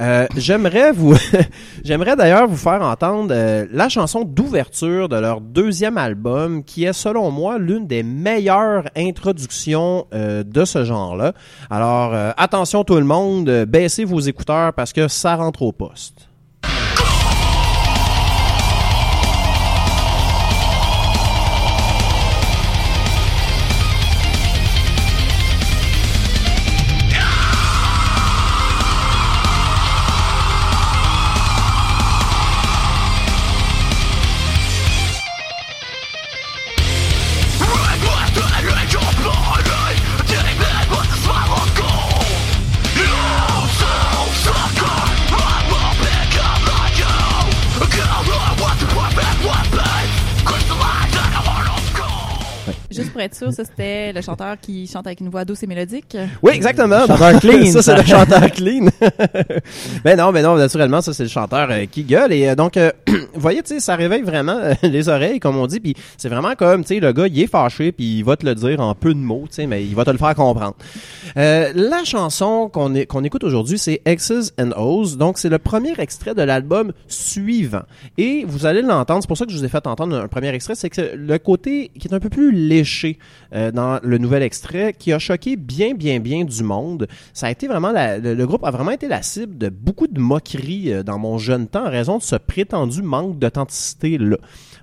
Euh, 0.00 0.26
j'aimerais 0.36 0.92
vous, 0.92 1.14
j'aimerais 1.84 2.16
d'ailleurs 2.16 2.48
vous 2.48 2.56
faire 2.56 2.82
entendre 2.82 3.32
euh, 3.60 3.66
la 3.70 3.88
chanson 3.88 4.24
d'ouverture 4.24 5.08
de 5.08 5.16
leur 5.16 5.40
deuxième 5.40 5.98
album, 5.98 6.64
qui 6.64 6.84
est 6.84 6.92
selon 6.92 7.30
moi 7.30 7.58
l'une 7.58 7.86
des 7.86 8.02
meilleures 8.02 8.84
introductions 8.96 10.06
euh, 10.12 10.42
de 10.42 10.64
ce 10.64 10.84
genre-là. 10.84 11.32
Alors, 11.70 12.14
euh, 12.14 12.32
attention 12.36 12.84
tout 12.84 12.96
le 12.96 13.04
monde, 13.04 13.64
baissez 13.66 14.04
vos 14.04 14.20
écouteurs 14.20 14.72
parce 14.72 14.92
que 14.92 15.08
ça 15.08 15.36
rentre 15.36 15.62
au 15.62 15.72
poste. 15.72 16.29
Pour 53.20 53.26
être 53.26 53.34
sûr, 53.34 53.52
ça 53.52 53.64
c'était 53.66 54.14
le 54.14 54.22
chanteur 54.22 54.56
qui 54.58 54.86
chante 54.86 55.06
avec 55.06 55.20
une 55.20 55.28
voix 55.28 55.44
douce 55.44 55.62
et 55.62 55.66
mélodique. 55.66 56.16
Oui, 56.42 56.52
exactement. 56.54 57.06
Chanteur 57.06 57.38
clean, 57.38 57.66
ça, 57.72 57.82
c'est 57.82 57.94
le 57.94 58.02
chanteur 58.02 58.50
clean. 58.50 58.86
mais 60.06 60.16
non, 60.16 60.32
mais 60.32 60.40
non, 60.40 60.56
naturellement, 60.56 61.02
ça, 61.02 61.12
c'est 61.12 61.24
le 61.24 61.28
chanteur 61.28 61.68
euh, 61.70 61.84
qui 61.84 62.04
gueule. 62.04 62.32
Et 62.32 62.48
euh, 62.48 62.54
donc, 62.54 62.78
euh, 62.78 62.90
vous 63.34 63.40
voyez, 63.40 63.62
tu 63.62 63.80
ça 63.80 63.96
réveille 63.96 64.22
vraiment 64.22 64.58
euh, 64.58 64.74
les 64.82 65.08
oreilles, 65.08 65.40
comme 65.40 65.56
on 65.56 65.66
dit. 65.66 65.80
Puis 65.80 65.94
c'est 66.16 66.28
vraiment 66.28 66.54
comme, 66.54 66.84
tu 66.84 66.98
le 67.00 67.12
gars, 67.12 67.26
il 67.26 67.40
est 67.40 67.46
fâché, 67.46 67.92
puis 67.92 68.18
il 68.18 68.24
va 68.24 68.36
te 68.36 68.44
le 68.46 68.54
dire 68.54 68.80
en 68.80 68.94
peu 68.94 69.14
de 69.14 69.18
mots, 69.18 69.44
tu 69.52 69.66
mais 69.66 69.84
il 69.84 69.94
va 69.94 70.04
te 70.04 70.10
le 70.10 70.18
faire 70.18 70.34
comprendre. 70.34 70.74
Euh, 71.36 71.72
la 71.74 72.04
chanson 72.04 72.68
qu'on 72.72 72.90
qu'on 73.04 73.24
écoute 73.24 73.44
aujourd'hui, 73.44 73.78
c'est 73.78 74.02
X's 74.06 74.52
and 74.58 74.70
O's. 74.76 75.16
Donc, 75.16 75.38
c'est 75.38 75.48
le 75.48 75.58
premier 75.58 75.92
extrait 75.98 76.34
de 76.34 76.42
l'album 76.42 76.92
suivant. 77.08 77.82
Et 78.18 78.44
vous 78.46 78.66
allez 78.66 78.82
l'entendre, 78.82 79.22
c'est 79.22 79.28
pour 79.28 79.36
ça 79.36 79.46
que 79.46 79.52
je 79.52 79.56
vous 79.56 79.64
ai 79.64 79.68
fait 79.68 79.86
entendre 79.86 80.16
un 80.16 80.28
premier 80.28 80.48
extrait, 80.48 80.74
c'est 80.74 80.90
que 80.90 81.14
le 81.14 81.38
côté 81.38 81.90
qui 81.98 82.08
est 82.08 82.14
un 82.14 82.20
peu 82.20 82.28
plus 82.28 82.52
léché 82.52 83.18
euh, 83.54 83.70
dans 83.70 84.00
le 84.02 84.18
nouvel 84.18 84.42
extrait, 84.42 84.94
qui 84.98 85.12
a 85.12 85.18
choqué 85.18 85.56
bien, 85.56 85.94
bien, 85.94 86.20
bien 86.20 86.44
du 86.44 86.62
monde. 86.62 87.06
Ça 87.32 87.46
a 87.46 87.50
été 87.50 87.68
vraiment, 87.68 87.92
la- 87.92 88.18
le, 88.18 88.46
groupe 88.46 88.64
a 88.64 88.70
vraiment 88.70 88.90
été 88.90 89.08
la 89.08 89.22
cible 89.22 89.56
de 89.58 89.68
beaucoup 89.68 90.06
de 90.08 90.20
moqueries 90.20 91.04
dans 91.04 91.18
mon 91.18 91.38
jeune 91.38 91.66
temps 91.68 91.86
en 91.86 91.90
raison 91.90 92.18
de 92.18 92.22
ce 92.22 92.36
prétendu 92.36 93.02
manque 93.02 93.19
d'authenticité-là. 93.28 94.36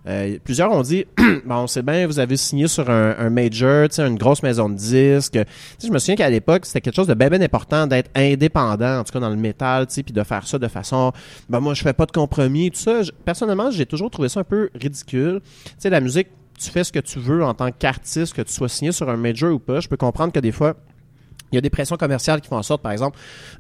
Euh, 0.08 0.38
plusieurs 0.44 0.72
ont 0.72 0.82
dit, 0.82 1.06
bon, 1.46 1.68
c'est 1.68 1.82
bien, 1.82 2.08
vous 2.08 2.20
avez 2.20 2.38
signé 2.38 2.68
sur 2.68 2.90
un, 2.90 3.30
major, 3.30 3.90
une 3.98 4.18
grosse 4.18 4.42
maison 4.42 4.70
de 4.70 4.76
disques. 4.76 5.38
Je 5.84 5.90
me 5.90 6.00
souviens 6.00 6.16
qu'à 6.16 6.30
l'époque, 6.30 6.66
c'était 6.66 6.82
quelque 6.82 6.96
chose 6.96 7.08
de 7.08 7.14
bien, 7.14 7.30
bien 7.30 7.42
important 7.42 7.88
d'être 7.88 8.10
indépendant, 8.16 9.00
en 9.00 9.04
tout 9.04 9.12
cas 9.12 9.20
dans 9.20 9.30
le 9.30 9.36
métal, 9.36 9.88
puis 9.88 10.04
de 10.14 10.24
faire 10.24 10.48
ça 10.48 10.58
de 10.58 10.68
façon, 10.68 11.12
ben 11.50 11.60
moi, 11.60 11.74
je 11.74 11.82
fais 11.82 11.94
pas 11.94 12.06
de 12.06 12.12
compromis, 12.12 12.72
tout 12.72 12.80
ça. 12.80 13.02
Personnellement, 13.26 13.70
j'ai 13.72 13.86
toujours 13.86 14.10
trouvé 14.10 14.30
ça 14.30 14.42
un 14.42 14.46
peu 14.46 14.70
ridicule. 14.74 15.42
Tu 15.66 15.72
sais, 15.80 15.90
la 15.90 16.00
musique, 16.00 16.30
tu 16.58 16.70
fais 16.70 16.84
ce 16.84 16.92
que 16.92 17.00
tu 17.00 17.20
veux 17.20 17.44
en 17.44 17.54
tant 17.54 17.72
qu'artiste, 17.72 18.34
que 18.34 18.42
tu 18.42 18.54
sois 18.54 18.70
signé 18.70 18.92
sur 18.92 19.10
un 19.10 19.18
major 19.18 19.54
ou 19.54 19.60
pas. 19.60 19.80
Je 19.80 19.90
peux 19.90 19.98
comprendre 19.98 20.32
que 20.32 20.40
des 20.40 20.52
fois, 20.52 20.76
il 21.52 21.56
y 21.56 21.58
a 21.58 21.62
des 21.62 21.70
pressions 21.70 21.96
commerciales 21.96 22.42
qui 22.42 22.50
font 22.50 22.58
en 22.58 22.64
sorte, 22.64 22.82
par 22.82 22.92
exemple, 22.92 23.18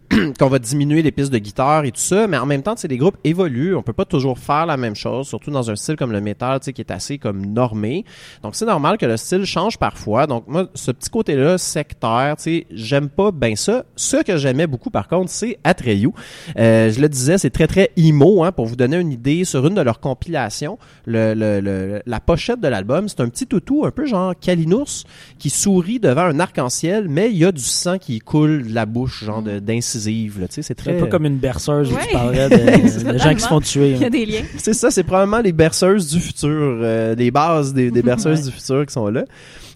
qu'on 0.39 0.47
va 0.47 0.59
diminuer 0.59 1.01
les 1.01 1.11
pistes 1.11 1.31
de 1.33 1.37
guitare 1.37 1.83
et 1.85 1.91
tout 1.91 1.99
ça, 1.99 2.27
mais 2.27 2.37
en 2.37 2.45
même 2.45 2.63
temps, 2.63 2.75
les 2.89 2.97
groupes 2.97 3.17
évoluent. 3.23 3.75
On 3.75 3.81
peut 3.83 3.93
pas 3.93 4.05
toujours 4.05 4.39
faire 4.39 4.65
la 4.65 4.77
même 4.77 4.95
chose, 4.95 5.27
surtout 5.27 5.51
dans 5.51 5.69
un 5.69 5.75
style 5.75 5.95
comme 5.97 6.11
le 6.11 6.21
métal, 6.21 6.59
tu 6.59 6.65
sais, 6.65 6.73
qui 6.73 6.81
est 6.81 6.91
assez 6.91 7.17
comme 7.17 7.45
normé. 7.45 8.05
Donc, 8.43 8.55
c'est 8.55 8.65
normal 8.65 8.97
que 8.97 9.05
le 9.05 9.17
style 9.17 9.43
change 9.45 9.77
parfois. 9.77 10.25
Donc, 10.27 10.45
moi, 10.47 10.67
ce 10.75 10.91
petit 10.91 11.09
côté-là, 11.09 11.57
sectaire, 11.57 12.35
tu 12.37 12.43
sais, 12.43 12.67
j'aime 12.71 13.09
pas 13.09 13.31
bien 13.31 13.55
ça. 13.55 13.83
Ce 13.95 14.17
que 14.23 14.37
j'aimais 14.37 14.67
beaucoup, 14.67 14.89
par 14.89 15.07
contre, 15.07 15.29
c'est 15.29 15.59
Atreyu. 15.63 16.11
Euh, 16.57 16.89
je 16.91 17.01
le 17.01 17.09
disais, 17.09 17.37
c'est 17.37 17.49
très, 17.49 17.67
très 17.67 17.91
emo, 17.97 18.43
hein, 18.43 18.51
pour 18.51 18.65
vous 18.65 18.75
donner 18.77 18.97
une 18.97 19.11
idée 19.11 19.43
sur 19.43 19.67
une 19.67 19.75
de 19.75 19.81
leurs 19.81 19.99
compilations. 19.99 20.77
Le, 21.05 21.33
le- 21.33 21.59
le- 21.59 22.01
la 22.05 22.19
pochette 22.19 22.61
de 22.61 22.67
l'album, 22.67 23.09
c'est 23.09 23.19
un 23.21 23.27
petit 23.29 23.45
toutou, 23.47 23.85
un 23.85 23.91
peu 23.91 24.05
genre 24.05 24.33
Kalinours, 24.39 25.03
qui 25.37 25.49
sourit 25.49 25.99
devant 25.99 26.21
un 26.23 26.39
arc-en-ciel, 26.39 27.07
mais 27.09 27.29
il 27.29 27.37
y 27.37 27.45
a 27.45 27.51
du 27.51 27.61
sang 27.61 27.97
qui 27.97 28.19
coule 28.19 28.67
de 28.69 28.73
la 28.73 28.85
bouche, 28.85 29.23
genre 29.25 29.41
de- 29.41 29.59
là, 30.05 30.47
c'est 30.49 30.75
très... 30.75 30.93
pas 30.97 31.07
comme 31.07 31.25
une 31.25 31.37
berceuse 31.37 31.91
où 31.91 31.95
Ouais. 31.95 32.01
tu 32.07 32.13
parlerais 32.13 32.49
de, 32.49 33.13
de 33.13 33.17
gens 33.17 33.33
qui 33.33 33.39
se 33.41 33.47
font 33.47 33.59
tuer. 33.61 33.91
Il 33.91 34.01
y 34.01 34.05
a 34.05 34.09
des 34.09 34.25
liens. 34.25 34.43
C'est 34.57 34.73
ça, 34.73 34.91
c'est 34.91 35.03
probablement 35.03 35.39
les 35.39 35.51
berceuses 35.51 36.07
du 36.11 36.19
futur, 36.19 36.49
euh, 36.51 37.15
les 37.15 37.31
bases 37.31 37.73
des, 37.73 37.91
des 37.91 38.01
berceuses 38.03 38.45
du 38.45 38.51
futur 38.51 38.85
qui 38.85 38.93
sont 38.93 39.07
là. 39.07 39.23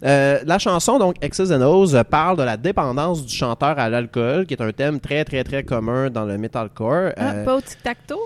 Euh, 0.03 0.39
la 0.45 0.57
chanson, 0.57 0.97
donc, 0.97 1.15
X's 1.23 1.51
and 1.51 1.61
O's, 1.61 1.93
euh, 1.93 2.03
parle 2.03 2.37
de 2.37 2.43
la 2.43 2.57
dépendance 2.57 3.25
du 3.25 3.33
chanteur 3.35 3.77
à 3.77 3.87
l'alcool, 3.89 4.45
qui 4.47 4.53
est 4.55 4.61
un 4.61 4.71
thème 4.71 4.99
très, 4.99 5.23
très, 5.25 5.43
très 5.43 5.63
commun 5.63 6.09
dans 6.09 6.25
le 6.25 6.37
metalcore. 6.39 7.11
Ah, 7.17 7.33
Euh, 7.33 7.45
pas 7.45 7.55
au 7.57 7.61
tic-tac-toe? 7.61 8.17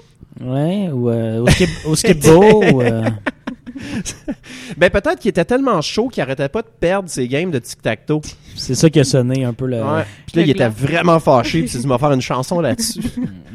Ouais, 0.41 0.89
ou 0.91 1.09
euh, 1.09 1.39
au 1.85 1.95
skip, 1.95 2.19
ben, 4.77 4.89
peut-être 4.89 5.19
qu'il 5.19 5.29
était 5.29 5.45
tellement 5.45 5.81
chaud 5.81 6.07
qu'il 6.07 6.21
arrêtait 6.21 6.49
pas 6.49 6.61
de 6.61 6.67
perdre 6.79 7.09
ses 7.09 7.27
games 7.27 7.51
de 7.51 7.59
tic-tac-toe. 7.59 8.21
c'est 8.55 8.75
ça 8.75 8.89
qui 8.89 8.99
a 8.99 9.03
sonné 9.03 9.43
un 9.43 9.53
peu 9.53 9.65
le. 9.65 9.77
Ouais. 9.77 10.05
Puis 10.27 10.37
là, 10.37 10.41
Le 10.41 10.47
il 10.47 10.51
était 10.51 10.69
vraiment 10.69 11.19
fâché, 11.19 11.63
puis 11.63 11.71
il 11.77 11.87
m'a 11.87 11.97
faire 11.97 12.11
une 12.11 12.21
chanson 12.21 12.61
là-dessus. 12.61 13.01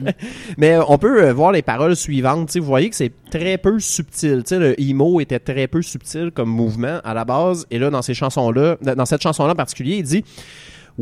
Mais 0.59 0.73
euh, 0.73 0.83
on 0.89 0.99
peut 0.99 1.25
euh, 1.25 1.33
voir 1.33 1.53
les 1.53 1.63
paroles 1.63 1.97
suivantes. 1.97 2.49
Tu 2.49 2.55
sais, 2.55 2.59
vous 2.61 2.67
voyez 2.67 2.91
que 2.91 2.97
c'est 2.97 3.13
très 3.31 3.59
peu 3.59 3.79
subtil. 3.79 4.43
Tu 4.45 4.55
sais, 4.55 4.59
le 4.59 4.81
emo 4.81 5.21
était 5.21 5.39
très 5.39 5.67
peu 5.67 5.83
subtil 5.83 6.31
comme 6.33 6.51
mouvement 6.51 7.01
à 7.05 7.15
la 7.15 7.25
base. 7.25 7.67
Et 7.71 7.79
là, 7.79 7.91
dans 7.91 8.03
ces 8.03 8.15
chansons-là, 8.15 8.77
dans 8.83 9.07
cette 9.07 9.23
chanson-là 9.23 9.53
en 9.53 9.57
particulier, 9.57 9.97
il 9.97 10.05
dit 10.05 10.25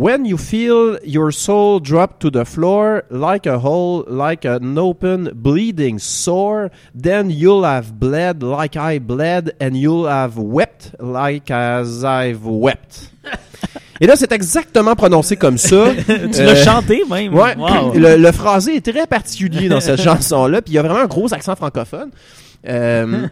When 0.00 0.24
you 0.26 0.36
feel 0.38 0.96
your 1.02 1.32
soul 1.32 1.80
drop 1.80 2.20
to 2.20 2.30
the 2.30 2.44
floor 2.44 3.02
like 3.10 3.48
a 3.48 3.58
hole, 3.58 4.04
like 4.06 4.44
an 4.44 4.78
open 4.78 5.32
bleeding 5.34 5.98
sore, 5.98 6.70
then 6.94 7.30
you'll 7.30 7.64
have 7.64 7.98
bled 7.98 8.44
like 8.44 8.76
I 8.76 9.00
bled, 9.00 9.56
and 9.60 9.72
you'll 9.76 10.06
have 10.06 10.36
wept 10.38 10.94
like 11.00 11.50
as 11.50 12.04
I've 12.04 12.44
wept. 12.46 13.10
Et 14.00 14.06
là, 14.06 14.14
c'est 14.14 14.30
exactement 14.30 14.94
prononcé 14.94 15.34
comme 15.34 15.58
ça. 15.58 15.86
tu 16.06 16.12
Euh, 16.12 16.44
l'as 16.44 16.64
chanté 16.64 17.02
même. 17.10 17.34
Ouais, 17.34 17.56
Wow. 17.56 17.92
le, 17.98 18.16
le 18.18 18.30
phrasé 18.32 18.76
est 18.76 18.92
très 18.92 19.08
particulier 19.08 19.68
dans 19.68 19.80
cette 19.80 20.00
chanson-là, 20.08 20.62
puis 20.62 20.74
il 20.74 20.76
y 20.76 20.78
a 20.78 20.82
vraiment 20.82 21.00
un 21.00 21.06
gros 21.08 21.34
accent 21.34 21.56
francophone. 21.56 22.10
Euh, 22.68 23.26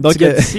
donc, 0.00 0.20
euh. 0.22 0.34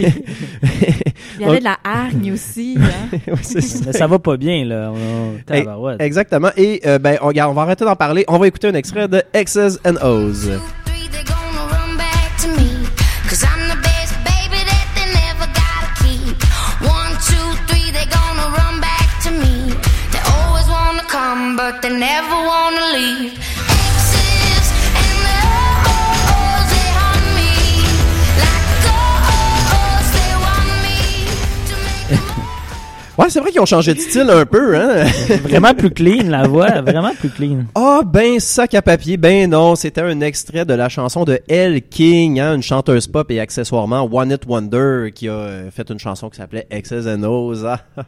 Il 1.37 1.41
y 1.41 1.45
avait 1.45 1.59
de 1.59 1.63
la 1.63 1.77
hargne 1.83 2.31
aussi. 2.33 2.77
Hein? 2.85 3.17
oui, 3.27 3.43
ça. 3.43 3.59
Mais 3.85 3.93
ça 3.93 4.07
va 4.07 4.19
pas 4.19 4.37
bien, 4.37 4.65
là. 4.65 4.91
On- 4.93 5.37
tabarouette. 5.45 6.01
Exactement. 6.01 6.49
Et 6.57 6.81
euh, 6.85 6.99
ben, 6.99 7.17
on, 7.21 7.27
regarde, 7.27 7.51
on 7.51 7.53
va 7.53 7.63
arrêter 7.63 7.83
d'en 7.85 7.95
parler. 7.95 8.25
On 8.27 8.37
va 8.37 8.47
écouter 8.47 8.67
un 8.67 8.73
extrait 8.73 9.07
de 9.07 9.21
X's 9.33 9.79
and 9.85 9.95
O's. 10.05 10.49
Ouais, 33.17 33.29
c'est 33.29 33.39
vrai 33.39 33.51
qu'ils 33.51 33.61
ont 33.61 33.65
changé 33.65 33.93
de 33.93 33.99
style 33.99 34.29
un 34.29 34.45
peu, 34.45 34.75
hein. 34.75 35.05
Vraiment 35.43 35.73
plus 35.73 35.89
clean, 35.89 36.29
la 36.29 36.47
voix. 36.47 36.81
Vraiment 36.81 37.13
plus 37.17 37.29
clean. 37.29 37.63
Ah, 37.73 38.01
ben, 38.05 38.41
sac 38.41 38.73
à 38.73 38.81
papier. 38.81 39.15
Ben 39.15 39.49
non, 39.49 39.75
c'était 39.75 40.01
un 40.01 40.19
extrait 40.19 40.65
de 40.65 40.73
la 40.73 40.89
chanson 40.89 41.23
de 41.23 41.39
Elle 41.47 41.81
King, 41.81 42.41
hein, 42.41 42.55
une 42.55 42.61
chanteuse 42.61 43.07
pop 43.07 43.31
et 43.31 43.39
accessoirement 43.39 44.09
One 44.11 44.31
It 44.31 44.41
Wonder 44.45 45.11
qui 45.15 45.29
a 45.29 45.31
euh, 45.31 45.71
fait 45.71 45.89
une 45.89 45.99
chanson 45.99 46.29
qui 46.29 46.37
s'appelait 46.37 46.67
X's 46.69 47.07
and 47.07 47.23
O's. 47.23 47.63
Ah. 47.65 47.79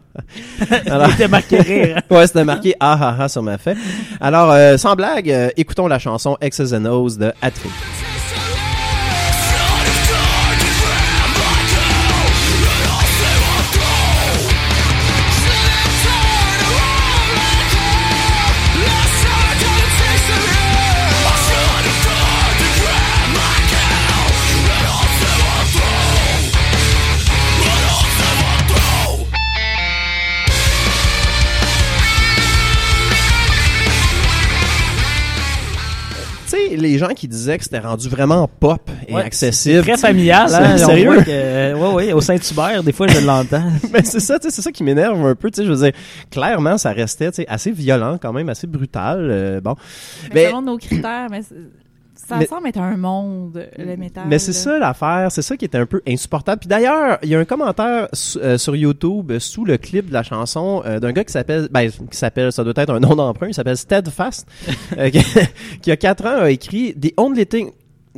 Il 0.86 1.14
était 1.14 1.30
marqué 1.30 1.62
rire. 1.62 2.02
ouais, 2.10 2.28
c'était 2.28 2.44
marqué 2.44 2.76
ah 2.82 2.98
ah 3.00 3.16
ah 3.22 3.30
sur 3.30 3.44
ma 3.44 3.58
fait. 3.58 3.78
Alors, 4.20 4.52
euh, 4.52 4.76
sans 4.76 4.96
blague, 4.96 5.32
euh, 5.32 5.50
écoutons 5.56 5.88
la 5.88 6.00
chanson 6.00 6.38
X's 6.42 6.74
and 6.74 6.86
O's 6.86 7.18
de 7.18 7.32
Atri. 7.42 7.70
Les 36.80 36.98
gens 36.98 37.10
qui 37.10 37.28
disaient 37.28 37.58
que 37.58 37.64
c'était 37.64 37.80
rendu 37.80 38.08
vraiment 38.10 38.48
pop 38.48 38.90
et 39.08 39.14
Ouais, 39.14 39.22
accessible. 39.24 39.82
Très 39.82 39.98
familial, 39.98 40.48
hein. 40.54 40.78
Sérieux? 40.78 41.22
que, 41.24 41.74
ouais, 41.74 41.94
ouais, 41.94 42.14
au 42.14 42.22
Saint-Hubert, 42.22 42.84
des 42.84 42.92
fois, 42.92 43.08
je 43.08 43.20
l'entends. 43.26 43.64
Mais 43.94 44.04
c'est 44.04 44.20
ça, 44.20 44.40
tu 44.40 44.48
sais, 44.50 44.56
c'est 44.56 44.62
ça 44.62 44.72
qui 44.72 44.84
m'énerve 44.84 45.24
un 45.26 45.36
peu, 45.36 45.50
tu 45.52 45.58
sais, 45.62 45.66
je 45.68 45.72
veux 45.72 45.84
dire, 45.84 45.92
clairement, 46.32 46.78
ça 46.78 46.92
restait, 46.92 47.30
tu 47.32 47.38
sais, 47.38 47.48
assez 47.48 47.72
violent 47.72 48.18
quand 48.22 48.34
même, 48.34 48.50
assez 48.50 48.68
brutal, 48.68 49.28
euh, 49.30 49.62
bon. 49.62 49.76
Mais 50.30 50.44
Mais- 50.44 50.46
selon 50.48 50.62
nos 50.62 50.78
critères, 50.78 51.28
mais 51.32 51.42
c'est- 51.42 51.56
ça 52.18 52.38
Mais- 52.38 52.46
semble 52.48 52.68
être 52.68 52.80
un 52.80 52.98
monde, 52.98 53.68
le 53.78 53.96
métal. 53.96 54.26
Mais 54.28 54.40
c'est 54.40 54.54
ça 54.54 54.78
l'affaire, 54.80 55.32
c'est 55.32 55.42
ça 55.42 55.56
qui 55.56 55.66
était 55.66 55.78
un 55.78 55.86
peu 55.86 56.02
insupportable. 56.08 56.60
Puis 56.60 56.68
d'ailleurs, 56.68 57.20
il 57.24 57.30
y 57.30 57.36
a 57.36 57.40
un 57.40 57.46
commentaire 57.46 58.08
su- 58.14 58.38
euh, 58.40 58.58
sur 58.58 58.76
YouTube 58.76 59.32
euh, 59.32 59.40
sous 59.40 59.64
le 59.66 59.78
clip 59.78 60.08
de 60.10 60.14
la 60.14 60.24
chanson 60.24 60.82
euh, 60.86 61.00
d'un 61.00 61.12
gars 61.12 61.24
qui 61.24 61.32
s'appelle, 61.34 61.68
ben, 61.72 61.90
qui 61.90 62.18
s'appelle, 62.18 62.52
ça 62.52 62.64
doit 62.64 62.74
être 62.76 62.90
un 62.94 63.00
nom 63.00 63.16
d'emprunt, 63.16 63.48
il 63.48 63.54
s'appelle 63.54 63.78
Steadfast, 63.78 64.48
euh, 64.98 65.10
qui, 65.10 65.24
qui 65.82 65.92
a 65.92 65.98
4 65.98 66.26
ans 66.26 66.42
a 66.42 66.50
écrit 66.52 66.94
The 66.96 67.14
Only 67.18 67.46
Thing. 67.46 67.72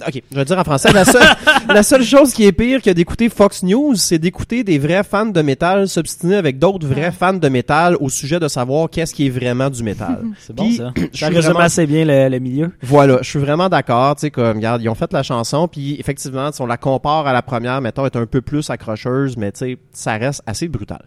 Ok, 0.08 0.22
je 0.32 0.36
vais 0.36 0.46
dire 0.46 0.58
en 0.58 0.64
français. 0.64 0.92
La 0.94 1.06
seule, 1.06 1.22
la 1.68 1.84
seule 1.84 2.04
chose 2.04 2.34
qui 2.34 2.46
est 2.46 2.52
pire 2.52 2.82
que 2.82 2.90
d'écouter 2.90 3.30
Fox 3.30 3.64
News, 3.64 3.96
c'est 3.96 4.20
d'écouter 4.20 4.64
des 4.64 4.78
vrais 4.80 5.04
fans 5.04 5.26
de 5.26 5.42
métal 5.42 5.88
s'obstiner 5.88 6.36
avec 6.36 6.60
d'autres 6.60 6.88
vrais 6.88 7.12
fans 7.12 7.34
de 7.34 7.50
métal 7.50 7.96
au 8.00 8.10
sujet 8.10 8.40
de 8.40 8.48
savoir 8.48 8.90
qu'est-ce 8.90 9.14
qui 9.14 9.28
est 9.28 9.30
vraiment 9.30 9.70
du 9.70 9.84
métal. 9.84 10.24
C'est 10.40 10.56
bon, 10.56 10.72
ça. 10.72 10.92
je 11.14 11.26
résume 11.26 11.42
vraiment- 11.42 11.60
assez 11.60 11.86
bien 11.86 12.06
le, 12.06 12.30
le 12.30 12.40
milieu. 12.40 12.72
Voilà, 12.82 13.20
je 13.22 13.30
suis 13.30 13.40
vraiment 13.40 13.70
d'accord, 13.70 14.16
tu 14.16 14.22
sais 14.22 14.32
comme 14.32 14.58
regarde, 14.58 14.82
ils 14.82 14.90
ont 14.90 14.96
fait 14.96 15.12
la 15.14 15.24
chanson 15.24 15.68
puis 15.68 15.96
effectivement, 16.00 16.52
si 16.52 16.62
on 16.62 16.66
la 16.66 16.78
compare 16.78 17.28
à 17.28 17.34
la 17.34 17.42
première, 17.42 17.82
mettons 17.82 18.06
est 18.06 18.16
un 18.16 18.26
peu 18.26 18.42
plus 18.42 18.70
accrocheuse, 18.70 19.38
mais 19.38 19.52
tu 19.52 19.60
sais, 19.60 19.78
ça 19.92 20.14
reste 20.18 20.42
assez 20.46 20.68
brutal. 20.68 21.02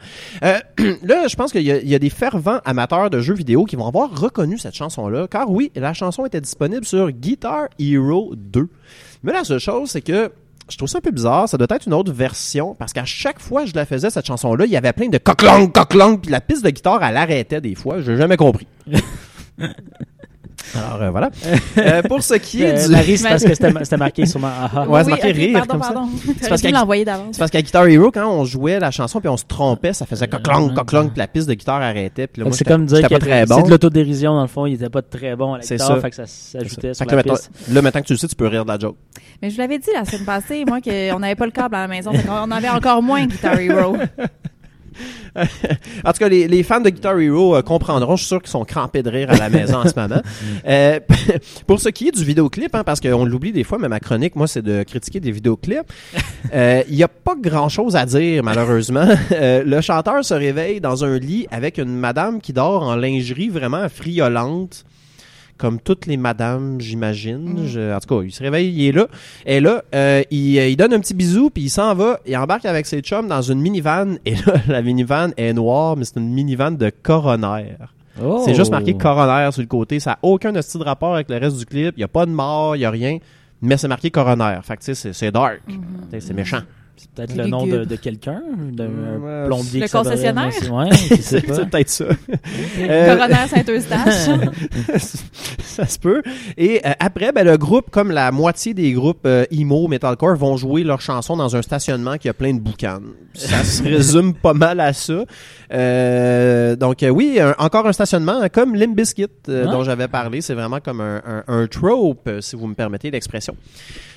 Euh, 0.45 0.59
là, 1.03 1.27
je 1.29 1.37
pense 1.37 1.53
qu'il 1.53 1.63
y, 1.63 1.67
y 1.89 1.95
a 1.95 1.99
des 1.99 2.11
fervents 2.11 2.61
amateurs 2.65 3.11
de 3.11 3.21
jeux 3.21 3.35
vidéo 3.35 3.65
qui 3.65 3.77
vont 3.77 3.87
avoir 3.87 4.11
reconnu 4.19 4.59
cette 4.59 4.75
chanson 4.75 5.09
là, 5.09 5.27
car 5.29 5.51
oui, 5.51 5.71
la 5.75 5.93
chanson 5.95 6.27
était 6.27 6.41
disponible 6.41 6.85
sur 6.85 7.11
Guitar 7.11 7.69
Hero 7.79 8.33
2. 8.37 8.69
Mais 9.23 9.33
la 9.33 9.45
seule 9.45 9.59
chose, 9.59 9.91
c'est 9.91 10.03
que 10.03 10.33
je 10.69 10.77
trouve 10.77 10.89
ça 10.89 10.99
un 10.99 11.01
peu 11.01 11.11
bizarre. 11.11 11.49
Ça 11.49 11.57
doit 11.57 11.67
être 11.71 11.87
une 11.87 11.95
autre 11.95 12.13
version 12.13 12.75
parce 12.75 12.93
qu'à 12.93 13.05
chaque 13.05 13.41
fois 13.41 13.63
que 13.65 13.71
je 13.71 13.75
la 13.75 13.87
faisais, 13.87 14.11
cette 14.11 14.27
chanson-là, 14.27 14.65
il 14.65 14.71
y 14.71 14.77
avait 14.77 14.93
plein 14.93 15.09
de 15.09 15.19
coq-long, 15.19 15.69
coq-long, 15.69 16.19
puis 16.19 16.31
la 16.31 16.41
piste 16.41 16.65
de 16.65 16.71
guitare, 16.71 17.03
elle 17.03 17.17
arrêtait 17.17 17.61
des 17.61 17.75
fois. 17.75 18.01
Je 18.01 18.13
n'ai 18.13 18.19
jamais 18.19 18.37
compris. 18.37 18.67
Alors, 20.75 21.03
euh, 21.03 21.11
voilà. 21.11 21.31
Euh, 21.79 22.03
pour 22.03 22.23
ce 22.23 22.35
qui 22.35 22.63
est 22.63 22.79
Euh, 22.83 22.87
du... 22.87 22.93
Marie, 22.93 23.19
c'est 23.19 23.29
parce 23.29 23.43
que 23.45 23.55
c'était 23.55 23.73
c'était 23.85 23.97
marqué 23.97 24.27
sûrement. 24.27 24.51
Ah, 24.53 24.71
ah. 24.75 24.87
Ouais, 24.89 25.01
c'est 25.01 25.07
Oui, 25.07 25.11
marqué 25.13 25.29
ok, 25.31 25.37
rire, 25.37 25.53
pardon, 25.55 25.73
comme 25.73 25.83
ça. 25.83 25.93
pardon. 25.93 26.09
C'est 27.33 27.39
parce 27.39 27.51
qu'à 27.51 27.63
Guitar 27.63 27.87
Hero, 27.87 28.11
quand 28.11 28.29
on 28.31 28.45
jouait 28.45 28.79
la 28.79 28.91
chanson 28.91 29.21
puis 29.21 29.29
on 29.29 29.37
se 29.37 29.45
trompait, 29.45 29.93
ça 29.93 30.07
faisait 30.07 30.29
coq-long, 30.29 30.75
coq-long, 30.75 31.09
puis 31.09 31.19
la 31.19 31.27
piste 31.27 31.49
de 31.49 31.55
guitare 31.55 31.81
arrêtait. 31.83 32.27
Puis 32.27 32.41
là, 32.43 32.49
moi, 32.49 32.57
C'est 32.57 32.65
comme 32.65 32.87
dire 32.87 33.03
que 33.03 33.15
pas 33.15 33.19
très 33.19 33.41
c'est 33.47 33.55
bon. 33.55 33.63
de 33.63 33.71
l'autodérision 33.71 34.35
dans 34.35 34.43
le 34.43 34.49
fond, 34.49 34.67
il 34.67 34.75
était 34.75 34.91
pas 34.91 35.03
très 35.03 35.35
bon 35.37 35.55
à 35.55 35.59
la 35.59 35.63
C'est 35.63 35.77
guitare, 35.77 35.89
ça. 35.97 36.01
fait 36.01 36.11
que 36.11 36.17
ça 36.17 36.27
s'ajoutait 36.27 36.95
sur 36.95 37.07
que 37.07 37.11
la 37.11 37.17
là, 37.17 37.23
maintenant, 37.23 37.35
piste. 37.35 37.51
là, 37.73 37.83
maintenant 37.83 38.01
que 38.03 38.07
tu 38.07 38.13
le 38.13 38.19
sais, 38.19 38.29
tu 38.29 38.37
peux 38.37 38.47
rire 38.47 38.65
de 38.65 38.71
la 38.71 38.79
joke. 38.79 38.97
Mais 39.41 39.51
je 39.51 39.55
vous 39.57 39.61
l'avais 39.61 39.79
dit 39.79 39.89
la 39.95 40.05
semaine 40.05 40.25
passée, 40.25 40.65
moi, 40.67 40.81
qu'on 40.81 41.19
n'avait 41.19 41.35
pas 41.35 41.47
le 41.47 41.53
câble 41.53 41.75
à 41.75 41.81
la 41.83 41.89
maison. 41.89 42.13
on 42.29 42.51
avait 42.51 42.69
encore 42.69 43.03
moins 43.03 43.27
Guitar 43.27 43.59
Hero. 43.59 43.97
En 46.05 46.13
tout 46.13 46.19
cas, 46.19 46.29
les, 46.29 46.49
les 46.49 46.63
fans 46.63 46.81
de 46.81 46.91
Guitar 46.91 47.19
Hero 47.19 47.57
euh, 47.57 47.63
comprendront. 47.63 48.17
Je 48.17 48.23
suis 48.23 48.29
sûr 48.29 48.43
qu'ils 48.43 48.51
sont 48.51 48.65
crampés 48.65 49.03
de 49.03 49.11
rire 49.11 49.31
à 49.31 49.37
la 49.37 49.49
maison 49.49 49.79
en 49.79 49.89
ce 49.89 49.99
moment. 49.99 50.23
Euh, 50.69 51.01
pour 51.67 51.81
ce 51.81 51.89
qui 51.89 52.09
est 52.09 52.13
du 52.13 52.25
vidéoclip, 52.25 52.75
hein, 52.75 52.85
parce 52.85 53.01
qu'on 53.01 53.25
l'oublie 53.25 53.53
des 53.53 53.65
fois, 53.65 53.79
mais 53.79 53.89
ma 53.89 54.01
chronique, 54.01 54.37
moi, 54.37 54.47
c'est 54.47 54.63
de 54.63 54.83
critiquer 54.83 55.19
des 55.19 55.31
vidéoclips. 55.31 55.81
Euh, 56.55 56.83
Il 56.89 56.95
n'y 56.95 57.03
a 57.03 57.09
pas 57.09 57.35
grand-chose 57.39 57.97
à 57.97 58.07
dire, 58.07 58.43
malheureusement. 58.43 59.07
Le 59.31 59.81
chanteur 59.81 60.25
se 60.25 60.35
réveille 60.35 60.81
dans 60.81 61.05
un 61.05 61.19
lit 61.19 61.47
avec 61.51 61.79
une 61.79 61.97
madame 61.97 62.41
qui 62.41 62.53
dort 62.53 62.85
en 62.85 62.97
lingerie 62.97 63.49
vraiment 63.49 63.89
friolante. 63.89 64.85
Comme 65.59 65.79
toutes 65.81 66.07
les 66.07 66.17
madames, 66.17 66.81
j'imagine. 66.81 67.67
Je- 67.69 67.95
En 67.95 68.01
tout 68.01 68.19
cas, 68.19 68.25
il 68.25 68.33
se 68.33 68.43
réveille, 68.43 68.73
il 68.73 68.87
est 68.89 68.93
là. 68.93 69.07
Et 69.47 69.61
là, 69.61 69.83
euh, 69.95 70.23
il, 70.31 70.59
euh, 70.59 70.69
il 70.69 70.77
donne 70.77 70.93
un 70.95 70.99
petit 71.01 71.15
bisou, 71.15 71.51
puis 71.51 71.65
il 71.65 71.71
s'en 71.71 71.95
va. 71.95 72.19
Il 72.27 72.37
embarque 72.37 72.65
avec 72.65 72.87
ses 72.87 73.01
chums 73.01 73.29
dans 73.29 73.43
une 73.43 73.61
minivan. 73.61 74.17
Et 74.27 74.35
là, 74.35 74.55
la 74.69 74.83
minivan 74.83 75.31
est 75.37 75.53
noire, 75.53 75.97
mais 75.97 76.05
c'est 76.05 76.17
une 76.19 76.33
minivan 76.33 76.73
de 76.73 76.91
coroner. 77.03 77.77
Oh. 78.23 78.43
C'est 78.45 78.55
juste 78.55 78.71
marqué 78.71 78.95
coroner 78.95 79.51
sur 79.53 79.63
le 79.63 79.69
côté. 79.69 80.01
Ça 80.01 80.11
n'a 80.11 80.19
aucun 80.23 80.61
style 80.61 80.81
de 80.81 80.85
rapport 80.85 81.15
avec 81.15 81.31
le 81.31 81.37
reste 81.39 81.57
du 81.59 81.65
clip. 81.65 81.95
Il 81.97 82.01
n'y 82.01 82.05
a 82.05 82.09
pas 82.09 82.27
de 82.27 82.31
mort, 82.33 82.75
il 82.77 82.81
n'y 82.81 82.85
a 82.85 82.91
rien. 82.91 83.19
Mais 83.61 83.77
c'est 83.77 83.89
marqué 83.89 84.11
coroner. 84.11 84.59
Fait 84.63 84.75
que 84.77 84.81
tu 84.81 84.87
sais, 84.87 84.95
c'est- 84.95 85.13
c'est 85.13 85.31
dark. 85.31 85.61
Tu 85.69 85.75
sais, 86.11 86.21
C'est 86.21 86.35
méchant. 86.35 86.61
C'est 87.03 87.11
peut-être 87.11 87.37
le 87.37 87.47
nom 87.49 87.67
de, 87.67 87.85
de 87.85 87.97
quelqu'un, 87.97 88.41
d'un 88.73 88.87
Ouais, 88.87 89.47
plombier 89.47 89.81
Le 89.81 89.89
concessionnaire? 89.89 90.53
Ouais, 90.73 90.91
C'est 91.21 91.41
peut-être 91.45 91.89
ça. 91.91 92.05
Euh, 92.79 93.17
Coroner 93.17 93.49
Saint-Eustache. 93.49 94.29
ça 95.63 95.87
se 95.87 95.99
peut. 95.99 96.23
Et 96.57 96.81
euh, 96.87 96.91
après, 97.01 97.33
ben, 97.33 97.45
le 97.45 97.57
groupe, 97.57 97.91
comme 97.91 98.11
la 98.11 98.31
moitié 98.33 98.75
des 98.75 98.93
groupes 98.93 99.25
euh, 99.27 99.45
emo, 99.51 99.89
metalcore, 99.89 100.37
vont 100.37 100.57
jouer 100.57 100.83
leurs 100.85 101.01
chansons 101.01 101.37
dans 101.37 101.55
un 101.57 101.63
stationnement 101.63 102.19
qui 102.19 102.29
a 102.29 102.35
plein 102.35 102.55
de 102.55 102.61
boucanes. 102.61 103.13
Ça 103.35 103.63
se 103.65 103.83
résume 103.83 104.35
pas 104.35 104.55
mal 104.55 104.81
à 104.81 104.93
ça. 104.93 105.25
Euh, 105.73 106.77
donc 106.77 107.03
euh, 107.03 107.09
oui, 107.09 107.39
un- 107.41 107.55
encore 107.59 107.87
un 107.87 107.93
stationnement 107.93 108.41
hein, 108.43 108.49
comme 108.49 108.75
euh, 109.49 109.65
Ah. 109.67 109.71
dont 109.71 109.83
j'avais 109.85 110.09
parlé. 110.09 110.41
C'est 110.41 110.55
vraiment 110.55 110.81
comme 110.81 111.01
un, 111.01 111.23
un, 111.27 111.45
un 111.47 111.67
trope, 111.67 112.29
si 112.41 112.57
vous 112.57 112.67
me 112.67 112.75
permettez 112.75 113.11
l'expression. 113.11 113.57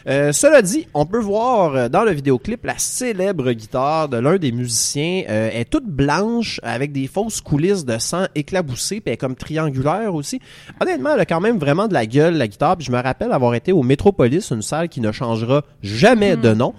Cela 0.08 0.62
dit, 0.62 0.88
on 0.94 1.06
peut 1.08 1.20
voir 1.20 1.90
dans 1.90 2.04
le 2.04 2.12
vidéoclip 2.12 2.64
la 2.64 2.75
célèbre 2.78 3.52
guitare 3.52 4.10
de 4.10 4.18
l'un 4.18 4.38
des 4.38 4.52
musiciens. 4.52 5.24
Euh, 5.30 5.50
est 5.52 5.70
toute 5.70 5.86
blanche 5.86 6.60
avec 6.64 6.92
des 6.92 7.08
fausses 7.08 7.42
coulisses 7.42 7.86
de 7.86 7.98
sang 7.98 8.26
éclaboussées, 8.36 8.96
puis 9.02 9.04
elle 9.08 9.14
est 9.14 9.18
comme 9.18 9.36
triangulaire 9.36 10.14
aussi. 10.14 10.40
Honnêtement, 10.82 11.12
elle 11.14 11.20
a 11.22 11.26
quand 11.26 11.42
même 11.42 11.58
vraiment 11.58 11.88
de 11.88 11.94
la 11.94 12.06
gueule, 12.06 12.36
la 12.36 12.48
guitare. 12.48 12.78
Puis 12.78 12.86
je 12.88 12.92
me 12.92 13.02
rappelle 13.02 13.32
avoir 13.32 13.54
été 13.56 13.72
au 13.72 13.84
Metropolis, 13.84 14.50
une 14.52 14.62
salle 14.62 14.90
qui 14.90 15.02
ne 15.02 15.12
changera 15.12 15.64
jamais 15.82 16.36
de 16.38 16.54
nom. 16.54 16.74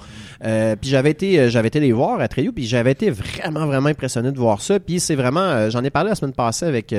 Euh, 0.44 0.76
puis 0.76 0.90
j'avais 0.90 1.10
été, 1.12 1.40
euh, 1.40 1.48
j'avais 1.48 1.68
été 1.68 1.80
les 1.80 1.92
voir 1.92 2.20
à 2.20 2.28
Tréau, 2.28 2.52
puis 2.52 2.66
j'avais 2.66 2.92
été 2.92 3.10
vraiment, 3.10 3.66
vraiment 3.66 3.88
impressionné 3.88 4.32
de 4.32 4.38
voir 4.38 4.60
ça. 4.60 4.78
Puis 4.78 5.00
c'est 5.00 5.14
vraiment, 5.14 5.40
euh, 5.40 5.70
j'en 5.70 5.82
ai 5.82 5.88
parlé 5.90 6.10
la 6.10 6.14
semaine 6.14 6.34
passée 6.34 6.66
avec, 6.66 6.94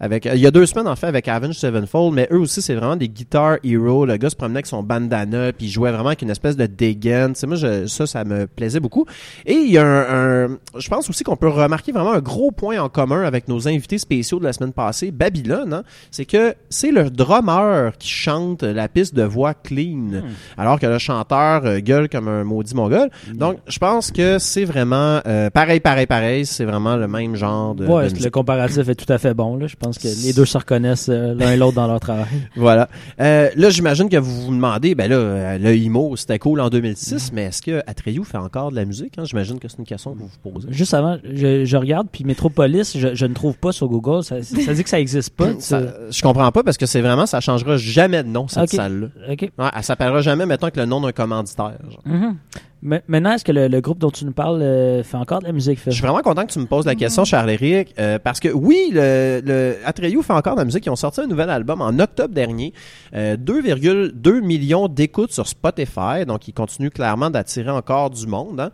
avec, 0.00 0.24
il 0.24 0.40
y 0.40 0.46
a 0.46 0.50
deux 0.50 0.66
semaines 0.66 0.88
en 0.88 0.96
fait 0.96 1.06
avec 1.06 1.28
Avenged 1.28 1.54
Sevenfold, 1.54 2.14
mais 2.14 2.28
eux 2.32 2.38
aussi 2.38 2.60
c'est 2.62 2.74
vraiment 2.74 2.96
des 2.96 3.08
guitar 3.08 3.58
hero. 3.62 4.04
Le 4.06 4.16
gars 4.16 4.30
se 4.30 4.36
promenait 4.36 4.56
avec 4.58 4.66
son 4.66 4.82
bandana, 4.82 5.52
puis 5.52 5.66
il 5.66 5.70
jouait 5.70 5.90
vraiment 5.92 6.08
avec 6.08 6.22
une 6.22 6.30
espèce 6.30 6.56
de 6.56 6.66
dégaine. 6.66 7.34
Tu 7.34 7.40
sais, 7.40 7.46
moi 7.46 7.56
je- 7.56 7.86
ça, 7.90 8.06
ça 8.06 8.24
me 8.24 8.46
plaisait 8.46 8.80
beaucoup. 8.80 9.06
Et 9.46 9.54
il 9.54 9.70
y 9.70 9.78
a 9.78 9.84
un, 9.84 10.44
un- 10.46 10.58
je 10.78 10.88
pense 10.88 11.08
aussi 11.10 11.24
qu'on 11.24 11.36
peut 11.36 11.48
remarquer 11.48 11.92
vraiment 11.92 12.12
un 12.12 12.20
gros 12.20 12.50
point 12.50 12.78
en 12.78 12.88
commun 12.88 13.22
avec 13.24 13.48
nos 13.48 13.68
invités 13.68 13.98
spéciaux 13.98 14.38
de 14.38 14.44
la 14.44 14.52
semaine 14.52 14.72
passée, 14.72 15.10
Babylone, 15.10 15.72
hein, 15.74 15.82
c'est 16.10 16.24
que 16.24 16.54
c'est 16.68 16.90
le 16.92 17.10
drummer 17.10 17.92
qui 17.98 18.08
chante 18.08 18.62
la 18.62 18.88
piste 18.88 19.14
de 19.14 19.22
voix 19.22 19.54
clean, 19.54 20.22
alors 20.56 20.78
que 20.80 20.86
le 20.86 20.98
chanteur 20.98 21.62
euh, 21.66 21.80
gueule 21.80 22.08
comme 22.08 22.28
un 22.28 22.44
maudit 22.44 22.74
mongol. 22.74 23.10
Donc, 23.34 23.58
je 23.66 23.78
pense 23.78 24.10
que 24.12 24.38
c'est 24.38 24.64
vraiment 24.64 25.20
euh, 25.26 25.50
pareil, 25.50 25.80
pareil, 25.80 26.06
pareil. 26.06 26.46
C'est 26.46 26.64
vraiment 26.64 26.96
le 26.96 27.08
même 27.08 27.34
genre 27.36 27.74
de, 27.74 27.86
Ouais, 27.86 28.08
de 28.10 28.22
le 28.22 28.30
comparatif 28.30 28.88
est 28.88 28.94
tout 28.94 29.12
à 29.12 29.18
fait 29.18 29.34
bon. 29.34 29.56
Là. 29.56 29.66
Je 29.66 29.76
pense 29.76 29.98
que 29.98 30.08
les 30.24 30.32
deux 30.32 30.44
se 30.44 30.56
reconnaissent 30.58 31.08
euh, 31.08 31.34
l'un 31.34 31.52
et 31.52 31.56
l'autre 31.56 31.74
dans 31.76 31.86
leur 31.86 32.00
travail. 32.00 32.26
Voilà. 32.56 32.88
Là, 33.18 33.70
j'imagine 33.70 34.08
que 34.08 34.16
vous 34.16 34.42
vous 34.46 34.54
demandez, 34.54 34.94
ben 34.94 35.10
là, 35.10 35.58
le 35.58 35.74
IMO, 35.76 36.16
c'était 36.16 36.38
cool 36.38 36.60
en 36.60 36.68
2006, 36.68 37.32
mais 37.32 37.44
est-ce 37.44 37.62
que 37.62 37.79
Atreyu 37.86 38.24
fait 38.24 38.38
encore 38.38 38.70
de 38.70 38.76
la 38.76 38.84
musique? 38.84 39.14
hein? 39.18 39.24
J'imagine 39.24 39.58
que 39.58 39.68
c'est 39.68 39.78
une 39.78 39.84
question 39.84 40.14
que 40.14 40.18
vous 40.20 40.28
vous 40.42 40.50
posez. 40.50 40.68
Juste 40.72 40.94
avant, 40.94 41.18
je, 41.24 41.64
je 41.64 41.76
regarde, 41.76 42.08
puis 42.10 42.24
Metropolis, 42.24 42.96
je, 42.96 43.14
je 43.14 43.26
ne 43.26 43.34
trouve 43.34 43.56
pas 43.56 43.72
sur 43.72 43.88
Google. 43.88 44.22
Ça, 44.24 44.42
ça 44.42 44.74
dit 44.74 44.82
que 44.84 44.88
ça 44.90 45.00
existe 45.00 45.30
pas. 45.36 45.58
Ça- 45.60 45.82
je 46.10 46.22
comprends 46.22 46.50
pas 46.52 46.62
parce 46.62 46.76
que 46.78 46.86
c'est 46.86 47.00
vraiment, 47.00 47.26
ça 47.26 47.40
changera 47.40 47.76
jamais 47.76 48.22
de 48.22 48.28
nom, 48.28 48.48
cette 48.48 48.64
Ok. 48.64 48.70
salle-là. 48.70 49.06
OK. 49.32 49.50
Ouais, 49.58 49.70
elle 49.76 49.82
s'appellera 49.84 50.20
jamais, 50.22 50.46
mettons, 50.46 50.70
que 50.70 50.80
le 50.80 50.86
nom 50.86 51.00
d'un 51.00 51.12
commanditaire. 51.12 51.78
genre. 51.90 52.02
Mhm. 52.04 52.36
Ma- 52.79 52.79
Maintenant, 52.82 53.32
est-ce 53.32 53.44
que 53.44 53.52
le, 53.52 53.68
le 53.68 53.80
groupe 53.82 53.98
dont 53.98 54.10
tu 54.10 54.24
nous 54.24 54.32
parles 54.32 54.62
euh, 54.62 55.02
fait 55.02 55.18
encore 55.18 55.40
de 55.40 55.44
la 55.46 55.52
musique? 55.52 55.78
Phil? 55.78 55.92
Je 55.92 55.96
suis 55.98 56.06
vraiment 56.06 56.22
content 56.22 56.46
que 56.46 56.52
tu 56.52 56.58
me 56.58 56.64
poses 56.66 56.86
la 56.86 56.94
question, 56.94 57.24
Charles-Éric, 57.26 57.94
euh, 57.98 58.18
parce 58.18 58.40
que 58.40 58.48
oui, 58.48 58.90
le, 58.92 59.42
le 59.44 59.76
Atreyu 59.84 60.22
fait 60.22 60.32
encore 60.32 60.54
de 60.54 60.60
la 60.60 60.64
musique. 60.64 60.86
Ils 60.86 60.90
ont 60.90 60.96
sorti 60.96 61.20
un 61.20 61.26
nouvel 61.26 61.50
album 61.50 61.82
en 61.82 61.98
octobre 61.98 62.32
dernier. 62.34 62.72
Euh, 63.14 63.36
2,2 63.36 64.40
millions 64.40 64.88
d'écoutes 64.88 65.32
sur 65.32 65.46
Spotify, 65.46 66.24
donc 66.26 66.48
ils 66.48 66.54
continuent 66.54 66.88
clairement 66.88 67.28
d'attirer 67.28 67.70
encore 67.70 68.08
du 68.10 68.26
monde. 68.26 68.60
hein. 68.60 68.70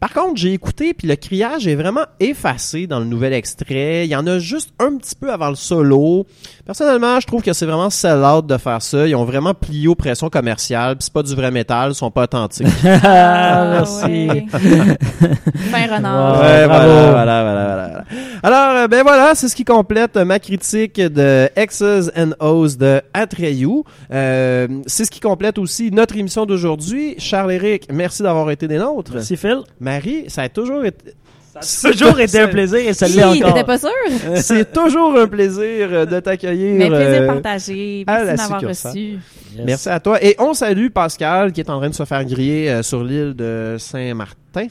Par 0.00 0.12
contre, 0.12 0.36
j'ai 0.36 0.52
écouté, 0.52 0.92
puis 0.92 1.08
le 1.08 1.16
criage 1.16 1.66
est 1.66 1.74
vraiment 1.74 2.04
effacé 2.20 2.86
dans 2.86 2.98
le 2.98 3.06
nouvel 3.06 3.32
extrait. 3.32 4.04
Il 4.06 4.10
y 4.10 4.16
en 4.16 4.26
a 4.26 4.38
juste 4.38 4.70
un 4.78 4.96
petit 4.98 5.14
peu 5.14 5.32
avant 5.32 5.48
le 5.48 5.54
solo. 5.54 6.26
Personnellement, 6.66 7.18
je 7.18 7.26
trouve 7.26 7.42
que 7.42 7.52
c'est 7.52 7.64
vraiment 7.64 7.88
sell-out 7.88 8.46
de 8.46 8.58
faire 8.58 8.82
ça. 8.82 9.06
Ils 9.06 9.14
ont 9.14 9.24
vraiment 9.24 9.54
plié 9.54 9.88
aux 9.88 9.94
pressions 9.94 10.28
commerciales, 10.28 10.96
puis 10.96 11.04
c'est 11.04 11.12
pas 11.12 11.22
du 11.22 11.34
vrai 11.34 11.50
métal, 11.50 11.92
ils 11.92 11.94
sont 11.94 12.10
pas 12.10 12.24
authentiques. 12.24 12.66
Ah, 13.08 13.70
merci. 13.72 14.28
ouais. 14.28 14.46
fin 14.50 15.86
renard. 15.96 16.36
Wow. 16.36 16.42
Ouais, 16.42 16.66
bravo. 16.66 16.92
voilà, 16.92 17.12
voilà, 17.12 17.42
voilà, 17.42 17.76
voilà. 17.76 18.04
Alors, 18.42 18.76
euh, 18.82 18.88
ben 18.88 19.02
voilà, 19.02 19.34
c'est 19.34 19.48
ce 19.48 19.56
qui 19.56 19.64
complète 19.64 20.16
ma 20.16 20.38
critique 20.38 21.00
de 21.00 21.48
X's 21.56 22.10
and 22.16 22.32
O's 22.40 22.76
de 22.76 23.00
Atreyu. 23.14 23.82
Euh, 24.12 24.68
c'est 24.86 25.04
ce 25.04 25.10
qui 25.10 25.20
complète 25.20 25.58
aussi 25.58 25.90
notre 25.90 26.16
émission 26.16 26.46
d'aujourd'hui. 26.46 27.14
Charles-Éric, 27.18 27.88
merci 27.92 28.22
d'avoir 28.22 28.50
été 28.50 28.68
des 28.68 28.78
nôtres. 28.78 29.12
Merci, 29.14 29.36
Phil. 29.36 29.60
Marie, 29.86 30.24
ça 30.28 30.42
a 30.42 30.48
toujours 30.48 30.84
été... 30.84 31.12
Ça 31.60 31.88
a 31.88 31.92
toujours 31.92 32.20
été 32.20 32.38
un 32.38 32.48
plaisir 32.48 32.80
et 32.80 32.92
ça 32.92 33.06
l'est 33.08 33.14
Hi, 33.16 33.42
encore. 33.42 33.54
t'étais 33.54 33.64
pas 33.64 33.78
sûr? 33.78 33.88
C'est 34.36 34.72
toujours 34.72 35.16
un 35.16 35.26
plaisir 35.26 35.88
euh, 35.90 36.04
de 36.04 36.20
t'accueillir. 36.20 36.74
Mais 36.74 36.88
plaisir 36.88 37.22
euh, 37.22 37.26
partagé. 37.28 38.04
Merci 38.06 38.32
de 38.32 38.36
m'avoir 38.36 38.60
reçu. 38.60 38.98
Yes. 38.98 39.20
Merci 39.64 39.88
à 39.88 40.00
toi. 40.00 40.22
Et 40.22 40.36
on 40.38 40.52
salue 40.52 40.88
Pascal 40.88 41.52
qui 41.52 41.60
est 41.60 41.70
en 41.70 41.78
train 41.78 41.88
de 41.88 41.94
se 41.94 42.04
faire 42.04 42.22
griller 42.26 42.68
euh, 42.68 42.82
sur 42.82 43.02
l'île 43.02 43.32
de 43.34 43.76
Saint-Martin. 43.78 44.66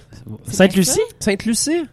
Sainte-Lucie? 0.48 1.02
Sainte-Lucie? 1.20 1.86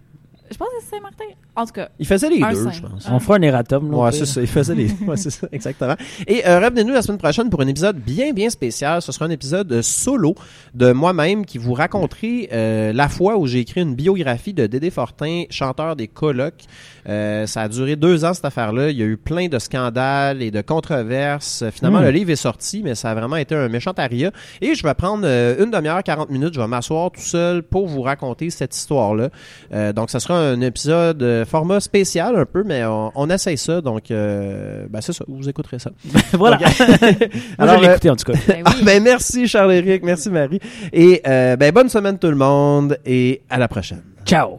Je 0.51 0.57
pense 0.59 0.69
que 0.69 0.75
c'est 0.85 0.97
Saint-Martin. 0.97 1.25
En 1.55 1.67
tout 1.67 1.73
cas, 1.73 1.91
Il 1.99 2.07
faisait 2.07 2.31
les 2.31 2.39
deux, 2.41 2.55
cinq. 2.55 2.73
je 2.73 2.81
pense. 2.81 3.07
On 3.11 3.19
fera 3.19 3.37
un 3.37 3.43
erratum. 3.43 3.93
Ouais, 3.93 4.11
c'est 4.13 4.25
ça. 4.25 4.41
Il 4.41 4.47
faisait 4.47 4.75
les. 4.75 4.91
Ouais, 5.07 5.17
c'est 5.19 5.29
ça, 5.31 5.47
exactement. 5.53 5.97
Et 6.27 6.47
euh, 6.47 6.59
revenez-nous 6.61 6.95
la 6.95 7.03
semaine 7.03 7.19
prochaine 7.19 7.51
pour 7.51 7.61
un 7.61 7.67
épisode 7.67 7.97
bien, 7.99 8.33
bien 8.33 8.49
spécial. 8.49 9.03
Ce 9.03 9.13
sera 9.13 9.27
un 9.27 9.31
épisode 9.31 9.71
euh, 9.71 9.83
solo 9.83 10.35
de 10.75 10.93
moi-même 10.93 11.45
qui 11.45 11.59
vous 11.59 11.75
raconterai 11.75 12.49
euh, 12.53 12.93
la 12.95 13.09
fois 13.11 13.37
où 13.37 13.47
j'ai 13.47 13.59
écrit 13.61 13.83
une 13.83 13.95
biographie 13.95 14.55
de 14.55 14.67
Dédé 14.67 14.91
Fortin, 14.91 15.45
chanteur 15.51 15.95
des 15.95 16.09
Colocs. 16.09 16.65
Euh, 17.09 17.47
ça 17.47 17.63
a 17.63 17.69
duré 17.69 17.97
deux 17.97 18.25
ans 18.25 18.33
cette 18.33 18.45
affaire-là. 18.45 18.91
Il 18.91 18.97
y 18.97 19.03
a 19.03 19.07
eu 19.07 19.17
plein 19.17 19.49
de 19.49 19.59
scandales 19.59 20.41
et 20.41 20.51
de 20.51 20.61
controverses. 20.63 21.65
Finalement, 21.73 22.01
Mm. 22.01 22.05
le 22.05 22.11
livre 22.13 22.31
est 22.31 22.37
sorti, 22.37 22.83
mais 22.83 22.95
ça 22.95 23.11
a 23.11 23.15
vraiment 23.15 23.37
été 23.37 23.55
un 23.55 23.69
méchant 23.69 23.93
aria. 23.97 24.31
Et 24.61 24.75
je 24.75 24.83
vais 24.83 24.95
prendre 24.95 25.25
euh, 25.27 25.63
une 25.63 25.71
demi-heure, 25.71 26.03
40 26.03 26.31
minutes. 26.31 26.55
Je 26.55 26.61
vais 26.61 26.67
m'asseoir 26.69 27.11
tout 27.11 27.21
seul 27.21 27.63
pour 27.63 27.89
vous 27.89 28.03
raconter 28.03 28.51
cette 28.51 28.75
histoire-là. 28.75 29.29
Euh, 29.75 29.93
donc, 29.93 30.11
ça 30.11 30.21
sera 30.21 30.39
un 30.39 30.61
épisode 30.61 31.23
euh, 31.43 31.47
format 31.47 31.81
spécial 31.81 32.37
un 32.37 32.45
peu, 32.45 32.63
mais 32.65 32.85
on, 32.85 33.13
on 33.15 33.31
essaye 33.31 33.59
ça. 33.59 33.81
Donc, 33.81 34.11
euh, 34.11 34.87
ben, 34.89 35.01
c'est 35.01 35.13
ça. 35.13 35.25
Vous 35.29 35.49
écouterez 35.49 35.79
ça. 35.79 35.91
voilà. 36.33 36.57
Donc, 36.57 36.67
Moi, 36.79 36.89
Alors, 37.59 37.83
je 37.83 37.89
euh, 37.89 37.91
écouté, 37.93 38.11
en 38.11 38.17
tout 38.17 38.33
cas. 38.33 38.39
ben 38.49 38.63
ah, 38.67 38.75
ben, 38.83 39.03
merci 39.03 39.47
Charles-Éric, 39.47 40.03
merci 40.03 40.31
Marie. 40.31 40.61
Et 40.93 41.21
ben, 41.25 41.71
bonne 41.73 41.89
semaine 41.89 42.19
tout 42.19 42.29
le 42.29 42.37
monde 42.37 42.99
et 43.05 43.43
à 43.51 43.59
la 43.59 43.69
prochaine. 43.69 44.03
Ciao. 44.25 44.59